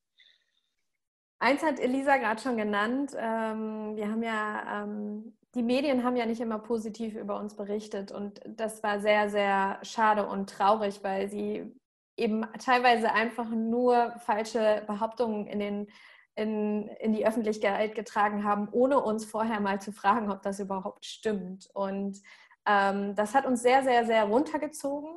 Eins 1.41 1.63
hat 1.63 1.79
Elisa 1.79 2.17
gerade 2.17 2.41
schon 2.41 2.57
genannt. 2.57 3.13
Ähm, 3.17 3.95
wir 3.95 4.09
haben 4.09 4.23
ja 4.23 4.83
ähm, 4.83 5.37
die 5.55 5.63
Medien 5.63 6.03
haben 6.03 6.15
ja 6.15 6.25
nicht 6.25 6.41
immer 6.41 6.59
positiv 6.59 7.15
über 7.15 7.39
uns 7.39 7.55
berichtet 7.55 8.11
und 8.11 8.39
das 8.45 8.83
war 8.83 8.99
sehr, 8.99 9.29
sehr 9.29 9.79
schade 9.83 10.27
und 10.27 10.49
traurig, 10.49 11.03
weil 11.03 11.29
sie 11.29 11.73
eben 12.17 12.45
teilweise 12.59 13.11
einfach 13.13 13.49
nur 13.49 14.13
falsche 14.19 14.83
Behauptungen 14.85 15.47
in, 15.47 15.59
den, 15.59 15.87
in, 16.35 16.87
in 16.99 17.13
die 17.13 17.25
Öffentlichkeit 17.25 17.95
getragen 17.95 18.43
haben, 18.43 18.67
ohne 18.71 18.99
uns 18.99 19.25
vorher 19.25 19.59
mal 19.59 19.81
zu 19.81 19.91
fragen, 19.91 20.31
ob 20.31 20.41
das 20.43 20.59
überhaupt 20.59 21.05
stimmt. 21.05 21.69
Und 21.73 22.21
ähm, 22.65 23.15
das 23.15 23.33
hat 23.33 23.45
uns 23.45 23.61
sehr, 23.61 23.83
sehr, 23.83 24.05
sehr 24.05 24.25
runtergezogen. 24.25 25.09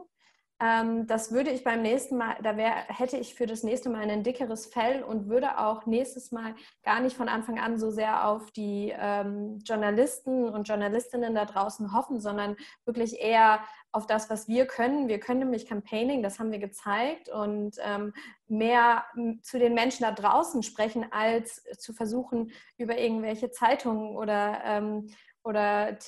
Ähm, 0.62 1.08
das 1.08 1.32
würde 1.32 1.50
ich 1.50 1.64
beim 1.64 1.82
nächsten 1.82 2.16
Mal, 2.16 2.36
da 2.40 2.56
wär, 2.56 2.70
hätte 2.86 3.16
ich 3.16 3.34
für 3.34 3.46
das 3.46 3.64
nächste 3.64 3.90
Mal 3.90 4.08
ein 4.08 4.22
dickeres 4.22 4.66
Fell 4.66 5.02
und 5.02 5.28
würde 5.28 5.58
auch 5.58 5.86
nächstes 5.86 6.30
Mal 6.30 6.54
gar 6.84 7.00
nicht 7.00 7.16
von 7.16 7.28
Anfang 7.28 7.58
an 7.58 7.78
so 7.78 7.90
sehr 7.90 8.28
auf 8.28 8.52
die 8.52 8.94
ähm, 8.96 9.58
Journalisten 9.64 10.48
und 10.48 10.68
Journalistinnen 10.68 11.34
da 11.34 11.46
draußen 11.46 11.92
hoffen, 11.92 12.20
sondern 12.20 12.56
wirklich 12.84 13.18
eher 13.20 13.60
auf 13.90 14.06
das, 14.06 14.30
was 14.30 14.46
wir 14.46 14.66
können. 14.66 15.08
Wir 15.08 15.18
können 15.18 15.40
nämlich 15.40 15.66
Campaigning, 15.66 16.22
das 16.22 16.38
haben 16.38 16.52
wir 16.52 16.60
gezeigt, 16.60 17.28
und 17.28 17.76
ähm, 17.80 18.14
mehr 18.46 19.04
zu 19.42 19.58
den 19.58 19.74
Menschen 19.74 20.04
da 20.04 20.12
draußen 20.12 20.62
sprechen, 20.62 21.06
als 21.10 21.64
zu 21.78 21.92
versuchen, 21.92 22.52
über 22.78 22.96
irgendwelche 22.98 23.50
Zeitungen 23.50 24.16
oder, 24.16 24.60
ähm, 24.64 25.08
oder 25.42 25.98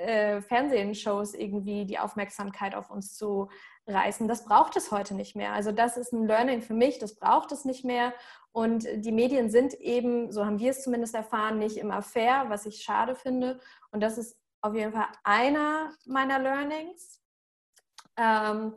äh, 0.00 0.40
Fernsehshows 0.40 1.34
irgendwie 1.34 1.84
die 1.84 1.98
Aufmerksamkeit 1.98 2.74
auf 2.74 2.90
uns 2.90 3.16
zu 3.16 3.48
reißen. 3.86 4.28
Das 4.28 4.44
braucht 4.44 4.76
es 4.76 4.90
heute 4.90 5.14
nicht 5.14 5.36
mehr. 5.36 5.52
Also 5.52 5.72
das 5.72 5.96
ist 5.96 6.12
ein 6.12 6.26
Learning 6.26 6.62
für 6.62 6.74
mich, 6.74 6.98
das 6.98 7.16
braucht 7.16 7.52
es 7.52 7.64
nicht 7.64 7.84
mehr. 7.84 8.12
Und 8.52 8.86
die 8.96 9.12
Medien 9.12 9.50
sind 9.50 9.74
eben, 9.74 10.32
so 10.32 10.44
haben 10.44 10.58
wir 10.58 10.70
es 10.70 10.82
zumindest 10.82 11.14
erfahren, 11.14 11.58
nicht 11.58 11.76
immer 11.76 12.02
fair, 12.02 12.46
was 12.48 12.66
ich 12.66 12.82
schade 12.82 13.14
finde. 13.14 13.60
Und 13.92 14.00
das 14.02 14.18
ist 14.18 14.36
auf 14.60 14.74
jeden 14.74 14.92
Fall 14.92 15.06
einer 15.22 15.92
meiner 16.06 16.38
Learnings. 16.38 17.20
Ähm, 18.16 18.74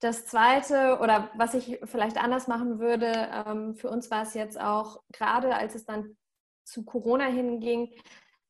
das 0.00 0.26
zweite, 0.26 0.98
oder 1.00 1.30
was 1.34 1.54
ich 1.54 1.80
vielleicht 1.84 2.22
anders 2.22 2.48
machen 2.48 2.78
würde, 2.78 3.30
ähm, 3.46 3.74
für 3.74 3.88
uns 3.88 4.10
war 4.10 4.22
es 4.22 4.34
jetzt 4.34 4.60
auch, 4.60 5.02
gerade 5.12 5.56
als 5.56 5.74
es 5.74 5.84
dann 5.84 6.16
zu 6.64 6.84
Corona 6.84 7.24
hinging, 7.24 7.92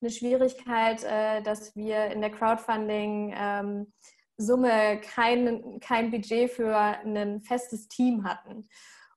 eine 0.00 0.10
Schwierigkeit, 0.10 1.04
äh, 1.04 1.42
dass 1.42 1.74
wir 1.76 2.06
in 2.06 2.20
der 2.20 2.30
Crowdfunding 2.30 3.34
ähm, 3.36 3.92
Summe 4.38 5.00
kein, 5.00 5.80
kein 5.80 6.10
Budget 6.10 6.50
für 6.50 6.76
ein 6.76 7.40
festes 7.40 7.88
Team 7.88 8.24
hatten. 8.24 8.68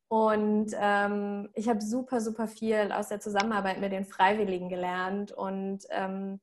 Und 0.07 0.71
ähm, 0.75 1.49
ich 1.53 1.69
habe 1.69 1.82
super, 1.82 2.19
super 2.19 2.47
viel 2.47 2.91
aus 2.91 3.09
der 3.09 3.19
Zusammenarbeit 3.19 3.80
mit 3.80 3.91
den 3.91 4.05
Freiwilligen 4.05 4.69
gelernt. 4.69 5.32
Und 5.32 5.84
ähm, 5.91 6.39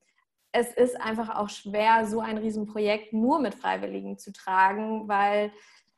es 0.53 0.73
ist 0.73 1.01
einfach 1.01 1.37
auch 1.37 1.49
schwer, 1.49 2.07
so 2.07 2.21
ein 2.21 2.39
Riesenprojekt 2.39 3.13
nur 3.13 3.41
mit 3.41 3.55
Freiwilligen 3.55 4.19
zu 4.19 4.33
tragen, 4.33 5.09
weil 5.09 5.53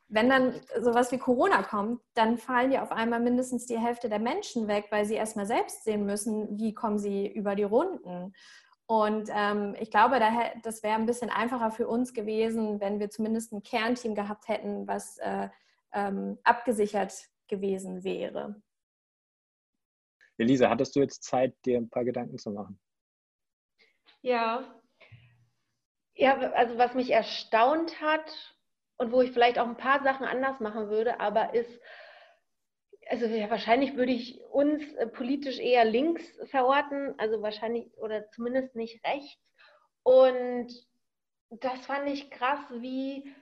wenn 0.09 0.27
dann 0.27 0.59
sowas 0.81 1.11
wie 1.11 1.19
Corona 1.19 1.61
kommt, 1.61 2.01
dann 2.15 2.37
fallen 2.39 2.71
ja 2.71 2.81
auf 2.81 2.91
einmal 2.91 3.19
mindestens 3.19 3.67
die 3.67 3.77
Hälfte 3.77 4.09
der 4.09 4.19
Menschen 4.19 4.67
weg, 4.67 4.87
weil 4.89 5.05
sie 5.05 5.13
erstmal 5.13 5.45
selbst 5.45 5.83
sehen 5.83 6.05
müssen, 6.05 6.57
wie 6.59 6.73
kommen 6.73 6.97
sie 6.97 7.27
über 7.27 7.55
die 7.55 7.63
Runden. 7.63 8.33
Und 8.87 9.29
ähm, 9.31 9.75
ich 9.79 9.91
glaube, 9.91 10.19
das 10.63 10.81
wäre 10.81 10.95
ein 10.95 11.05
bisschen 11.05 11.29
einfacher 11.29 11.69
für 11.69 11.87
uns 11.87 12.13
gewesen, 12.13 12.79
wenn 12.79 12.99
wir 12.99 13.11
zumindest 13.11 13.53
ein 13.53 13.61
Kernteam 13.61 14.15
gehabt 14.15 14.47
hätten, 14.47 14.87
was 14.87 15.19
äh, 15.19 15.49
ähm, 15.93 16.39
abgesichert 16.43 17.13
gewesen 17.47 18.03
wäre. 18.03 18.59
Elisa, 20.39 20.69
hattest 20.69 20.95
du 20.95 21.01
jetzt 21.01 21.23
Zeit, 21.23 21.55
dir 21.65 21.77
ein 21.77 21.89
paar 21.89 22.03
Gedanken 22.03 22.39
zu 22.39 22.49
machen? 22.49 22.79
Ja. 24.21 24.81
Ja, 26.15 26.37
also 26.53 26.77
was 26.79 26.95
mich 26.95 27.11
erstaunt 27.11 28.01
hat 28.01 28.58
und 28.99 29.11
wo 29.11 29.21
ich 29.21 29.31
vielleicht 29.31 29.57
auch 29.57 29.67
ein 29.67 29.77
paar 29.77 30.03
Sachen 30.03 30.25
anders 30.25 30.59
machen 30.59 30.89
würde, 30.89 31.19
aber 31.19 31.53
ist, 31.53 31.81
also 33.07 33.25
ja, 33.25 33.49
wahrscheinlich 33.49 33.95
würde 33.95 34.11
ich 34.11 34.39
uns 34.51 34.83
äh, 34.95 35.07
politisch 35.07 35.57
eher 35.57 35.85
links 35.85 36.23
verorten, 36.51 37.15
also 37.17 37.41
wahrscheinlich 37.41 37.91
oder 37.97 38.29
zumindest 38.31 38.75
nicht 38.75 39.03
rechts. 39.05 39.41
Und 40.03 40.67
das 41.49 41.85
fand 41.85 42.09
ich 42.09 42.29
krass, 42.29 42.59
wie 42.71 43.33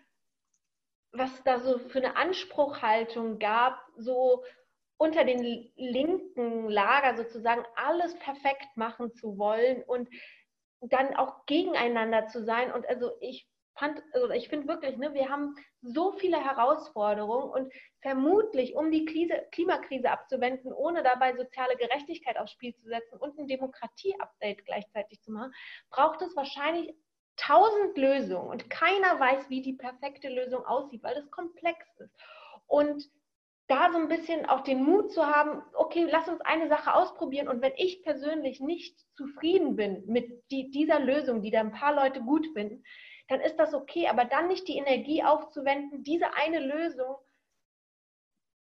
was 1.12 1.44
da 1.44 1.60
so 1.60 1.80
für 1.80 2.00
eine 2.00 2.16
Anspruchhaltung 2.16 3.40
gab, 3.40 3.80
so 3.98 4.44
unter 4.98 5.24
den 5.24 5.72
linken 5.76 6.70
Lager 6.70 7.18
sozusagen 7.18 7.66
alles 7.76 8.14
perfekt 8.20 8.68
machen 8.76 9.12
zu 9.14 9.38
wollen 9.40 9.84
und 9.84 10.08
dann 10.82 11.16
auch 11.16 11.46
gegeneinander 11.48 12.28
zu 12.28 12.44
sein. 12.44 12.72
Und 12.72 12.88
also 12.88 13.12
ich 13.22 13.48
fand, 13.78 14.02
also 14.14 14.30
ich 14.32 14.50
finde 14.50 14.68
wirklich, 14.68 14.98
ne, 14.98 15.14
wir 15.14 15.30
haben 15.30 15.56
so 15.82 16.12
viele 16.14 16.44
Herausforderungen 16.44 17.50
und 17.50 17.74
vermutlich, 18.02 18.76
um 18.76 18.92
die 18.92 19.06
Krise, 19.06 19.46
Klimakrise 19.52 20.10
abzuwenden, 20.10 20.74
ohne 20.74 21.04
dabei 21.04 21.36
soziale 21.36 21.76
Gerechtigkeit 21.78 22.38
aufs 22.38 22.52
Spiel 22.52 22.76
zu 22.76 22.88
setzen 22.88 23.18
und 23.18 23.38
ein 23.38 23.48
Demokratie-Update 23.48 24.66
gleichzeitig 24.66 25.22
zu 25.22 25.32
machen, 25.32 25.54
braucht 25.90 26.22
es 26.22 26.36
wahrscheinlich 26.36 26.94
tausend 27.38 27.98
Lösungen 27.98 28.50
und 28.50 28.70
keiner 28.70 29.20
weiß, 29.20 29.50
wie 29.50 29.62
die 29.62 29.74
perfekte 29.74 30.30
Lösung 30.30 30.66
aussieht, 30.66 31.04
weil 31.04 31.16
das 31.16 31.30
komplex 31.30 31.86
ist. 32.00 32.14
Und 32.66 33.04
da 33.68 33.92
so 33.92 33.98
ein 33.98 34.08
bisschen 34.08 34.46
auch 34.46 34.62
den 34.62 34.84
Mut 34.84 35.12
zu 35.12 35.26
haben, 35.26 35.62
okay, 35.74 36.08
lass 36.10 36.28
uns 36.30 36.40
eine 36.42 36.70
Sache 36.70 36.94
ausprobieren 36.94 37.50
und 37.50 37.62
wenn 37.62 37.74
ich 37.76 38.02
persönlich 38.02 38.60
nicht 38.62 38.98
zufrieden 39.16 39.76
bin 39.76 40.04
mit 40.08 40.44
die, 40.52 40.72
dieser 40.72 41.00
Lösung, 41.00 41.42
die 41.42 41.52
da 41.52 41.60
ein 41.60 41.74
paar 41.74 41.94
Leute 41.94 42.22
gut 42.22 42.48
finden, 42.54 42.84
dann 43.28 43.42
ist 43.42 43.58
das 43.58 43.74
okay, 43.74 44.08
aber 44.08 44.26
dann 44.26 44.48
nicht 44.48 44.68
die 44.68 44.78
Energie 44.78 45.24
aufzuwenden, 45.24 46.04
diese 46.04 46.34
eine 46.34 46.60
Lösung 46.60 47.16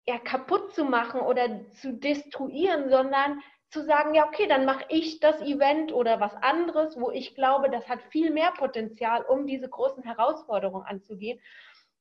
ja, 0.08 0.20
kaputt 0.20 0.74
zu 0.74 0.86
machen 0.86 1.22
oder 1.22 1.66
zu 1.72 1.94
destruieren, 1.94 2.90
sondern 2.90 3.42
zu 3.70 3.84
sagen, 3.84 4.14
ja, 4.14 4.28
okay, 4.28 4.48
dann 4.48 4.66
mache 4.66 4.86
ich 4.90 5.20
das 5.20 5.42
Event 5.42 5.92
oder 5.92 6.20
was 6.20 6.36
anderes, 6.36 7.00
wo 7.00 7.12
ich 7.12 7.36
glaube, 7.36 7.70
das 7.70 7.88
hat 7.90 8.02
viel 8.10 8.32
mehr 8.32 8.52
Potenzial, 8.52 9.24
um 9.24 9.48
diese 9.48 9.68
großen 9.68 10.04
Herausforderungen 10.04 10.86
anzugehen. 10.86 11.42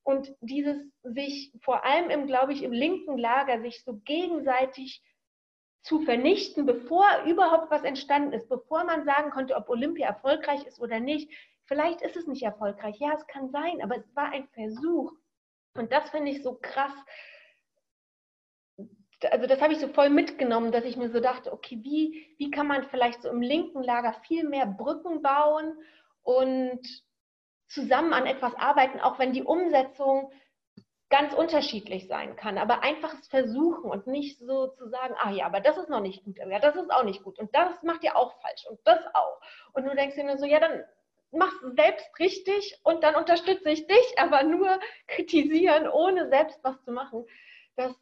Und 0.03 0.35
dieses 0.39 0.77
sich 1.01 1.51
vor 1.61 1.83
allem 1.83 2.11
im, 2.11 2.27
glaube 2.27 2.53
ich, 2.53 2.61
im 2.61 2.71
linken 2.71 3.17
Lager 3.17 3.59
sich 3.61 3.83
so 3.83 3.99
gegenseitig 4.05 5.01
zu 5.81 6.01
vernichten, 6.01 6.65
bevor 6.65 7.05
überhaupt 7.25 7.71
was 7.71 7.83
entstanden 7.83 8.33
ist, 8.33 8.47
bevor 8.47 8.83
man 8.83 9.03
sagen 9.03 9.31
konnte, 9.31 9.55
ob 9.55 9.67
Olympia 9.67 10.07
erfolgreich 10.07 10.65
ist 10.65 10.79
oder 10.79 10.99
nicht, 10.99 11.31
Vielleicht 11.65 12.01
ist 12.01 12.15
es 12.15 12.27
nicht 12.27 12.43
erfolgreich. 12.43 12.97
Ja, 12.99 13.13
es 13.13 13.25
kann 13.27 13.49
sein, 13.49 13.81
aber 13.81 13.97
es 13.97 14.15
war 14.15 14.31
ein 14.31 14.47
Versuch. 14.49 15.13
Und 15.75 15.91
das 15.91 16.09
finde 16.09 16.31
ich 16.31 16.43
so 16.43 16.57
krass. 16.61 16.93
Also 19.31 19.47
das 19.47 19.61
habe 19.61 19.73
ich 19.73 19.79
so 19.79 19.87
voll 19.87 20.09
mitgenommen, 20.09 20.71
dass 20.71 20.83
ich 20.83 20.97
mir 20.97 21.09
so 21.09 21.19
dachte, 21.19 21.51
okay, 21.51 21.79
wie, 21.81 22.35
wie 22.37 22.51
kann 22.51 22.67
man 22.67 22.87
vielleicht 22.89 23.21
so 23.21 23.29
im 23.29 23.41
linken 23.41 23.81
Lager 23.81 24.13
viel 24.27 24.47
mehr 24.47 24.67
Brücken 24.67 25.21
bauen 25.21 25.77
und 26.21 26.81
zusammen 27.67 28.13
an 28.13 28.25
etwas 28.25 28.53
arbeiten, 28.55 28.99
auch 28.99 29.17
wenn 29.17 29.33
die 29.33 29.43
Umsetzung 29.43 30.31
ganz 31.09 31.33
unterschiedlich 31.33 32.07
sein 32.07 32.35
kann, 32.35 32.57
aber 32.57 32.83
einfaches 32.83 33.27
Versuchen 33.27 33.89
und 33.89 34.07
nicht 34.07 34.39
so 34.39 34.67
zu 34.67 34.89
sagen, 34.89 35.15
ah 35.19 35.31
ja, 35.31 35.45
aber 35.45 35.59
das 35.59 35.77
ist 35.77 35.89
noch 35.89 36.01
nicht 36.01 36.23
gut, 36.23 36.37
ja, 36.37 36.59
das 36.59 36.75
ist 36.75 36.91
auch 36.91 37.03
nicht 37.03 37.23
gut 37.23 37.39
und 37.39 37.55
das 37.55 37.81
macht 37.83 38.03
ihr 38.03 38.15
auch 38.15 38.33
falsch 38.41 38.65
und 38.69 38.79
das 38.85 38.99
auch. 39.13 39.39
Und 39.73 39.85
du 39.85 39.95
denkst 39.95 40.15
dir 40.15 40.23
nur 40.23 40.37
so, 40.37 40.45
ja, 40.45 40.59
dann 40.59 40.83
mach's 41.35 41.59
selbst 41.75 42.07
richtig 42.19 42.79
und 42.83 43.03
dann 43.03 43.15
unterstütze 43.15 43.69
ich 43.69 43.87
dich, 43.87 44.05
aber 44.17 44.43
nur 44.43 44.79
kritisieren, 45.07 45.87
ohne 45.87 46.29
selbst 46.29 46.59
was 46.63 46.81
zu 46.83 46.91
machen. 46.91 47.25
Das, 47.75 47.93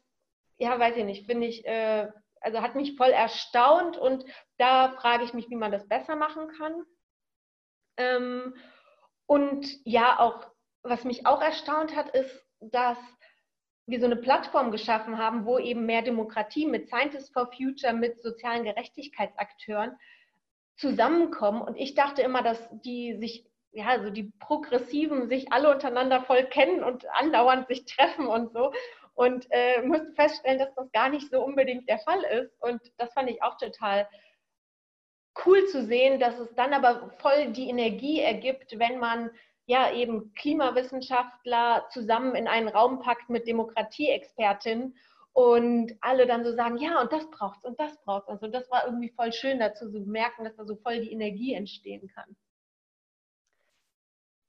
ja, 0.58 0.78
weiß 0.78 0.96
ich 0.96 1.04
nicht, 1.04 1.26
finde 1.26 1.46
ich, 1.46 1.64
äh, 1.66 2.08
also 2.40 2.60
hat 2.60 2.74
mich 2.74 2.96
voll 2.96 3.10
erstaunt 3.10 3.96
und 3.96 4.24
da 4.58 4.90
frage 5.00 5.24
ich 5.24 5.32
mich, 5.32 5.48
wie 5.50 5.56
man 5.56 5.72
das 5.72 5.88
besser 5.88 6.14
machen 6.14 6.48
kann. 6.48 6.84
Ähm, 7.96 8.54
und 9.26 9.66
ja, 9.84 10.18
auch, 10.20 10.46
was 10.82 11.04
mich 11.04 11.26
auch 11.26 11.40
erstaunt 11.40 11.96
hat, 11.96 12.10
ist, 12.10 12.44
dass 12.60 12.98
wir 13.86 14.00
so 14.00 14.06
eine 14.06 14.16
Plattform 14.16 14.70
geschaffen 14.70 15.18
haben, 15.18 15.44
wo 15.44 15.58
eben 15.58 15.86
mehr 15.86 16.02
Demokratie 16.02 16.66
mit 16.66 16.88
Scientists 16.88 17.30
for 17.30 17.50
Future, 17.52 17.92
mit 17.92 18.22
sozialen 18.22 18.64
Gerechtigkeitsakteuren 18.64 19.96
zusammenkommen. 20.76 21.62
Und 21.62 21.76
ich 21.76 21.94
dachte 21.94 22.22
immer, 22.22 22.42
dass 22.42 22.68
die 22.84 23.16
sich, 23.18 23.46
ja, 23.72 23.86
also 23.88 24.10
die 24.10 24.32
Progressiven 24.40 25.28
sich 25.28 25.52
alle 25.52 25.70
untereinander 25.70 26.22
voll 26.22 26.44
kennen 26.44 26.82
und 26.82 27.06
andauernd 27.14 27.68
sich 27.68 27.84
treffen 27.84 28.26
und 28.26 28.52
so. 28.52 28.72
Und 29.14 29.46
äh, 29.50 29.82
musste 29.82 30.12
feststellen, 30.14 30.58
dass 30.58 30.74
das 30.74 30.90
gar 30.90 31.08
nicht 31.08 31.30
so 31.30 31.40
unbedingt 31.42 31.88
der 31.88 31.98
Fall 31.98 32.22
ist. 32.24 32.60
Und 32.60 32.80
das 32.96 33.12
fand 33.12 33.30
ich 33.30 33.42
auch 33.42 33.56
total 33.56 34.08
cool 35.44 35.66
zu 35.66 35.84
sehen, 35.84 36.20
dass 36.20 36.38
es 36.38 36.54
dann 36.54 36.72
aber 36.72 37.10
voll 37.18 37.52
die 37.52 37.68
Energie 37.68 38.20
ergibt, 38.20 38.78
wenn 38.78 38.98
man 38.98 39.30
ja 39.66 39.92
eben 39.92 40.34
Klimawissenschaftler 40.34 41.86
zusammen 41.90 42.34
in 42.34 42.48
einen 42.48 42.68
Raum 42.68 43.00
packt 43.00 43.30
mit 43.30 43.46
Demokratieexpertinnen 43.46 44.96
und 45.34 45.92
alle 46.00 46.26
dann 46.26 46.44
so 46.44 46.52
sagen, 46.52 46.78
ja, 46.78 47.00
und 47.02 47.12
das 47.12 47.28
braucht's 47.30 47.64
und 47.64 47.78
das 47.78 48.00
braucht's. 48.04 48.28
Also 48.28 48.46
das 48.46 48.70
war 48.70 48.86
irgendwie 48.86 49.10
voll 49.10 49.32
schön 49.32 49.58
dazu 49.58 49.90
zu 49.90 50.00
merken, 50.00 50.44
dass 50.44 50.56
da 50.56 50.64
so 50.64 50.76
voll 50.76 51.00
die 51.00 51.12
Energie 51.12 51.54
entstehen 51.54 52.08
kann. 52.14 52.36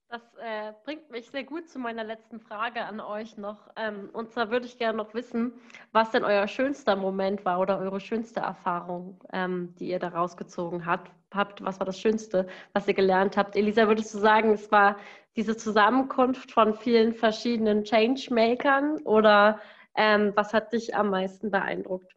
Das 0.10 0.22
äh, 0.36 0.74
bringt 0.84 1.10
mich 1.10 1.32
sehr 1.32 1.44
gut 1.44 1.68
zu 1.68 1.80
meiner 1.80 2.04
letzten 2.04 2.40
Frage 2.40 2.86
an 2.86 3.00
euch 3.00 3.36
noch. 3.36 3.68
Ähm, 3.76 4.12
und 4.14 4.32
zwar 4.32 4.52
würde 4.52 4.68
ich 4.68 4.78
gerne 4.78 4.98
noch 5.00 5.16
wissen, 5.16 5.54
was 5.92 6.12
denn 6.12 6.24
euer 6.24 6.48
schönster 6.48 6.96
Moment 6.96 7.44
war 7.44 7.60
oder 7.60 7.80
eure 7.80 8.00
schönste 8.00 8.42
Erfahrung, 8.42 9.20
ähm, 9.34 9.74
die 9.80 9.90
ihr 9.90 9.98
da 9.98 10.10
rausgezogen 10.10 10.86
habt. 10.86 11.12
habt. 11.34 11.66
Was 11.66 11.80
war 11.80 11.88
das 11.88 12.00
Schönste, 12.00 12.48
was 12.74 12.88
ihr 12.88 12.94
gelernt 12.94 13.38
habt? 13.38 13.56
Elisa, 13.56 13.88
würdest 13.88 14.14
du 14.14 14.20
sagen, 14.20 14.52
es 14.54 14.72
war 14.72 14.98
diese 15.36 15.58
Zusammenkunft 15.58 16.52
von 16.52 16.76
vielen 16.76 17.14
verschiedenen 17.14 17.84
Changemakern 17.84 19.02
oder 19.02 19.60
ähm, 19.96 20.34
was 20.36 20.54
hat 20.54 20.74
dich 20.74 20.96
am 20.96 21.10
meisten 21.10 21.52
beeindruckt? 21.52 22.12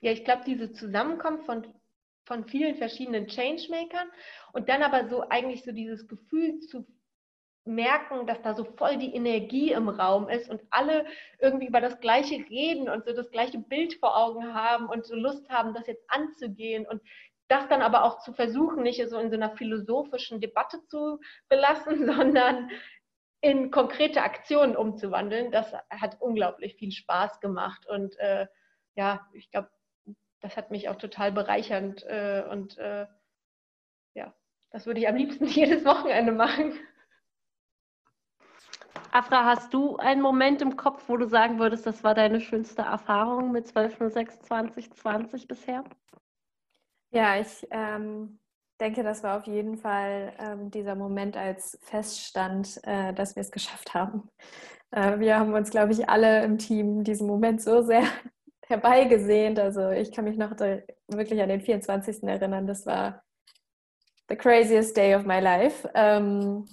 Ja, 0.00 0.12
ich 0.12 0.24
glaube, 0.24 0.42
diese 0.46 0.72
Zusammenkunft 0.72 1.46
von, 1.46 1.66
von 2.24 2.44
vielen 2.44 2.76
verschiedenen 2.76 3.26
Changemakern 3.26 4.08
und 4.52 4.68
dann 4.68 4.82
aber 4.82 5.08
so 5.08 5.28
eigentlich 5.28 5.64
so 5.64 5.72
dieses 5.72 6.06
Gefühl 6.06 6.60
zu 6.60 6.86
merken, 7.64 8.26
dass 8.26 8.42
da 8.42 8.54
so 8.54 8.64
voll 8.64 8.98
die 8.98 9.14
Energie 9.14 9.72
im 9.72 9.88
Raum 9.88 10.28
ist 10.28 10.50
und 10.50 10.60
alle 10.70 11.06
irgendwie 11.38 11.66
über 11.66 11.80
das 11.80 11.98
Gleiche 12.00 12.36
reden 12.50 12.88
und 12.88 13.06
so 13.06 13.14
das 13.14 13.30
gleiche 13.30 13.58
Bild 13.58 13.94
vor 13.94 14.16
Augen 14.16 14.52
haben 14.52 14.86
und 14.86 15.06
so 15.06 15.14
Lust 15.14 15.48
haben, 15.48 15.72
das 15.72 15.86
jetzt 15.86 16.04
anzugehen 16.08 16.86
und 16.86 17.00
das 17.48 17.68
dann 17.68 17.82
aber 17.82 18.04
auch 18.04 18.20
zu 18.20 18.32
versuchen, 18.32 18.82
nicht 18.82 19.06
so 19.08 19.18
in 19.18 19.30
so 19.30 19.36
einer 19.36 19.56
philosophischen 19.56 20.40
Debatte 20.40 20.84
zu 20.86 21.20
belassen, 21.48 22.06
sondern 22.06 22.70
in 23.44 23.70
konkrete 23.70 24.22
Aktionen 24.22 24.74
umzuwandeln, 24.74 25.52
das 25.52 25.74
hat 25.90 26.16
unglaublich 26.22 26.76
viel 26.76 26.92
Spaß 26.92 27.40
gemacht. 27.40 27.86
Und 27.86 28.18
äh, 28.18 28.46
ja, 28.94 29.28
ich 29.34 29.50
glaube, 29.50 29.68
das 30.40 30.56
hat 30.56 30.70
mich 30.70 30.88
auch 30.88 30.96
total 30.96 31.30
bereichernd. 31.30 32.02
Äh, 32.04 32.42
und 32.50 32.78
äh, 32.78 33.06
ja, 34.14 34.34
das 34.70 34.86
würde 34.86 35.00
ich 35.00 35.08
am 35.08 35.16
liebsten 35.16 35.44
jedes 35.46 35.84
Wochenende 35.84 36.32
machen. 36.32 36.72
Afra, 39.12 39.44
hast 39.44 39.74
du 39.74 39.98
einen 39.98 40.22
Moment 40.22 40.62
im 40.62 40.76
Kopf, 40.78 41.04
wo 41.08 41.18
du 41.18 41.28
sagen 41.28 41.58
würdest, 41.58 41.84
das 41.84 42.02
war 42.02 42.14
deine 42.14 42.40
schönste 42.40 42.80
Erfahrung 42.80 43.52
mit 43.52 43.66
12.06.2020 43.66 45.46
bisher? 45.46 45.84
Ja, 47.10 47.38
ich 47.38 47.66
ähm, 47.70 48.40
denke, 48.80 49.02
das 49.02 49.22
war 49.22 49.38
auf 49.38 49.46
jeden 49.46 49.76
Fall 49.76 50.32
ähm, 50.38 50.70
dieser 50.70 50.94
Moment, 50.94 51.36
als 51.36 51.78
feststand, 51.82 52.80
äh, 52.84 53.12
dass 53.14 53.36
wir 53.36 53.40
es 53.40 53.50
geschafft 53.50 53.94
haben. 53.94 54.28
Äh, 54.90 55.18
wir 55.18 55.38
haben 55.38 55.54
uns, 55.54 55.70
glaube 55.70 55.92
ich, 55.92 56.08
alle 56.08 56.44
im 56.44 56.58
Team 56.58 57.04
diesen 57.04 57.26
Moment 57.26 57.62
so 57.62 57.82
sehr 57.82 58.02
herbeigesehnt. 58.66 59.58
Also 59.58 59.90
ich 59.90 60.12
kann 60.12 60.24
mich 60.24 60.36
noch 60.36 60.52
wirklich 61.08 61.40
an 61.40 61.48
den 61.48 61.60
24. 61.60 62.22
erinnern. 62.24 62.66
Das 62.66 62.86
war 62.86 63.22
the 64.28 64.36
craziest 64.36 64.96
day 64.96 65.14
of 65.14 65.24
my 65.24 65.40
life. 65.40 65.88
Ähm, 65.94 66.66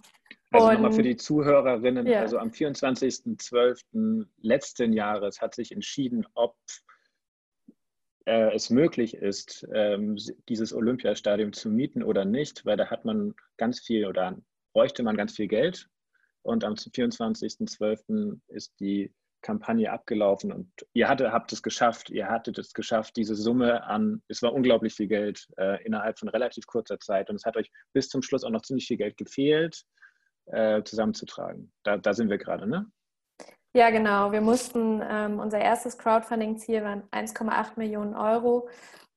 also 0.51 0.71
nochmal 0.71 0.91
für 0.91 1.03
die 1.03 1.15
Zuhörerinnen, 1.15 2.05
ja. 2.07 2.19
also 2.19 2.37
am 2.37 2.49
24.12. 2.49 4.25
letzten 4.41 4.91
Jahres 4.91 5.39
hat 5.39 5.55
sich 5.55 5.71
entschieden, 5.71 6.27
ob 6.33 6.57
äh, 8.25 8.53
es 8.53 8.69
möglich 8.69 9.15
ist, 9.15 9.67
ähm, 9.73 10.17
dieses 10.49 10.73
Olympiastadion 10.73 11.53
zu 11.53 11.69
mieten 11.69 12.03
oder 12.03 12.25
nicht, 12.25 12.65
weil 12.65 12.77
da 12.77 12.89
hat 12.89 13.05
man 13.05 13.33
ganz 13.57 13.79
viel 13.79 14.05
oder 14.05 14.37
bräuchte 14.73 15.03
man 15.03 15.17
ganz 15.17 15.35
viel 15.35 15.47
Geld. 15.47 15.87
Und 16.43 16.63
am 16.63 16.73
24.12. 16.73 18.39
ist 18.47 18.73
die 18.79 19.13
Kampagne 19.41 19.91
abgelaufen 19.91 20.51
und 20.51 20.71
ihr 20.93 21.09
hatte, 21.09 21.31
habt 21.31 21.51
es 21.51 21.63
geschafft, 21.63 22.09
ihr 22.09 22.27
hattet 22.29 22.57
es 22.59 22.73
geschafft, 22.73 23.15
diese 23.15 23.35
Summe 23.35 23.83
an, 23.83 24.21
es 24.27 24.41
war 24.41 24.53
unglaublich 24.53 24.93
viel 24.93 25.07
Geld 25.07 25.47
äh, 25.57 25.83
innerhalb 25.83 26.19
von 26.19 26.29
relativ 26.29 26.67
kurzer 26.67 26.99
Zeit 26.99 27.29
und 27.29 27.35
es 27.35 27.45
hat 27.45 27.57
euch 27.57 27.71
bis 27.93 28.09
zum 28.09 28.21
Schluss 28.21 28.43
auch 28.43 28.51
noch 28.51 28.61
ziemlich 28.61 28.87
viel 28.87 28.97
Geld 28.97 29.17
gefehlt, 29.17 29.83
äh, 30.45 30.83
zusammenzutragen. 30.83 31.71
Da, 31.83 31.97
da 31.97 32.13
sind 32.13 32.29
wir 32.29 32.37
gerade, 32.37 32.67
ne? 32.67 32.85
Ja, 33.73 33.89
genau. 33.89 34.33
Wir 34.33 34.41
mussten, 34.41 35.01
ähm, 35.09 35.39
unser 35.39 35.59
erstes 35.59 35.97
Crowdfunding-Ziel 35.97 36.83
waren 36.83 37.03
1,8 37.11 37.77
Millionen 37.77 38.15
Euro. 38.15 38.67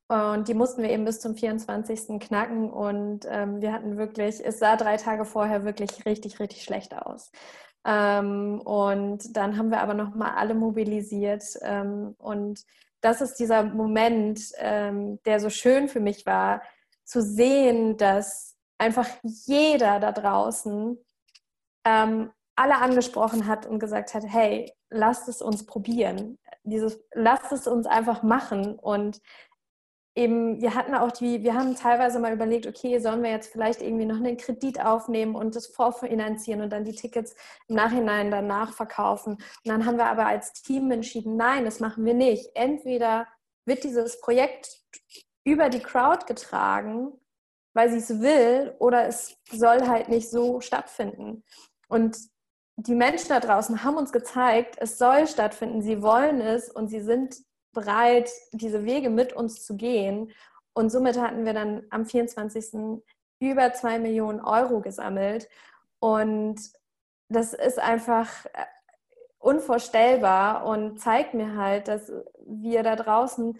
Und 0.07 0.47
die 0.47 0.55
mussten 0.55 0.83
wir 0.83 0.91
eben 0.91 1.05
bis 1.05 1.21
zum 1.21 1.35
24. 1.35 2.21
knacken. 2.21 2.71
Und 2.71 3.27
ähm, 3.29 3.61
wir 3.61 3.73
hatten 3.73 3.97
wirklich, 3.97 4.45
es 4.45 4.61
sah 4.61 4.77
drei 4.77 4.97
Tage 4.97 5.25
vorher 5.25 5.65
wirklich 5.65 6.07
richtig, 6.07 6.39
richtig 6.39 6.63
schlecht 6.63 6.95
aus. 6.95 7.33
Ähm, 7.85 8.61
und 8.61 9.37
dann 9.37 9.59
haben 9.59 9.71
wir 9.71 9.81
aber 9.81 9.95
nochmal 9.95 10.35
alle 10.37 10.55
mobilisiert. 10.55 11.43
Ähm, 11.63 12.15
und 12.19 12.63
das 13.01 13.21
ist 13.21 13.35
dieser 13.41 13.65
Moment, 13.65 14.41
ähm, 14.59 15.21
der 15.25 15.41
so 15.41 15.51
schön 15.51 15.89
für 15.89 16.01
mich 16.01 16.27
war, 16.27 16.63
zu 17.05 17.21
sehen, 17.23 17.97
dass 17.97 18.57
einfach 18.79 19.09
jeder 19.23 19.99
da 19.99 20.13
draußen 20.13 20.97
ähm, 21.85 22.31
alle 22.57 22.79
angesprochen 22.79 23.47
hat 23.47 23.67
und 23.67 23.79
gesagt 23.79 24.15
hat, 24.15 24.25
hey, 24.27 24.73
lasst 24.91 25.29
es 25.29 25.43
uns 25.43 25.67
probieren. 25.67 26.39
Dieses, 26.63 27.01
lasst 27.13 27.53
es 27.53 27.67
uns 27.67 27.87
einfach 27.87 28.23
machen. 28.23 28.79
Und 28.79 29.21
eben, 30.15 30.61
wir 30.61 30.75
hatten 30.75 30.95
auch 30.95 31.11
die, 31.11 31.43
wir 31.43 31.55
haben 31.55 31.75
teilweise 31.75 32.21
mal 32.21 32.33
überlegt, 32.33 32.67
okay, 32.67 32.99
sollen 32.99 33.23
wir 33.23 33.31
jetzt 33.31 33.51
vielleicht 33.51 33.83
irgendwie 33.83 34.07
noch 34.07 34.17
einen 34.17 34.37
Kredit 34.37 34.81
aufnehmen 34.81 35.35
und 35.35 35.57
das 35.57 35.67
vorfinanzieren 35.67 36.63
und 36.63 36.71
dann 36.73 36.85
die 36.85 36.95
Tickets 36.95 37.35
im 37.69 37.77
Nachhinein 37.77 38.31
danach 38.31 38.73
verkaufen. 38.73 39.35
Und 39.35 39.43
dann 39.65 39.85
haben 39.85 39.99
wir 39.99 40.07
aber 40.07 40.27
als 40.27 40.53
Team 40.53 40.91
entschieden, 40.91 41.37
nein, 41.37 41.65
das 41.65 41.81
machen 41.81 42.05
wir 42.05 42.15
nicht. 42.15 42.51
Entweder 42.55 43.27
wird 43.67 43.83
dieses 43.83 44.21
Projekt 44.21 44.83
über 45.45 45.69
die 45.69 45.81
Crowd 45.81 46.27
getragen, 46.27 47.13
weil 47.75 47.91
sie 47.91 47.99
es 47.99 48.21
will, 48.21 48.75
oder 48.79 49.07
es 49.07 49.37
soll 49.51 49.87
halt 49.89 50.09
nicht 50.09 50.31
so 50.31 50.61
stattfinden. 50.61 51.43
Und 51.89 52.17
die 52.77 52.95
Menschen 52.95 53.29
da 53.29 53.41
draußen 53.41 53.85
haben 53.85 53.97
uns 53.97 54.13
gezeigt, 54.13 54.77
es 54.81 54.99
soll 54.99 55.27
stattfinden, 55.27 55.83
sie 55.83 56.03
wollen 56.03 56.41
es 56.41 56.69
und 56.69 56.89
sie 56.89 57.01
sind 57.01 57.37
bereit, 57.73 58.31
diese 58.53 58.85
Wege 58.85 59.11
mit 59.11 59.33
uns 59.33 59.65
zu 59.65 59.77
gehen. 59.77 60.33
Und 60.73 60.91
somit 60.91 61.19
hatten 61.19 61.45
wir 61.45 61.53
dann 61.53 61.85
am 61.91 62.05
24. 62.05 63.01
über 63.41 63.73
zwei 63.75 63.99
Millionen 63.99 64.41
Euro 64.41 64.81
gesammelt. 64.81 65.49
Und 66.01 66.61
das 67.29 67.53
ist 67.53 67.79
einfach 67.79 68.45
äh, 68.47 68.65
unvorstellbar 69.39 70.67
und 70.67 71.01
zeigt 71.01 71.35
mir 71.35 71.57
halt, 71.57 71.89
dass 71.89 72.13
wir 72.47 72.83
da 72.83 72.97
draußen 72.97 73.59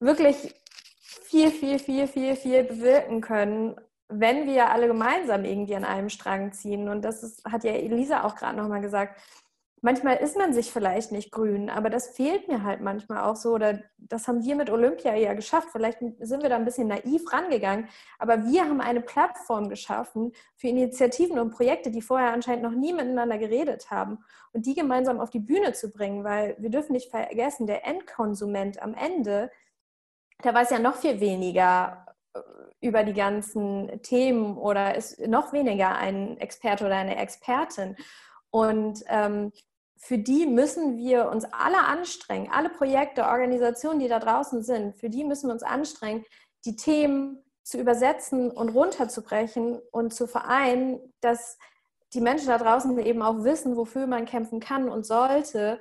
wirklich 0.00 0.54
viel, 1.00 1.50
viel, 1.50 1.78
viel, 1.78 2.06
viel, 2.06 2.36
viel 2.36 2.64
bewirken 2.64 3.20
können 3.20 3.76
wenn 4.08 4.46
wir 4.46 4.70
alle 4.70 4.86
gemeinsam 4.86 5.44
irgendwie 5.44 5.76
an 5.76 5.84
einem 5.84 6.08
Strang 6.08 6.52
ziehen, 6.52 6.88
und 6.88 7.02
das 7.04 7.22
ist, 7.22 7.44
hat 7.44 7.64
ja 7.64 7.72
Elisa 7.72 8.24
auch 8.24 8.36
gerade 8.36 8.56
nochmal 8.56 8.80
gesagt, 8.80 9.20
manchmal 9.80 10.16
ist 10.16 10.36
man 10.36 10.52
sich 10.52 10.72
vielleicht 10.72 11.12
nicht 11.12 11.30
grün, 11.30 11.70
aber 11.70 11.90
das 11.90 12.08
fehlt 12.08 12.48
mir 12.48 12.62
halt 12.62 12.80
manchmal 12.80 13.24
auch 13.24 13.36
so. 13.36 13.52
Oder 13.52 13.80
das 13.98 14.26
haben 14.28 14.42
wir 14.42 14.56
mit 14.56 14.70
Olympia 14.70 15.14
ja 15.14 15.34
geschafft. 15.34 15.68
Vielleicht 15.72 15.98
sind 16.20 16.42
wir 16.42 16.48
da 16.48 16.56
ein 16.56 16.64
bisschen 16.64 16.88
naiv 16.88 17.32
rangegangen, 17.32 17.88
aber 18.18 18.44
wir 18.46 18.64
haben 18.64 18.80
eine 18.80 19.00
Plattform 19.00 19.68
geschaffen 19.68 20.32
für 20.56 20.68
Initiativen 20.68 21.38
und 21.38 21.50
Projekte, 21.50 21.90
die 21.90 22.02
vorher 22.02 22.32
anscheinend 22.32 22.64
noch 22.64 22.72
nie 22.72 22.92
miteinander 22.92 23.38
geredet 23.38 23.90
haben 23.90 24.18
und 24.52 24.66
die 24.66 24.74
gemeinsam 24.74 25.20
auf 25.20 25.30
die 25.30 25.40
Bühne 25.40 25.72
zu 25.72 25.90
bringen, 25.90 26.24
weil 26.24 26.56
wir 26.58 26.70
dürfen 26.70 26.92
nicht 26.92 27.10
vergessen, 27.10 27.66
der 27.66 27.86
Endkonsument 27.86 28.82
am 28.82 28.94
Ende, 28.94 29.50
der 30.44 30.54
weiß 30.54 30.70
ja 30.70 30.78
noch 30.78 30.96
viel 30.96 31.20
weniger 31.20 32.07
über 32.80 33.04
die 33.04 33.14
ganzen 33.14 34.02
Themen 34.02 34.56
oder 34.56 34.94
ist 34.94 35.18
noch 35.26 35.52
weniger 35.52 35.96
ein 35.96 36.38
Experte 36.38 36.86
oder 36.86 36.96
eine 36.96 37.16
Expertin. 37.16 37.96
Und 38.50 39.02
ähm, 39.08 39.52
für 39.96 40.18
die 40.18 40.46
müssen 40.46 40.96
wir 40.96 41.28
uns 41.28 41.44
alle 41.44 41.84
anstrengen, 41.84 42.50
alle 42.52 42.70
Projekte, 42.70 43.24
Organisationen, 43.24 43.98
die 43.98 44.08
da 44.08 44.20
draußen 44.20 44.62
sind, 44.62 44.96
für 44.96 45.10
die 45.10 45.24
müssen 45.24 45.48
wir 45.48 45.54
uns 45.54 45.64
anstrengen, 45.64 46.24
die 46.64 46.76
Themen 46.76 47.42
zu 47.64 47.78
übersetzen 47.78 48.50
und 48.50 48.70
runterzubrechen 48.70 49.78
und 49.90 50.14
zu 50.14 50.26
vereinen, 50.26 51.12
dass 51.20 51.58
die 52.14 52.20
Menschen 52.20 52.48
da 52.48 52.58
draußen 52.58 52.96
eben 53.00 53.22
auch 53.22 53.44
wissen, 53.44 53.76
wofür 53.76 54.06
man 54.06 54.24
kämpfen 54.24 54.60
kann 54.60 54.88
und 54.88 55.04
sollte 55.04 55.80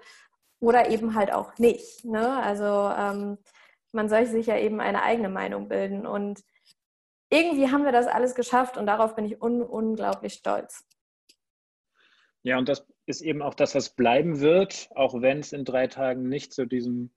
oder 0.60 0.90
eben 0.90 1.16
halt 1.16 1.32
auch 1.32 1.58
nicht. 1.58 2.04
Ne? 2.04 2.42
Also 2.44 2.66
ähm, 2.66 3.38
man 3.92 4.10
soll 4.10 4.26
sich 4.26 4.48
ja 4.48 4.58
eben 4.58 4.80
eine 4.80 5.04
eigene 5.04 5.30
Meinung 5.30 5.70
bilden 5.70 6.06
und 6.06 6.44
irgendwie 7.30 7.70
haben 7.70 7.84
wir 7.84 7.92
das 7.92 8.08
alles 8.08 8.36
geschafft 8.36 8.78
und 8.78 8.86
darauf 8.86 9.16
bin 9.16 9.26
ich 9.26 9.42
un 9.42 9.62
unglaublich 9.62 10.34
stolz. 10.34 10.86
Ja, 12.44 12.58
und 12.58 12.70
das 12.70 12.86
ist 13.06 13.22
eben 13.22 13.42
auch 13.42 13.54
das, 13.54 13.76
was 13.76 13.90
bleiben 13.90 14.40
wird, 14.40 14.90
auch 14.96 15.22
wenn 15.22 15.40
es 15.40 15.52
in 15.52 15.66
drei 15.66 15.88
Tagen 15.88 16.30
nicht 16.30 16.54
zu 16.54 16.66
diesem 16.66 17.12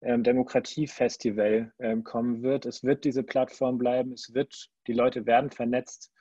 ähm, 0.00 0.24
Demokratiefestival 0.24 1.72
ähm, 1.78 2.02
kommen 2.02 2.42
wird. 2.42 2.66
Es 2.66 2.82
wird 2.82 3.04
diese 3.04 3.22
Plattform 3.22 3.78
bleiben, 3.78 4.12
es 4.12 4.34
wird, 4.34 4.70
die 4.88 4.92
Leute 4.92 5.26
werden 5.26 5.50
vernetzt 5.50 6.12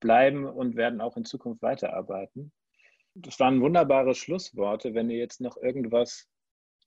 bleiben 0.00 0.44
und 0.44 0.76
werden 0.76 1.00
auch 1.00 1.16
in 1.16 1.24
Zukunft 1.24 1.62
weiterarbeiten. 1.62 2.52
Das 3.14 3.40
waren 3.40 3.60
wunderbare 3.60 4.14
Schlussworte. 4.14 4.94
Wenn 4.94 5.08
ihr 5.08 5.18
jetzt 5.18 5.40
noch 5.40 5.56
irgendwas 5.56 6.28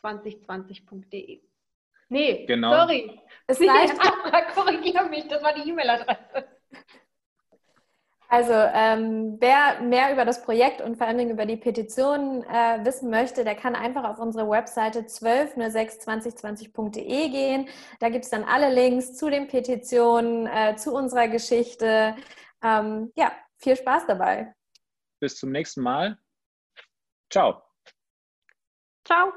12062020.de. 0.03 1.41
Nee, 2.09 2.47
genau. 2.47 2.75
sorry. 2.75 3.21
Es 3.47 3.61
reicht. 3.61 3.95
Korrigiere 4.55 5.09
mich, 5.09 5.29
das 5.29 5.43
war 5.43 5.55
die 5.55 5.69
E-Mail-Adresse. 5.69 6.49
Also, 8.33 8.53
ähm, 8.53 9.39
wer 9.41 9.81
mehr 9.81 10.13
über 10.13 10.25
das 10.25 10.45
Projekt 10.45 10.81
und 10.81 10.97
vor 10.97 11.09
allen 11.09 11.19
Dingen 11.19 11.33
über 11.33 11.47
die 11.47 11.57
Petition 11.57 12.45
äh, 12.45 12.79
wissen 12.85 13.11
möchte, 13.11 13.43
der 13.43 13.57
kann 13.57 13.75
einfach 13.75 14.05
auf 14.05 14.21
unsere 14.21 14.49
Webseite 14.49 15.01
12062020.de 15.01 17.29
gehen. 17.29 17.69
Da 17.99 18.09
gibt 18.09 18.25
es 18.25 18.31
dann 18.31 18.45
alle 18.45 18.73
Links 18.73 19.17
zu 19.17 19.31
den 19.31 19.49
Petitionen, 19.49 20.47
äh, 20.47 20.77
zu 20.77 20.95
unserer 20.95 21.27
Geschichte. 21.27 22.15
Ähm, 22.63 23.11
ja, 23.17 23.33
viel 23.59 23.75
Spaß 23.75 24.07
dabei. 24.07 24.55
Bis 25.19 25.37
zum 25.37 25.51
nächsten 25.51 25.83
Mal. 25.83 26.17
Ciao. 27.31 27.61
Ciao. 29.05 29.33